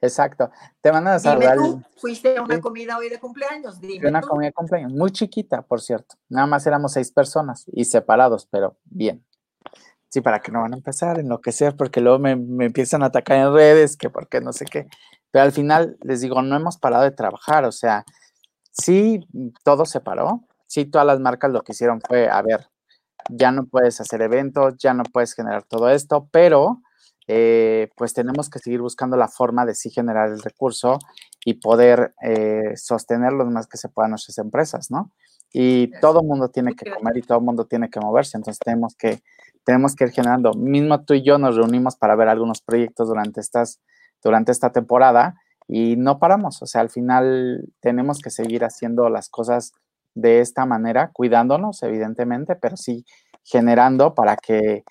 Exacto. 0.00 0.50
Te 0.80 0.90
van 0.90 1.06
a 1.06 1.18
saludar. 1.18 1.58
Dime 1.58 1.68
tú, 1.68 1.82
fuiste 2.00 2.36
a 2.36 2.42
una 2.42 2.60
comida 2.60 2.98
hoy 2.98 3.08
de 3.08 3.18
cumpleaños. 3.18 3.80
Dime 3.80 4.08
una 4.08 4.20
comida 4.20 4.48
de 4.48 4.52
cumpleaños, 4.52 4.92
muy 4.92 5.10
chiquita, 5.10 5.62
por 5.62 5.80
cierto. 5.80 6.16
Nada 6.28 6.46
más 6.46 6.66
éramos 6.66 6.92
seis 6.92 7.10
personas 7.10 7.64
y 7.72 7.84
separados, 7.84 8.46
pero 8.46 8.76
bien. 8.84 9.24
Sí, 10.08 10.20
para 10.20 10.40
que 10.40 10.52
no 10.52 10.62
van 10.62 10.72
a 10.72 10.76
empezar 10.76 11.18
en 11.18 11.28
lo 11.28 11.40
que 11.40 11.52
sea, 11.52 11.72
porque 11.72 12.00
luego 12.00 12.18
me, 12.18 12.36
me 12.36 12.66
empiezan 12.66 13.02
a 13.02 13.06
atacar 13.06 13.38
en 13.38 13.52
redes, 13.52 13.96
que 13.96 14.08
porque 14.08 14.40
no 14.40 14.52
sé 14.52 14.64
qué. 14.64 14.86
Pero 15.30 15.44
al 15.44 15.52
final 15.52 15.98
les 16.02 16.20
digo, 16.20 16.40
no 16.42 16.56
hemos 16.56 16.78
parado 16.78 17.02
de 17.02 17.10
trabajar, 17.10 17.64
o 17.64 17.72
sea, 17.72 18.04
sí, 18.70 19.26
todo 19.64 19.84
se 19.84 20.00
paró. 20.00 20.46
Sí, 20.66 20.84
todas 20.84 21.06
las 21.06 21.20
marcas 21.20 21.52
lo 21.52 21.62
que 21.62 21.72
hicieron 21.72 22.00
fue, 22.00 22.28
a 22.28 22.42
ver, 22.42 22.68
ya 23.30 23.52
no 23.52 23.66
puedes 23.66 24.00
hacer 24.00 24.22
eventos, 24.22 24.76
ya 24.78 24.94
no 24.94 25.04
puedes 25.04 25.34
generar 25.34 25.64
todo 25.64 25.90
esto, 25.90 26.28
pero 26.30 26.82
eh, 27.28 27.88
pues 27.96 28.14
tenemos 28.14 28.48
que 28.48 28.58
seguir 28.58 28.80
buscando 28.80 29.16
la 29.16 29.28
forma 29.28 29.66
de 29.66 29.74
sí 29.74 29.90
generar 29.90 30.28
el 30.30 30.42
recurso 30.42 30.98
y 31.44 31.54
poder 31.54 32.14
eh, 32.22 32.76
sostener 32.76 33.32
lo 33.32 33.44
más 33.46 33.66
que 33.66 33.78
se 33.78 33.88
puedan 33.88 34.10
nuestras 34.10 34.38
empresas, 34.38 34.90
¿no? 34.90 35.12
Y 35.52 35.90
todo 36.00 36.20
el 36.20 36.26
mundo 36.26 36.48
tiene 36.50 36.74
que 36.74 36.90
comer 36.90 37.16
y 37.16 37.22
todo 37.22 37.38
el 37.38 37.44
mundo 37.44 37.66
tiene 37.66 37.88
que 37.88 38.00
moverse, 38.00 38.36
entonces 38.36 38.58
tenemos 38.58 38.94
que, 38.96 39.22
tenemos 39.64 39.94
que 39.94 40.04
ir 40.04 40.10
generando. 40.10 40.52
Mismo 40.54 41.04
tú 41.04 41.14
y 41.14 41.22
yo 41.22 41.38
nos 41.38 41.56
reunimos 41.56 41.96
para 41.96 42.14
ver 42.14 42.28
algunos 42.28 42.60
proyectos 42.60 43.08
durante, 43.08 43.40
estas, 43.40 43.80
durante 44.22 44.52
esta 44.52 44.70
temporada 44.70 45.34
y 45.66 45.96
no 45.96 46.18
paramos, 46.18 46.62
o 46.62 46.66
sea, 46.66 46.80
al 46.80 46.90
final 46.90 47.68
tenemos 47.80 48.20
que 48.20 48.30
seguir 48.30 48.64
haciendo 48.64 49.08
las 49.08 49.28
cosas 49.28 49.72
de 50.14 50.40
esta 50.40 50.64
manera, 50.64 51.10
cuidándonos, 51.12 51.82
evidentemente, 51.82 52.56
pero 52.56 52.76
sí 52.76 53.04
generando 53.44 54.14
para 54.14 54.36
que 54.36 54.84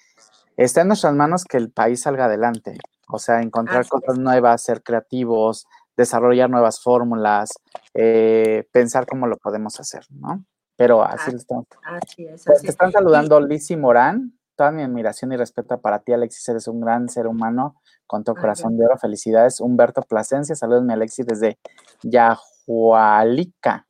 está 0.57 0.81
en 0.81 0.87
nuestras 0.87 1.13
manos 1.13 1.43
que 1.43 1.57
el 1.57 1.71
país 1.71 2.01
salga 2.01 2.25
adelante. 2.25 2.77
O 3.07 3.19
sea, 3.19 3.41
encontrar 3.41 3.87
cosas 3.87 4.17
nuevas, 4.17 4.63
ser 4.63 4.81
creativos, 4.81 5.65
desarrollar 5.95 6.49
nuevas 6.49 6.81
fórmulas, 6.81 7.51
eh, 7.93 8.67
pensar 8.71 9.05
cómo 9.05 9.27
lo 9.27 9.37
podemos 9.37 9.79
hacer, 9.79 10.05
¿no? 10.09 10.43
Pero 10.75 11.03
así 11.03 11.31
lo 11.31 11.37
estamos. 11.37 11.65
Así 11.83 12.25
es, 12.25 12.43
pues, 12.45 12.61
Te 12.61 12.69
están 12.69 12.91
saludando 12.91 13.39
Lizzie 13.39 13.77
Morán. 13.77 14.37
Toda 14.55 14.71
mi 14.71 14.83
admiración 14.83 15.31
y 15.33 15.37
respeto 15.37 15.79
para 15.79 15.99
ti, 15.99 16.13
Alexis. 16.13 16.47
Eres 16.49 16.67
un 16.67 16.81
gran 16.81 17.09
ser 17.09 17.27
humano 17.27 17.75
con 18.07 18.23
tu 18.23 18.33
corazón 18.33 18.77
de 18.77 18.85
oro. 18.85 18.97
Felicidades. 18.97 19.59
Humberto 19.59 20.01
Plasencia. 20.01 20.55
Saludos, 20.55 20.83
mi 20.83 20.93
Alexis, 20.93 21.25
desde 21.25 21.59
Yahualica. 22.03 23.87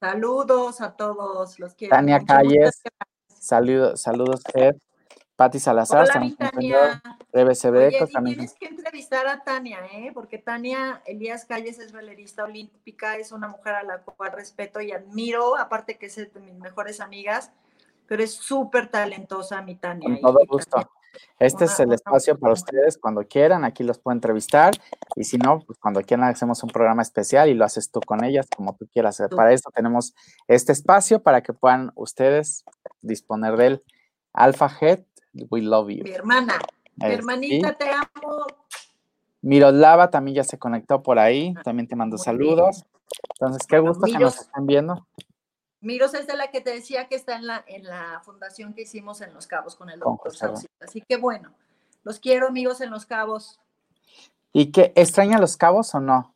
Saludos 0.00 0.80
a 0.80 0.94
todos. 0.94 1.58
Los 1.58 1.74
quiero. 1.74 1.94
Tania 1.94 2.20
Calles. 2.24 2.82
Saludos, 3.28 4.00
saludos, 4.00 4.42
Ed. 4.54 4.76
Pati 5.36 5.60
Salazar. 5.60 6.04
Hola, 6.04 6.12
Tania. 6.12 7.02
Oye, 7.34 8.06
también. 8.12 8.36
tienes 8.36 8.54
que 8.54 8.66
entrevistar 8.66 9.26
a 9.26 9.44
Tania, 9.44 9.80
¿eh? 9.92 10.10
Porque 10.14 10.38
Tania 10.38 11.02
Elías 11.04 11.44
Calles 11.44 11.78
es 11.78 11.92
velerista 11.92 12.44
olímpica, 12.44 13.16
es 13.16 13.32
una 13.32 13.48
mujer 13.48 13.74
a 13.74 13.82
la 13.82 13.98
cual 13.98 14.32
respeto 14.32 14.80
y 14.80 14.92
admiro, 14.92 15.56
aparte 15.56 15.98
que 15.98 16.06
es 16.06 16.16
de 16.16 16.30
mis 16.40 16.54
mejores 16.54 17.00
amigas, 17.00 17.52
pero 18.06 18.22
es 18.22 18.32
súper 18.32 18.88
talentosa 18.88 19.60
mi 19.60 19.76
Tania. 19.76 20.08
Con 20.08 20.20
todo 20.20 20.38
gusto. 20.48 20.90
Este 21.38 21.64
es 21.64 21.80
el 21.80 21.92
espacio 21.92 22.38
para 22.38 22.52
ustedes 22.52 22.98
cuando 22.98 23.26
quieran, 23.26 23.64
aquí 23.64 23.82
los 23.82 23.98
puedo 23.98 24.14
entrevistar 24.14 24.74
y 25.14 25.24
si 25.24 25.38
no, 25.38 25.60
pues 25.60 25.78
cuando 25.78 26.02
quieran 26.02 26.28
hacemos 26.28 26.62
un 26.62 26.70
programa 26.70 27.02
especial 27.02 27.48
y 27.48 27.54
lo 27.54 27.64
haces 27.64 27.90
tú 27.90 28.00
con 28.00 28.24
ellas 28.24 28.46
como 28.54 28.74
tú 28.74 28.86
quieras. 28.92 29.22
Para 29.34 29.52
eso 29.52 29.70
tenemos 29.74 30.14
este 30.46 30.72
espacio 30.72 31.22
para 31.22 31.42
que 31.42 31.52
puedan 31.52 31.90
ustedes 31.94 32.64
disponer 33.00 33.56
de 33.56 33.66
él. 33.66 33.82
Alpha 34.32 34.70
Head 34.80 35.04
We 35.50 35.62
love 35.62 35.90
you. 35.90 36.04
Mi 36.04 36.12
hermana, 36.12 36.58
mi 36.96 37.12
hermanita, 37.12 37.74
te 37.74 37.90
amo. 37.90 38.46
Miroslava 39.42 40.10
también 40.10 40.36
ya 40.36 40.44
se 40.44 40.58
conectó 40.58 41.02
por 41.02 41.18
ahí, 41.18 41.54
ah, 41.56 41.62
también 41.62 41.86
te 41.86 41.94
mando 41.94 42.18
saludos. 42.18 42.84
Entonces, 43.34 43.66
qué 43.66 43.78
gusto 43.78 44.06
que 44.06 44.18
nos 44.18 44.40
estén 44.40 44.66
viendo. 44.66 45.06
Miros 45.80 46.14
es 46.14 46.26
de 46.26 46.36
la 46.36 46.50
que 46.50 46.60
te 46.60 46.70
decía 46.70 47.06
que 47.06 47.14
está 47.14 47.36
en 47.36 47.46
la, 47.46 47.64
en 47.66 47.84
la 47.84 48.20
fundación 48.24 48.74
que 48.74 48.82
hicimos 48.82 49.20
en 49.20 49.32
Los 49.34 49.46
Cabos 49.46 49.76
con 49.76 49.90
el 49.90 50.00
doctor 50.00 50.32
Así 50.80 51.00
que 51.00 51.16
bueno, 51.16 51.52
los 52.02 52.18
quiero 52.18 52.48
amigos 52.48 52.80
en 52.80 52.90
Los 52.90 53.06
Cabos. 53.06 53.60
¿Y 54.52 54.72
qué, 54.72 54.92
extraña 54.96 55.38
Los 55.38 55.56
Cabos 55.56 55.94
o 55.94 56.00
no? 56.00 56.34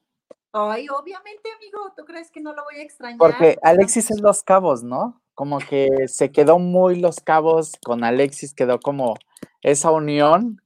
Ay, 0.52 0.88
obviamente, 0.88 1.50
amigo, 1.52 1.92
¿tú 1.96 2.04
crees 2.04 2.30
que 2.30 2.40
no 2.40 2.52
lo 2.52 2.64
voy 2.64 2.76
a 2.76 2.82
extrañar? 2.82 3.18
Porque 3.18 3.58
Alexis 3.62 4.10
es 4.10 4.20
Los 4.20 4.42
Cabos, 4.42 4.82
¿no? 4.82 5.20
como 5.40 5.58
que 5.58 6.06
se 6.06 6.30
quedó 6.32 6.58
muy 6.58 6.96
los 6.96 7.20
cabos 7.20 7.72
con 7.82 8.04
Alexis, 8.04 8.52
quedó 8.52 8.78
como 8.78 9.14
esa 9.62 9.90
unión 9.90 10.60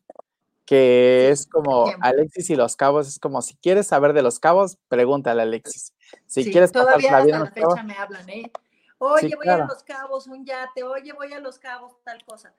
que 0.66 1.30
es 1.30 1.46
como 1.46 1.84
Alexis 2.00 2.50
y 2.50 2.56
los 2.56 2.74
cabos, 2.74 3.06
es 3.06 3.20
como 3.20 3.40
si 3.40 3.54
quieres 3.58 3.86
saber 3.86 4.14
de 4.14 4.22
los 4.22 4.40
cabos, 4.40 4.78
pregúntale 4.88 5.42
a 5.42 5.44
Alexis. 5.44 5.94
Si 6.26 6.50
quieres 6.50 6.72
todavía 6.72 7.18
hasta 7.18 7.38
la 7.38 7.50
fecha 7.52 7.84
me 7.84 7.94
hablan, 7.94 8.28
¿eh? 8.28 8.50
Oye, 8.98 9.36
voy 9.36 9.46
a 9.46 9.58
los 9.58 9.84
cabos, 9.84 10.26
un 10.26 10.44
yate, 10.44 10.82
oye, 10.82 11.12
voy 11.12 11.32
a 11.32 11.38
los 11.38 11.60
cabos, 11.60 11.92
tal 12.02 12.24
cosa. 12.24 12.52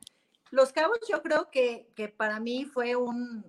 Los 0.51 0.71
cabos 0.71 0.99
yo 1.09 1.21
creo 1.21 1.51
que, 1.51 1.91
que 1.95 2.07
para 2.07 2.39
mí 2.39 2.63
fue 2.63 2.95
un, 2.95 3.43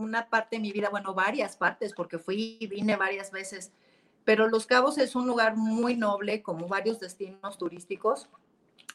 una 0.00 0.28
parte 0.28 0.56
de 0.56 0.62
mi 0.62 0.72
vida, 0.72 0.88
bueno, 0.90 1.14
varias 1.14 1.56
partes, 1.56 1.92
porque 1.92 2.18
fui 2.18 2.56
y 2.60 2.66
vine 2.66 2.96
varias 2.96 3.30
veces 3.30 3.72
pero 4.24 4.48
Los 4.48 4.66
Cabos 4.66 4.98
es 4.98 5.16
un 5.16 5.26
lugar 5.26 5.56
muy 5.56 5.96
noble, 5.96 6.42
como 6.42 6.68
varios 6.68 7.00
destinos 7.00 7.58
turísticos 7.58 8.28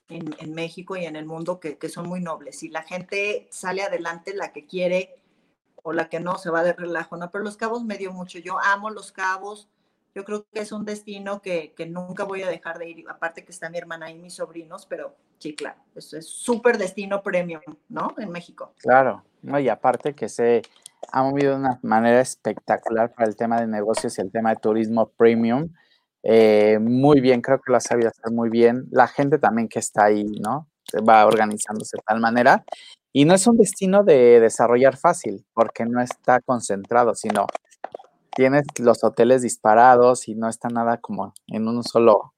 en, 0.08 0.54
México 0.54 0.96
y 0.96 1.06
en 1.06 1.16
el 1.16 1.26
mundo 1.26 1.60
que, 1.60 1.90
son 1.90 2.08
muy 2.08 2.22
nobles. 2.22 2.64
Y 2.64 2.70
la 2.70 2.84
gente 2.84 3.48
sale 3.52 3.82
adelante, 3.82 4.34
la 4.34 4.52
que 4.52 4.66
quiere 4.66 5.18
o 5.84 5.94
la 5.94 6.10
que 6.10 6.20
no, 6.20 6.38
se 6.38 6.50
va 6.50 6.64
de 6.64 6.74
relajo, 6.74 7.18
¿no? 7.18 7.30
Pero 7.32 7.44
Los 7.44 7.58
Cabos 7.58 7.84
me 7.84 7.98
dio 7.98 8.12
mucho. 8.12 8.40
Yo 8.40 8.60
amo 8.60 8.90
Los 8.90 9.12
Cabos. 9.12 9.70
Yo 10.14 10.24
creo 10.24 10.46
que 10.54 10.62
es 10.62 10.72
un 10.72 10.86
destino 10.86 11.42
que, 11.42 11.74
nunca 11.90 12.24
voy 12.24 12.44
a 12.44 12.48
dejar 12.48 12.80
de 12.80 12.90
ir. 12.90 13.06
Aparte 13.10 13.44
que 13.44 13.52
está 13.52 13.70
mi 13.70 13.78
hermana 13.78 14.10
y 14.10 14.18
mis 14.18 14.36
sobrinos, 14.36 14.86
pero 14.86 15.16
sí, 15.40 15.54
claro, 15.54 15.82
es 15.96 16.16
súper 16.26 16.78
destino 16.78 17.22
premium, 17.22 17.62
¿no? 17.90 18.16
En 18.18 18.30
México. 18.30 18.74
Claro, 18.78 19.24
no, 19.42 19.60
y 19.60 19.68
aparte 19.68 20.16
que 20.16 20.30
se 20.30 20.62
ha 21.12 21.24
movido 21.24 21.52
de 21.52 21.60
una 21.60 21.80
manera 21.82 22.20
espectacular 22.20 23.14
para 23.14 23.28
el 23.28 23.36
tema 23.36 23.60
de 23.60 23.68
negocios 23.68 24.18
y 24.18 24.22
el 24.22 24.32
tema 24.32 24.50
de 24.50 24.58
turismo 24.58 25.08
premium. 25.18 25.70
Eh, 26.24 26.80
muy 26.80 27.22
bien, 27.22 27.42
creo 27.42 27.60
que 27.60 27.72
lo 27.72 27.78
ha 27.78 27.82
sabido 27.82 28.10
hacer 28.10 28.34
muy 28.34 28.50
bien. 28.50 28.86
La 28.92 29.08
gente 29.08 29.38
también 29.38 29.68
que 29.68 29.80
está 29.80 30.06
ahí, 30.06 30.26
¿no? 30.42 30.68
Se 30.84 31.02
va 31.02 31.26
organizándose 31.26 31.98
de 31.98 32.04
tal 32.06 32.20
manera. 32.20 32.66
Y 33.14 33.26
no 33.26 33.34
es 33.34 33.48
un 33.48 33.58
destino 33.58 34.04
de 34.04 34.40
desarrollar 34.40 34.98
fácil, 34.98 35.46
porque 35.54 35.86
no 35.86 36.02
está 36.02 36.42
concentrado, 36.42 37.16
sino 37.16 37.48
tienes 38.36 38.66
los 38.80 39.04
hoteles 39.04 39.42
disparados 39.42 40.28
y 40.28 40.36
no 40.36 40.50
está 40.50 40.68
nada 40.68 40.98
como 40.98 41.34
en 41.48 41.68
un 41.68 41.82
solo 41.84 42.34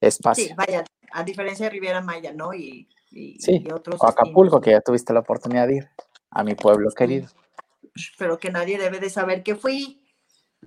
espacio. 0.00 0.46
Sí, 0.46 0.54
vaya, 0.54 0.84
a 1.12 1.24
diferencia 1.24 1.66
de 1.66 1.70
Riviera 1.70 2.00
Maya, 2.00 2.32
¿no? 2.32 2.54
Y, 2.54 2.88
sí, 3.10 3.64
otros. 3.70 4.00
O 4.00 4.06
Acapulco, 4.06 4.60
que 4.62 4.70
ya 4.70 4.80
tuviste 4.80 5.12
la 5.12 5.20
oportunidad 5.20 5.68
de 5.68 5.76
ir, 5.76 5.90
a 6.30 6.42
mi 6.42 6.54
pueblo 6.54 6.90
querido 6.90 7.28
pero 8.18 8.38
que 8.38 8.50
nadie 8.50 8.78
debe 8.78 9.00
de 9.00 9.10
saber 9.10 9.42
que 9.42 9.54
fui. 9.54 10.00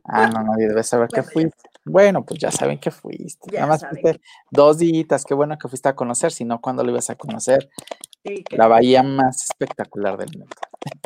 Ah, 0.04 0.28
no, 0.28 0.44
nadie 0.44 0.68
debe 0.68 0.84
saber 0.84 1.10
que 1.10 1.24
fui. 1.24 1.50
Bueno, 1.84 2.26
pues 2.26 2.40
ya 2.40 2.52
saben 2.52 2.80
que 2.80 2.92
fuiste. 2.92 3.52
Nada 3.54 3.68
más 3.68 3.86
fuiste 3.88 4.22
dos 4.52 4.78
días, 4.78 5.26
qué 5.26 5.34
bueno 5.34 5.58
que 5.58 5.68
fuiste 5.68 5.90
a 5.90 5.96
conocer, 5.96 6.32
si 6.32 6.46
no, 6.46 6.60
¿cuándo 6.60 6.84
lo 6.84 6.92
ibas 6.92 7.10
a 7.10 7.16
conocer? 7.16 7.70
la 8.52 8.68
bahía 8.68 9.04
más 9.04 9.46
espectacular 9.46 10.18
del 10.18 10.38
mundo. 10.38 10.56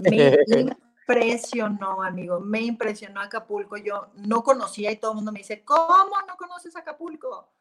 Me 0.01 0.35
impresionó, 1.07 2.01
amigo, 2.01 2.39
me 2.39 2.61
impresionó 2.61 3.21
Acapulco. 3.21 3.77
Yo 3.77 4.07
no 4.15 4.43
conocía 4.43 4.91
y 4.91 4.97
todo 4.97 5.11
el 5.11 5.15
mundo 5.17 5.31
me 5.31 5.39
dice, 5.39 5.63
¿cómo 5.63 6.15
no 6.27 6.35
conoces 6.37 6.75
Acapulco? 6.75 7.51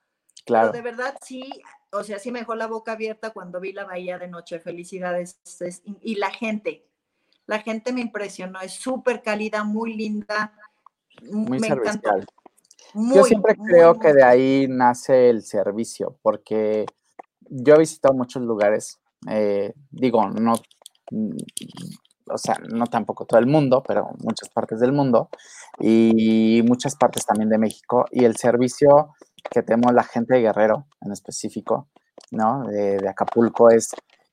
Claro. 0.44 0.72
Pero 0.72 0.82
de 0.82 0.90
verdad 0.90 1.16
sí, 1.22 1.50
o 1.92 2.02
sea, 2.02 2.18
sí 2.18 2.32
me 2.32 2.40
dejó 2.40 2.54
la 2.54 2.66
boca 2.66 2.92
abierta 2.92 3.30
cuando 3.30 3.60
vi 3.60 3.72
la 3.72 3.84
bahía 3.84 4.18
de 4.18 4.28
noche. 4.28 4.60
Felicidades. 4.60 5.40
y 6.00 6.14
la 6.16 6.30
gente, 6.30 6.89
la 7.50 7.58
gente 7.58 7.92
me 7.92 8.00
impresionó, 8.00 8.60
es 8.60 8.74
súper 8.74 9.22
cálida, 9.22 9.64
muy 9.64 9.94
linda. 9.94 10.52
Muy 11.32 11.58
me 11.58 11.66
servicial. 11.66 12.24
yo 12.94 13.24
siempre 13.24 13.56
creo 13.56 13.98
que 13.98 14.12
de 14.12 14.22
ahí 14.22 14.66
nace 14.68 15.30
el 15.30 15.42
servicio, 15.42 16.16
porque 16.22 16.86
yo 17.40 17.74
he 17.74 17.78
visitado 17.80 18.14
muchos 18.14 18.44
lugares, 18.44 19.00
eh, 19.28 19.74
digo, 19.90 20.28
no, 20.28 20.52
o 22.28 22.38
sea, 22.38 22.56
no 22.72 22.86
tampoco 22.86 23.26
todo 23.26 23.40
el 23.40 23.48
mundo, 23.48 23.82
pero 23.84 24.10
muchas 24.20 24.48
partes 24.50 24.78
del 24.78 24.92
mundo 24.92 25.28
y 25.80 26.62
muchas 26.64 26.94
partes 26.94 27.26
también 27.26 27.48
de 27.48 27.58
México. 27.58 28.04
Y 28.12 28.26
el 28.26 28.36
servicio 28.36 29.16
que 29.50 29.64
tenemos 29.64 29.92
la 29.92 30.04
gente 30.04 30.34
de 30.34 30.42
Guerrero 30.42 30.86
en 31.00 31.10
específico 31.10 31.88
¿no? 32.30 32.64
De, 32.66 33.08
Acapulco 33.08 33.70
es, 33.70 33.90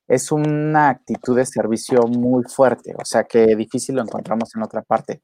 es 0.08 0.32
una 0.32 0.90
actitud 0.90 1.36
de 1.36 1.46
servicio 1.46 2.04
muy 2.04 2.44
fuerte, 2.46 2.94
o 2.98 3.04
sea 3.04 3.26
que 3.26 3.56
difícil 3.56 3.96
lo 3.96 4.02
encontramos 4.02 4.56
en 4.56 4.64
otra 4.64 4.82
parte. 4.82 5.22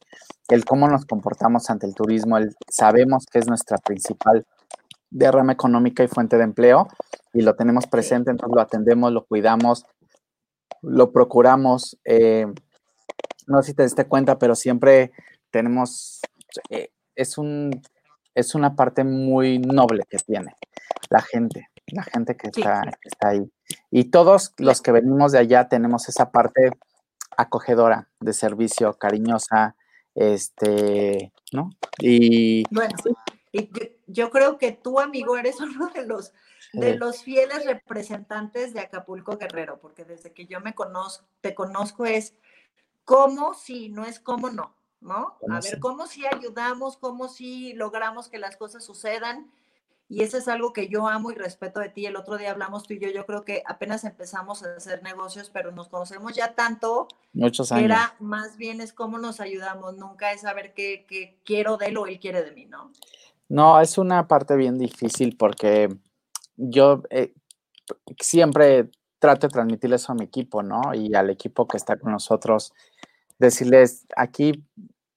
El 0.50 0.66
cómo 0.66 0.88
nos 0.90 1.06
comportamos 1.06 1.70
ante 1.70 1.88
el 1.88 1.96
turismo, 1.96 2.38
el, 2.38 2.54
sabemos 2.70 3.26
que 3.26 3.40
es 3.40 3.48
nuestra 3.48 3.78
principal 3.78 4.46
derrama 5.10 5.54
económica 5.54 6.04
y 6.04 6.08
fuente 6.08 6.38
de 6.38 6.44
empleo 6.44 6.88
y 7.34 7.42
lo 7.42 7.56
tenemos 7.56 7.88
presente, 7.88 8.32
entonces 8.32 8.56
lo 8.56 8.62
atendemos, 8.62 9.12
lo 9.12 9.26
cuidamos, 9.26 9.86
lo 10.82 11.12
procuramos. 11.12 11.98
Eh, 12.04 12.48
no 13.48 13.62
sé 13.62 13.72
si 13.72 13.74
te 13.76 13.84
diste 13.84 14.06
cuenta, 14.06 14.38
pero 14.38 14.56
siempre 14.56 15.12
tenemos, 15.52 16.22
eh, 16.70 16.90
es, 17.16 17.38
un, 17.38 17.82
es 18.36 18.56
una 18.56 18.76
parte 18.76 19.04
muy 19.04 19.60
noble 19.60 20.04
que 20.10 20.18
tiene 20.18 20.56
la 21.10 21.22
gente, 21.22 21.68
la 21.94 22.04
gente 22.04 22.36
que, 22.36 22.48
está, 22.48 22.84
está 23.04 23.30
ahí. 23.30 23.52
Y 23.92 24.06
todos 24.06 24.54
los 24.58 24.82
que 24.82 24.92
venimos 24.92 25.32
de 25.32 25.40
allá 25.40 25.68
tenemos 25.68 26.10
esa 26.10 26.32
parte 26.32 26.72
acogedora, 27.38 28.10
de 28.20 28.34
servicio, 28.34 28.94
cariñosa, 28.94 29.76
este, 30.16 31.32
¿no? 31.52 31.70
Y 32.00 32.64
bueno, 32.74 32.94
y 33.52 33.70
yo, 34.08 34.30
creo 34.32 34.58
que 34.58 34.72
tú, 34.72 35.00
amigo, 35.00 35.38
eres 35.38 35.60
uno 35.62 35.90
de 35.94 36.06
los 36.06 36.34
de 36.74 36.98
los 36.98 37.22
fieles 37.22 37.66
representantes 37.66 38.74
de 38.74 38.80
Acapulco 38.80 39.38
Guerrero, 39.38 39.80
porque 39.80 40.06
desde 40.06 40.34
que 40.34 40.48
yo 40.48 40.60
me 40.60 40.74
conozco, 40.74 41.24
te 41.40 41.54
conozco 41.54 42.06
es 42.06 42.34
cómo 43.06 43.54
sí, 43.54 43.90
no 43.90 44.06
es 44.06 44.20
cómo 44.20 44.50
no, 44.50 44.76
¿no? 45.00 45.38
A 45.50 45.60
ver, 45.60 45.80
cómo 45.80 46.08
sí 46.08 46.26
ayudamos, 46.26 46.98
cómo 46.98 47.28
sí 47.28 47.74
logramos 47.74 48.28
que 48.28 48.40
las 48.40 48.58
cosas 48.58 48.84
sucedan. 48.84 49.52
Y 50.10 50.22
eso 50.22 50.38
es 50.38 50.48
algo 50.48 50.74
que 50.74 50.90
yo 50.90 51.08
amo 51.08 51.32
y 51.32 51.36
respeto 51.36 51.80
de 51.80 51.90
ti. 51.90 52.06
El 52.06 52.16
otro 52.16 52.38
día 52.38 52.52
hablamos 52.52 52.84
tú 52.84 52.94
y 52.94 53.00
yo, 53.00 53.10
yo 53.10 53.26
creo 53.26 53.44
que 53.44 53.64
apenas 53.66 54.04
empezamos 54.04 54.64
a 54.64 54.76
hacer 54.76 55.02
negocios, 55.02 55.50
pero 55.50 55.72
nos 55.72 55.88
conocemos 55.88 56.36
ya 56.36 56.54
tanto. 56.54 57.08
Muchos 57.34 57.72
años. 57.72 57.86
Era 57.86 58.16
más 58.20 58.58
bien 58.58 58.82
es 58.82 58.94
cómo 58.94 59.18
nos 59.18 59.40
ayudamos, 59.40 59.98
nunca 59.98 60.32
es 60.32 60.42
saber 60.42 60.74
qué, 60.74 61.06
qué 61.08 61.40
quiero 61.44 61.78
de 61.78 61.88
él 61.88 61.98
o 61.98 62.06
él 62.06 62.20
quiere 62.20 62.44
de 62.44 62.52
mí, 62.52 62.66
¿no? 62.66 62.92
No, 63.50 63.80
es 63.80 63.98
una 63.98 64.28
parte 64.28 64.56
bien 64.56 64.78
difícil 64.78 65.36
porque 65.38 65.90
yo 66.56 67.04
eh, 67.10 67.34
siempre 68.20 68.90
trato 69.20 69.48
de 69.48 69.54
transmitirle 69.54 69.96
eso 69.96 70.12
a 70.12 70.16
mi 70.16 70.26
equipo, 70.26 70.64
¿no? 70.64 70.94
Y 70.94 71.14
al 71.16 71.30
equipo 71.30 71.68
que 71.68 71.78
está 71.78 71.98
con 71.98 72.12
nosotros, 72.12 72.74
decirles, 73.40 74.06
aquí 74.16 74.64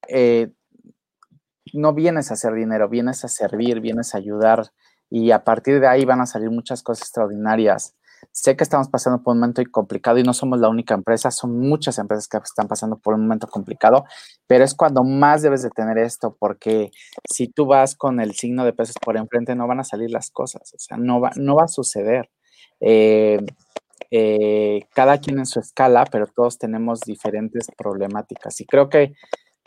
eh, 0.09 0.51
no 1.73 1.95
vienes 1.95 2.31
a 2.31 2.35
hacer 2.35 2.55
dinero, 2.55 2.89
vienes 2.89 3.25
a 3.25 3.29
servir, 3.29 3.81
vienes 3.81 4.15
a 4.15 4.19
ayudar 4.19 4.71
y 5.11 5.31
a 5.31 5.45
partir 5.45 5.81
de 5.81 5.87
ahí 5.87 6.05
van 6.05 6.21
a 6.21 6.27
salir 6.27 6.51
muchas 6.51 6.83
cosas 6.83 7.03
extraordinarias. 7.03 7.95
Sé 8.33 8.57
que 8.57 8.65
estamos 8.65 8.89
pasando 8.89 9.23
por 9.23 9.35
un 9.35 9.41
momento 9.41 9.63
complicado 9.71 10.19
y 10.19 10.23
no 10.23 10.33
somos 10.33 10.59
la 10.59 10.69
única 10.69 10.95
empresa, 10.95 11.31
son 11.31 11.59
muchas 11.59 11.99
empresas 11.99 12.29
que 12.29 12.39
están 12.39 12.67
pasando 12.67 12.99
por 12.99 13.15
un 13.15 13.23
momento 13.23 13.47
complicado, 13.47 14.05
pero 14.47 14.65
es 14.65 14.75
cuando 14.75 15.05
más 15.05 15.43
debes 15.43 15.63
de 15.63 15.71
tener 15.71 15.99
esto, 15.99 16.37
porque 16.39 16.91
si 17.31 17.49
tú 17.49 17.67
vas 17.67 17.95
con 17.95 18.21
el 18.21 18.35
signo 18.35 18.65
de 18.65 18.73
pesos 18.73 18.97
por 19.03 19.17
enfrente, 19.17 19.55
no 19.55 19.67
van 19.67 19.81
a 19.81 19.85
salir 19.85 20.11
las 20.11 20.31
cosas, 20.31 20.73
o 20.75 20.79
sea, 20.79 20.97
no 20.97 21.21
va, 21.21 21.31
no 21.37 21.57
va 21.57 21.65
a 21.65 21.69
suceder. 21.69 22.31
Eh, 22.81 23.39
eh, 24.11 24.87
cada 24.95 25.19
quien 25.19 25.39
en 25.39 25.47
su 25.47 25.61
escala, 25.61 26.05
pero 26.11 26.27
todos 26.27 26.59
tenemos 26.59 27.01
diferentes 27.01 27.67
problemáticas. 27.77 28.61
Y 28.61 28.67
creo 28.67 28.89
que 28.89 29.15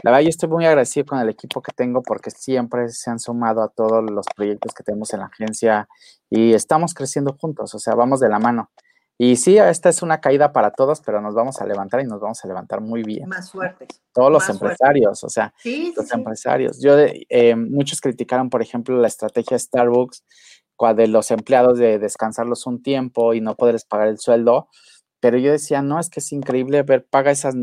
la 0.03 0.11
verdad 0.11 0.23
yo 0.23 0.29
estoy 0.29 0.49
muy 0.49 0.65
agradecido 0.65 1.05
con 1.05 1.19
el 1.19 1.29
equipo 1.29 1.61
que 1.61 1.71
tengo 1.71 2.01
porque 2.01 2.31
siempre 2.31 2.89
se 2.89 3.09
han 3.09 3.19
sumado 3.19 3.61
a 3.61 3.69
todos 3.69 4.03
los 4.09 4.25
proyectos 4.35 4.73
que 4.73 4.83
tenemos 4.83 5.13
en 5.13 5.19
la 5.19 5.25
agencia 5.25 5.87
y 6.29 6.53
estamos 6.53 6.93
creciendo 6.93 7.35
juntos, 7.39 7.73
o 7.75 7.79
sea, 7.79 7.95
vamos 7.95 8.19
de 8.19 8.29
la 8.29 8.39
mano. 8.39 8.71
Y 9.21 9.35
sí, 9.35 9.57
esta 9.57 9.89
es 9.89 10.01
una 10.01 10.21
caída 10.21 10.53
para 10.53 10.71
todos, 10.71 11.01
pero 11.01 11.19
nos 11.19 11.35
vamos 11.35 11.59
a 11.59 11.65
levantar 11.65 11.99
y 11.99 12.05
nos 12.05 12.21
vamos 12.21 12.41
a 12.41 12.47
levantar 12.47 12.79
muy 12.79 13.03
bien. 13.03 13.27
Más 13.27 13.51
fuertes. 13.51 14.01
Todos 14.13 14.31
los 14.31 14.47
empresarios, 14.49 15.25
o 15.25 15.29
sea, 15.29 15.53
los 15.93 16.11
empresarios. 16.13 16.81
Yo, 16.81 16.95
eh, 16.97 17.55
muchos 17.57 17.99
criticaron, 17.99 18.49
por 18.49 18.61
ejemplo, 18.61 18.95
la 18.95 19.09
estrategia 19.09 19.55
de 19.55 19.59
Starbucks 19.59 20.23
de 20.95 21.07
los 21.07 21.29
empleados 21.31 21.77
de 21.77 21.99
descansarlos 21.99 22.65
un 22.65 22.81
tiempo 22.81 23.33
y 23.33 23.41
no 23.41 23.55
poderles 23.55 23.83
pagar 23.83 24.07
el 24.07 24.17
sueldo, 24.17 24.69
pero 25.19 25.37
yo 25.37 25.51
decía, 25.51 25.81
no, 25.81 25.99
es 25.99 26.09
que 26.09 26.21
es 26.21 26.31
increíble 26.31 26.81
ver, 26.83 27.05
paga 27.05 27.31
esas, 27.31 27.55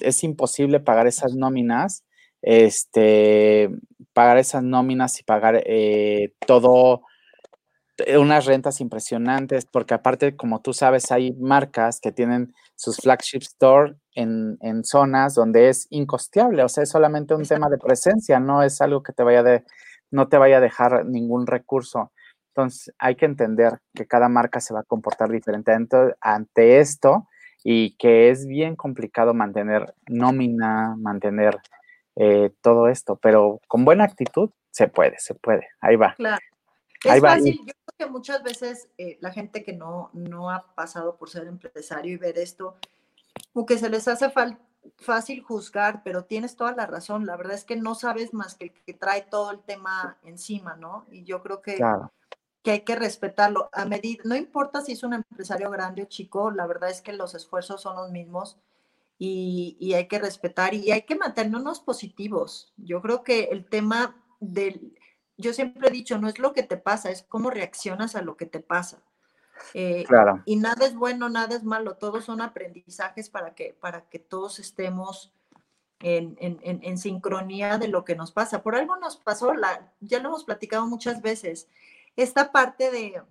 es 0.00 0.24
imposible 0.24 0.80
pagar 0.80 1.06
esas 1.06 1.34
nóminas, 1.34 2.04
este, 2.42 3.70
pagar 4.12 4.38
esas 4.38 4.62
nóminas 4.62 5.18
y 5.20 5.24
pagar 5.24 5.62
eh, 5.66 6.32
todo, 6.46 7.02
eh, 7.98 8.18
unas 8.18 8.46
rentas 8.46 8.80
impresionantes, 8.80 9.66
porque 9.66 9.94
aparte, 9.94 10.36
como 10.36 10.60
tú 10.60 10.72
sabes, 10.72 11.10
hay 11.12 11.32
marcas 11.34 12.00
que 12.00 12.12
tienen 12.12 12.54
sus 12.76 12.98
flagship 12.98 13.42
store 13.42 13.94
en, 14.14 14.58
en 14.60 14.84
zonas 14.84 15.34
donde 15.34 15.68
es 15.70 15.86
incosteable, 15.90 16.62
o 16.62 16.68
sea, 16.68 16.82
es 16.84 16.90
solamente 16.90 17.34
un 17.34 17.44
tema 17.44 17.68
de 17.68 17.78
presencia, 17.78 18.40
no 18.40 18.62
es 18.62 18.80
algo 18.80 19.02
que 19.02 19.12
te 19.12 19.22
vaya 19.22 19.42
de, 19.42 19.64
no 20.10 20.28
te 20.28 20.38
vaya 20.38 20.58
a 20.58 20.60
dejar 20.60 21.06
ningún 21.06 21.46
recurso. 21.46 22.12
Entonces, 22.54 22.94
hay 22.98 23.16
que 23.16 23.26
entender 23.26 23.80
que 23.94 24.06
cada 24.06 24.28
marca 24.28 24.60
se 24.60 24.72
va 24.72 24.80
a 24.80 24.84
comportar 24.84 25.30
diferente 25.30 25.72
ante 26.20 26.80
esto 26.80 27.28
y 27.68 27.96
que 27.96 28.30
es 28.30 28.46
bien 28.46 28.76
complicado 28.76 29.34
mantener 29.34 29.92
nómina, 30.06 30.94
mantener 30.96 31.58
eh, 32.14 32.52
todo 32.60 32.86
esto, 32.86 33.16
pero 33.16 33.60
con 33.66 33.84
buena 33.84 34.04
actitud 34.04 34.50
se 34.70 34.86
puede, 34.86 35.18
se 35.18 35.34
puede. 35.34 35.66
Ahí 35.80 35.96
va. 35.96 36.14
Claro. 36.14 36.40
Es 37.02 37.20
fácil, 37.20 37.58
yo 37.66 37.72
creo 37.74 38.06
que 38.06 38.06
muchas 38.06 38.44
veces 38.44 38.88
eh, 38.98 39.18
la 39.20 39.32
gente 39.32 39.64
que 39.64 39.72
no, 39.72 40.10
no 40.12 40.48
ha 40.52 40.76
pasado 40.76 41.16
por 41.16 41.28
ser 41.28 41.48
empresario 41.48 42.14
y 42.14 42.18
ver 42.18 42.38
esto, 42.38 42.76
como 43.52 43.66
que 43.66 43.78
se 43.78 43.90
les 43.90 44.06
hace 44.06 44.32
fácil 44.98 45.42
juzgar, 45.42 46.02
pero 46.04 46.24
tienes 46.24 46.54
toda 46.54 46.70
la 46.70 46.86
razón. 46.86 47.26
La 47.26 47.36
verdad 47.36 47.54
es 47.54 47.64
que 47.64 47.74
no 47.74 47.96
sabes 47.96 48.32
más 48.32 48.54
que 48.54 48.66
el 48.66 48.72
que 48.74 48.94
trae 48.94 49.22
todo 49.22 49.50
el 49.50 49.58
tema 49.58 50.18
encima, 50.22 50.76
¿no? 50.76 51.04
Y 51.10 51.24
yo 51.24 51.42
creo 51.42 51.62
que 51.62 51.74
claro 51.74 52.12
que 52.66 52.72
hay 52.72 52.80
que 52.80 52.96
respetarlo. 52.96 53.70
A 53.72 53.84
medida, 53.84 54.22
no 54.24 54.34
importa 54.34 54.80
si 54.80 54.90
es 54.90 55.04
un 55.04 55.14
empresario 55.14 55.70
grande 55.70 56.02
o 56.02 56.06
chico, 56.06 56.50
la 56.50 56.66
verdad 56.66 56.90
es 56.90 57.00
que 57.00 57.12
los 57.12 57.36
esfuerzos 57.36 57.80
son 57.80 57.94
los 57.94 58.10
mismos 58.10 58.58
y, 59.20 59.92
hay 59.94 60.08
que 60.08 60.18
respetar 60.18 60.74
y 60.74 60.90
hay 60.90 61.02
que 61.02 61.14
mantenernos 61.14 61.78
positivos. 61.78 62.72
Yo 62.76 63.00
creo 63.00 63.22
que 63.22 63.50
el 63.52 63.66
tema 63.66 64.20
del, 64.40 64.98
yo 65.36 65.52
siempre 65.52 65.86
he 65.86 65.92
dicho, 65.92 66.18
no 66.18 66.26
es 66.26 66.40
lo 66.40 66.52
que 66.52 66.64
te 66.64 66.76
pasa, 66.76 67.08
es 67.12 67.22
cómo 67.22 67.50
reaccionas 67.50 68.16
a 68.16 68.22
lo 68.22 68.36
que 68.36 68.46
te 68.46 68.58
pasa. 68.58 69.00
Eh, 69.72 70.02
claro. 70.08 70.42
Y 70.44 70.56
nada 70.56 70.86
es 70.86 70.96
bueno, 70.96 71.28
nada 71.28 71.54
es 71.54 71.62
malo, 71.62 71.94
todos 71.94 72.24
son 72.24 72.40
aprendizajes 72.40 73.30
para 73.30 73.54
que, 73.54 73.76
para 73.80 74.08
que 74.08 74.18
todos 74.18 74.58
estemos 74.58 75.32
en, 76.00 76.36
en, 76.40 76.58
en, 76.62 76.98
sincronía 76.98 77.78
de 77.78 77.86
lo 77.86 78.04
que 78.04 78.16
nos 78.16 78.32
pasa. 78.32 78.64
Por 78.64 78.74
algo 78.74 78.96
nos 78.96 79.18
pasó, 79.18 79.54
la, 79.54 79.92
ya 80.00 80.18
lo 80.18 80.30
hemos 80.30 80.42
platicado 80.42 80.84
muchas 80.88 81.22
veces, 81.22 81.68
esta 82.16 82.50
parte 82.52 82.90
de, 82.90 83.22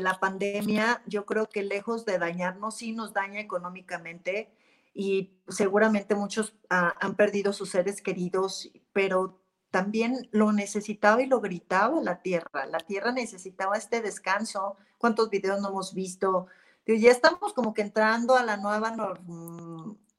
la 0.00 0.20
pandemia, 0.20 1.02
yo 1.06 1.26
creo 1.26 1.48
que 1.48 1.62
lejos 1.62 2.04
de 2.04 2.18
dañarnos, 2.18 2.76
sí 2.76 2.92
nos 2.92 3.12
daña 3.12 3.40
económicamente 3.40 4.52
y 4.94 5.34
seguramente 5.48 6.14
muchos 6.14 6.54
ah, 6.70 6.94
han 7.00 7.16
perdido 7.16 7.52
sus 7.52 7.70
seres 7.70 8.00
queridos, 8.00 8.70
pero 8.92 9.42
también 9.72 10.28
lo 10.30 10.52
necesitaba 10.52 11.22
y 11.22 11.26
lo 11.26 11.40
gritaba 11.40 12.00
la 12.02 12.20
tierra. 12.22 12.66
La 12.66 12.78
tierra 12.78 13.10
necesitaba 13.10 13.76
este 13.76 14.02
descanso. 14.02 14.76
¿Cuántos 14.98 15.30
videos 15.30 15.60
no 15.60 15.70
hemos 15.70 15.94
visto? 15.94 16.46
ya 16.86 17.10
estamos 17.10 17.52
como 17.52 17.74
que 17.74 17.82
entrando 17.82 18.36
a 18.36 18.42
la 18.42 18.56
nueva 18.56 18.94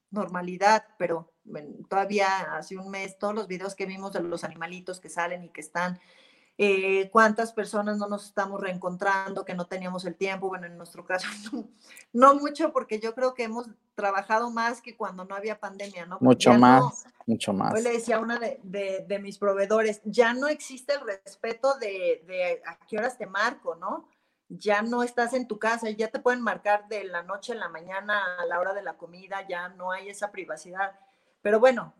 normalidad, 0.09 0.85
pero 0.97 1.31
todavía 1.89 2.55
hace 2.55 2.77
un 2.77 2.89
mes 2.89 3.17
todos 3.17 3.35
los 3.35 3.47
videos 3.47 3.75
que 3.75 3.85
vimos 3.85 4.13
de 4.13 4.21
los 4.21 4.43
animalitos 4.43 4.99
que 4.99 5.09
salen 5.09 5.43
y 5.43 5.49
que 5.49 5.61
están 5.61 5.99
eh, 6.57 7.09
cuántas 7.11 7.51
personas 7.51 7.97
no 7.97 8.07
nos 8.07 8.25
estamos 8.25 8.61
reencontrando, 8.61 9.43
que 9.43 9.55
no 9.55 9.65
teníamos 9.65 10.05
el 10.05 10.15
tiempo, 10.15 10.49
bueno, 10.49 10.67
en 10.67 10.77
nuestro 10.77 11.03
caso 11.03 11.27
no, 12.13 12.35
mucho, 12.35 12.71
porque 12.71 12.99
yo 12.99 13.15
creo 13.15 13.33
que 13.33 13.43
hemos 13.43 13.67
trabajado 13.95 14.51
más 14.51 14.81
que 14.81 14.95
cuando 14.95 15.25
no 15.25 15.35
había 15.35 15.59
pandemia, 15.59 16.05
¿no? 16.05 16.17
mucho 16.21 16.53
más, 16.53 17.05
mucho 17.25 17.53
más. 17.53 17.73
Hoy 17.73 17.81
le 17.81 17.93
decía 17.93 18.17
a 18.17 18.19
una 18.19 18.39
de, 18.39 19.19
mis 19.19 19.39
proveedores, 19.39 20.01
ya 20.03 20.33
no 20.33 20.47
existe 20.47 20.93
el 20.93 21.01
respeto 21.01 21.73
de, 21.79 22.23
de 22.27 22.61
a 22.67 22.77
qué 22.87 22.97
horas 22.97 23.17
te 23.17 23.25
marco, 23.25 23.75
¿no? 23.75 24.07
Ya 24.49 24.83
no 24.83 25.01
estás 25.01 25.33
en 25.33 25.47
tu 25.47 25.57
casa, 25.57 25.89
ya 25.89 26.09
te 26.09 26.19
pueden 26.19 26.41
marcar 26.41 26.87
de 26.87 27.05
la 27.05 27.23
noche 27.23 27.53
a 27.53 27.55
la 27.55 27.69
mañana 27.69 28.37
a 28.37 28.45
la 28.45 28.59
hora 28.59 28.73
de 28.73 28.83
la 28.83 28.97
comida, 28.97 29.47
ya 29.47 29.69
no 29.69 29.91
hay 29.91 30.09
esa 30.09 30.31
privacidad. 30.31 30.99
Pero 31.41 31.59
bueno, 31.59 31.95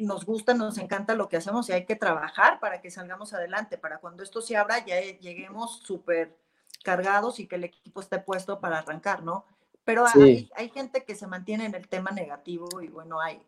nos 0.00 0.24
gusta, 0.24 0.54
nos 0.54 0.78
encanta 0.78 1.14
lo 1.14 1.28
que 1.28 1.36
hacemos 1.36 1.68
y 1.68 1.72
hay 1.72 1.84
que 1.84 1.96
trabajar 1.96 2.60
para 2.60 2.80
que 2.80 2.90
salgamos 2.90 3.32
adelante, 3.32 3.78
para 3.78 3.98
cuando 3.98 4.22
esto 4.22 4.40
se 4.40 4.56
abra 4.56 4.84
ya 4.84 5.00
lleguemos 5.00 5.80
súper 5.80 6.36
cargados 6.84 7.40
y 7.40 7.46
que 7.46 7.56
el 7.56 7.64
equipo 7.64 8.00
esté 8.00 8.18
puesto 8.18 8.60
para 8.60 8.78
arrancar, 8.78 9.22
¿no? 9.22 9.44
Pero 9.84 10.04
hay, 10.06 10.70
gente 10.72 11.04
que 11.04 11.14
se 11.14 11.26
mantiene 11.26 11.64
en 11.64 11.74
el 11.74 11.88
tema 11.88 12.10
negativo 12.10 12.80
y 12.80 12.88
bueno, 12.88 13.20
hay, 13.20 13.42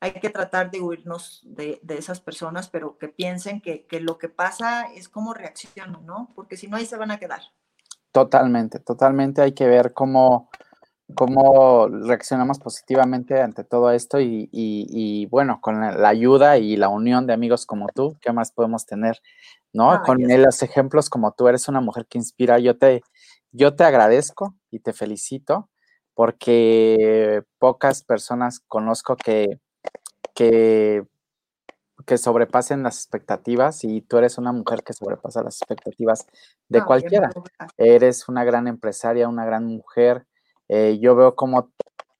hay 0.00 0.12
que 0.12 0.28
tratar 0.28 0.70
de 0.70 0.80
huirnos 0.80 1.40
de, 1.44 1.80
esas 1.88 2.20
personas, 2.20 2.68
pero 2.68 2.98
que 2.98 3.08
piensen 3.08 3.60
que, 3.60 3.86
que, 3.86 4.00
lo 4.00 4.18
que 4.18 4.28
pasa 4.28 4.92
es 4.92 5.08
cómo 5.08 5.32
reaccionan, 5.32 6.04
¿no? 6.04 6.32
Porque 6.34 6.56
si 6.56 6.68
no, 6.68 6.76
ahí 6.76 6.86
se 6.86 6.96
van 6.96 7.12
a 7.12 7.18
quedar. 7.18 7.40
Totalmente, 8.12 8.80
totalmente. 8.80 9.40
Hay 9.40 9.52
que 9.52 9.68
ver 9.68 9.94
cómo, 9.94 10.50
cómo 11.14 11.88
reaccionamos 11.88 12.58
positivamente 12.58 13.40
ante 13.40 13.64
todo 13.64 13.90
esto 13.90 14.18
y, 14.20 15.26
bueno, 15.30 15.60
con 15.60 15.80
la 15.80 16.08
ayuda 16.08 16.58
y 16.58 16.76
la 16.76 16.88
unión 16.88 17.26
de 17.26 17.32
amigos 17.32 17.66
como 17.66 17.86
tú, 17.94 18.16
¿qué 18.20 18.32
más 18.32 18.52
podemos 18.52 18.86
tener? 18.86 19.20
¿No? 19.72 20.02
con 20.04 20.18
los 20.20 20.62
ejemplos 20.64 21.08
como 21.08 21.32
tú 21.32 21.46
eres 21.46 21.68
una 21.68 21.80
mujer 21.80 22.06
que 22.06 22.18
inspira, 22.18 22.58
yo 22.58 22.76
te, 22.76 23.02
yo 23.52 23.76
te 23.76 23.84
agradezco 23.84 24.56
y 24.70 24.80
te 24.80 24.92
felicito 24.92 25.70
porque 26.14 27.44
pocas 27.58 28.02
personas 28.02 28.58
conozco 28.66 29.14
que, 29.16 29.60
que 30.34 31.04
que 32.04 32.18
sobrepasen 32.18 32.82
las 32.82 32.96
expectativas 32.96 33.84
y 33.84 34.02
tú 34.02 34.18
eres 34.18 34.38
una 34.38 34.52
mujer 34.52 34.82
que 34.82 34.92
sobrepasa 34.92 35.42
las 35.42 35.60
expectativas 35.60 36.26
de 36.68 36.82
cualquiera. 36.84 37.30
Eres 37.76 38.28
una 38.28 38.44
gran 38.44 38.68
empresaria, 38.68 39.28
una 39.28 39.44
gran 39.44 39.66
mujer. 39.66 40.26
Eh, 40.72 41.00
yo 41.00 41.16
veo 41.16 41.34
cómo, 41.34 41.72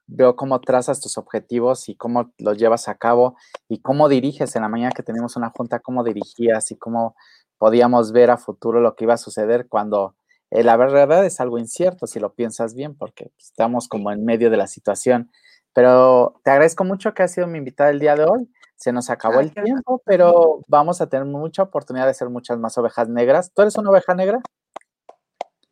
veo 0.07 0.35
cómo 0.35 0.59
trazas 0.59 0.99
tus 0.99 1.17
objetivos 1.17 1.87
y 1.87 1.95
cómo 1.95 2.33
los 2.37 2.57
llevas 2.57 2.89
a 2.89 2.95
cabo 2.95 3.37
y 3.69 3.81
cómo 3.81 4.09
diriges. 4.09 4.55
En 4.57 4.63
la 4.63 4.67
mañana 4.67 4.91
que 4.91 5.03
tenemos 5.03 5.37
una 5.37 5.51
junta, 5.51 5.79
cómo 5.79 6.03
dirigías 6.03 6.69
y 6.71 6.75
cómo 6.75 7.15
podíamos 7.57 8.11
ver 8.11 8.29
a 8.29 8.37
futuro 8.37 8.81
lo 8.81 8.95
que 8.95 9.05
iba 9.05 9.13
a 9.13 9.17
suceder 9.17 9.67
cuando 9.69 10.15
eh, 10.49 10.63
la 10.63 10.75
verdad 10.75 11.25
es 11.25 11.39
algo 11.39 11.59
incierto 11.59 12.07
si 12.07 12.19
lo 12.19 12.33
piensas 12.33 12.75
bien 12.75 12.97
porque 12.97 13.31
estamos 13.39 13.87
como 13.87 14.11
en 14.11 14.25
medio 14.25 14.49
de 14.49 14.57
la 14.57 14.67
situación. 14.67 15.31
Pero 15.73 16.41
te 16.43 16.51
agradezco 16.51 16.83
mucho 16.83 17.13
que 17.13 17.23
has 17.23 17.31
sido 17.31 17.47
mi 17.47 17.57
invitada 17.57 17.89
el 17.89 17.99
día 17.99 18.15
de 18.17 18.25
hoy. 18.25 18.49
Se 18.75 18.91
nos 18.91 19.09
acabó 19.09 19.39
el 19.39 19.53
tiempo, 19.53 20.01
pero 20.05 20.65
vamos 20.67 20.99
a 20.99 21.07
tener 21.07 21.25
mucha 21.25 21.63
oportunidad 21.63 22.05
de 22.05 22.11
hacer 22.11 22.29
muchas 22.29 22.57
más 22.57 22.77
ovejas 22.77 23.07
negras. 23.07 23.51
¿Tú 23.53 23.61
eres 23.61 23.77
una 23.77 23.91
oveja 23.91 24.13
negra? 24.13 24.41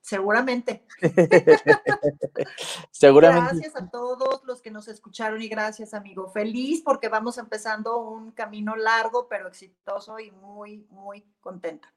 Seguramente. 0.09 0.83
Seguramente. 2.89 3.57
Gracias 3.57 3.75
a 3.75 3.91
todos 3.91 4.43
los 4.43 4.59
que 4.59 4.71
nos 4.71 4.87
escucharon 4.87 5.39
y 5.39 5.47
gracias, 5.47 5.93
amigo. 5.93 6.31
Feliz 6.31 6.81
porque 6.83 7.09
vamos 7.09 7.37
empezando 7.37 7.99
un 7.99 8.31
camino 8.31 8.75
largo, 8.75 9.27
pero 9.29 9.47
exitoso 9.47 10.19
y 10.19 10.31
muy, 10.31 10.87
muy 10.89 11.31
contenta. 11.41 11.93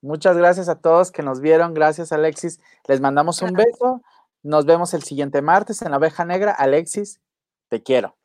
Muchas 0.00 0.36
gracias 0.36 0.68
a 0.68 0.76
todos 0.76 1.10
que 1.10 1.24
nos 1.24 1.40
vieron. 1.40 1.74
Gracias, 1.74 2.12
Alexis. 2.12 2.60
Les 2.86 3.00
mandamos 3.00 3.42
un 3.42 3.52
beso. 3.54 4.00
Nos 4.44 4.64
vemos 4.64 4.94
el 4.94 5.02
siguiente 5.02 5.42
martes 5.42 5.82
en 5.82 5.90
la 5.90 5.96
oveja 5.96 6.24
negra. 6.24 6.52
Alexis, 6.52 7.20
te 7.68 7.82
quiero. 7.82 8.16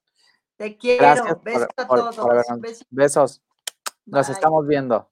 Te 0.56 0.78
quiero. 0.78 1.42
Besos 1.44 1.68
a 1.76 1.88
todos. 1.88 2.16
Besos. 2.92 3.42
Nos 4.06 4.30
estamos 4.30 4.68
viendo. 4.68 5.10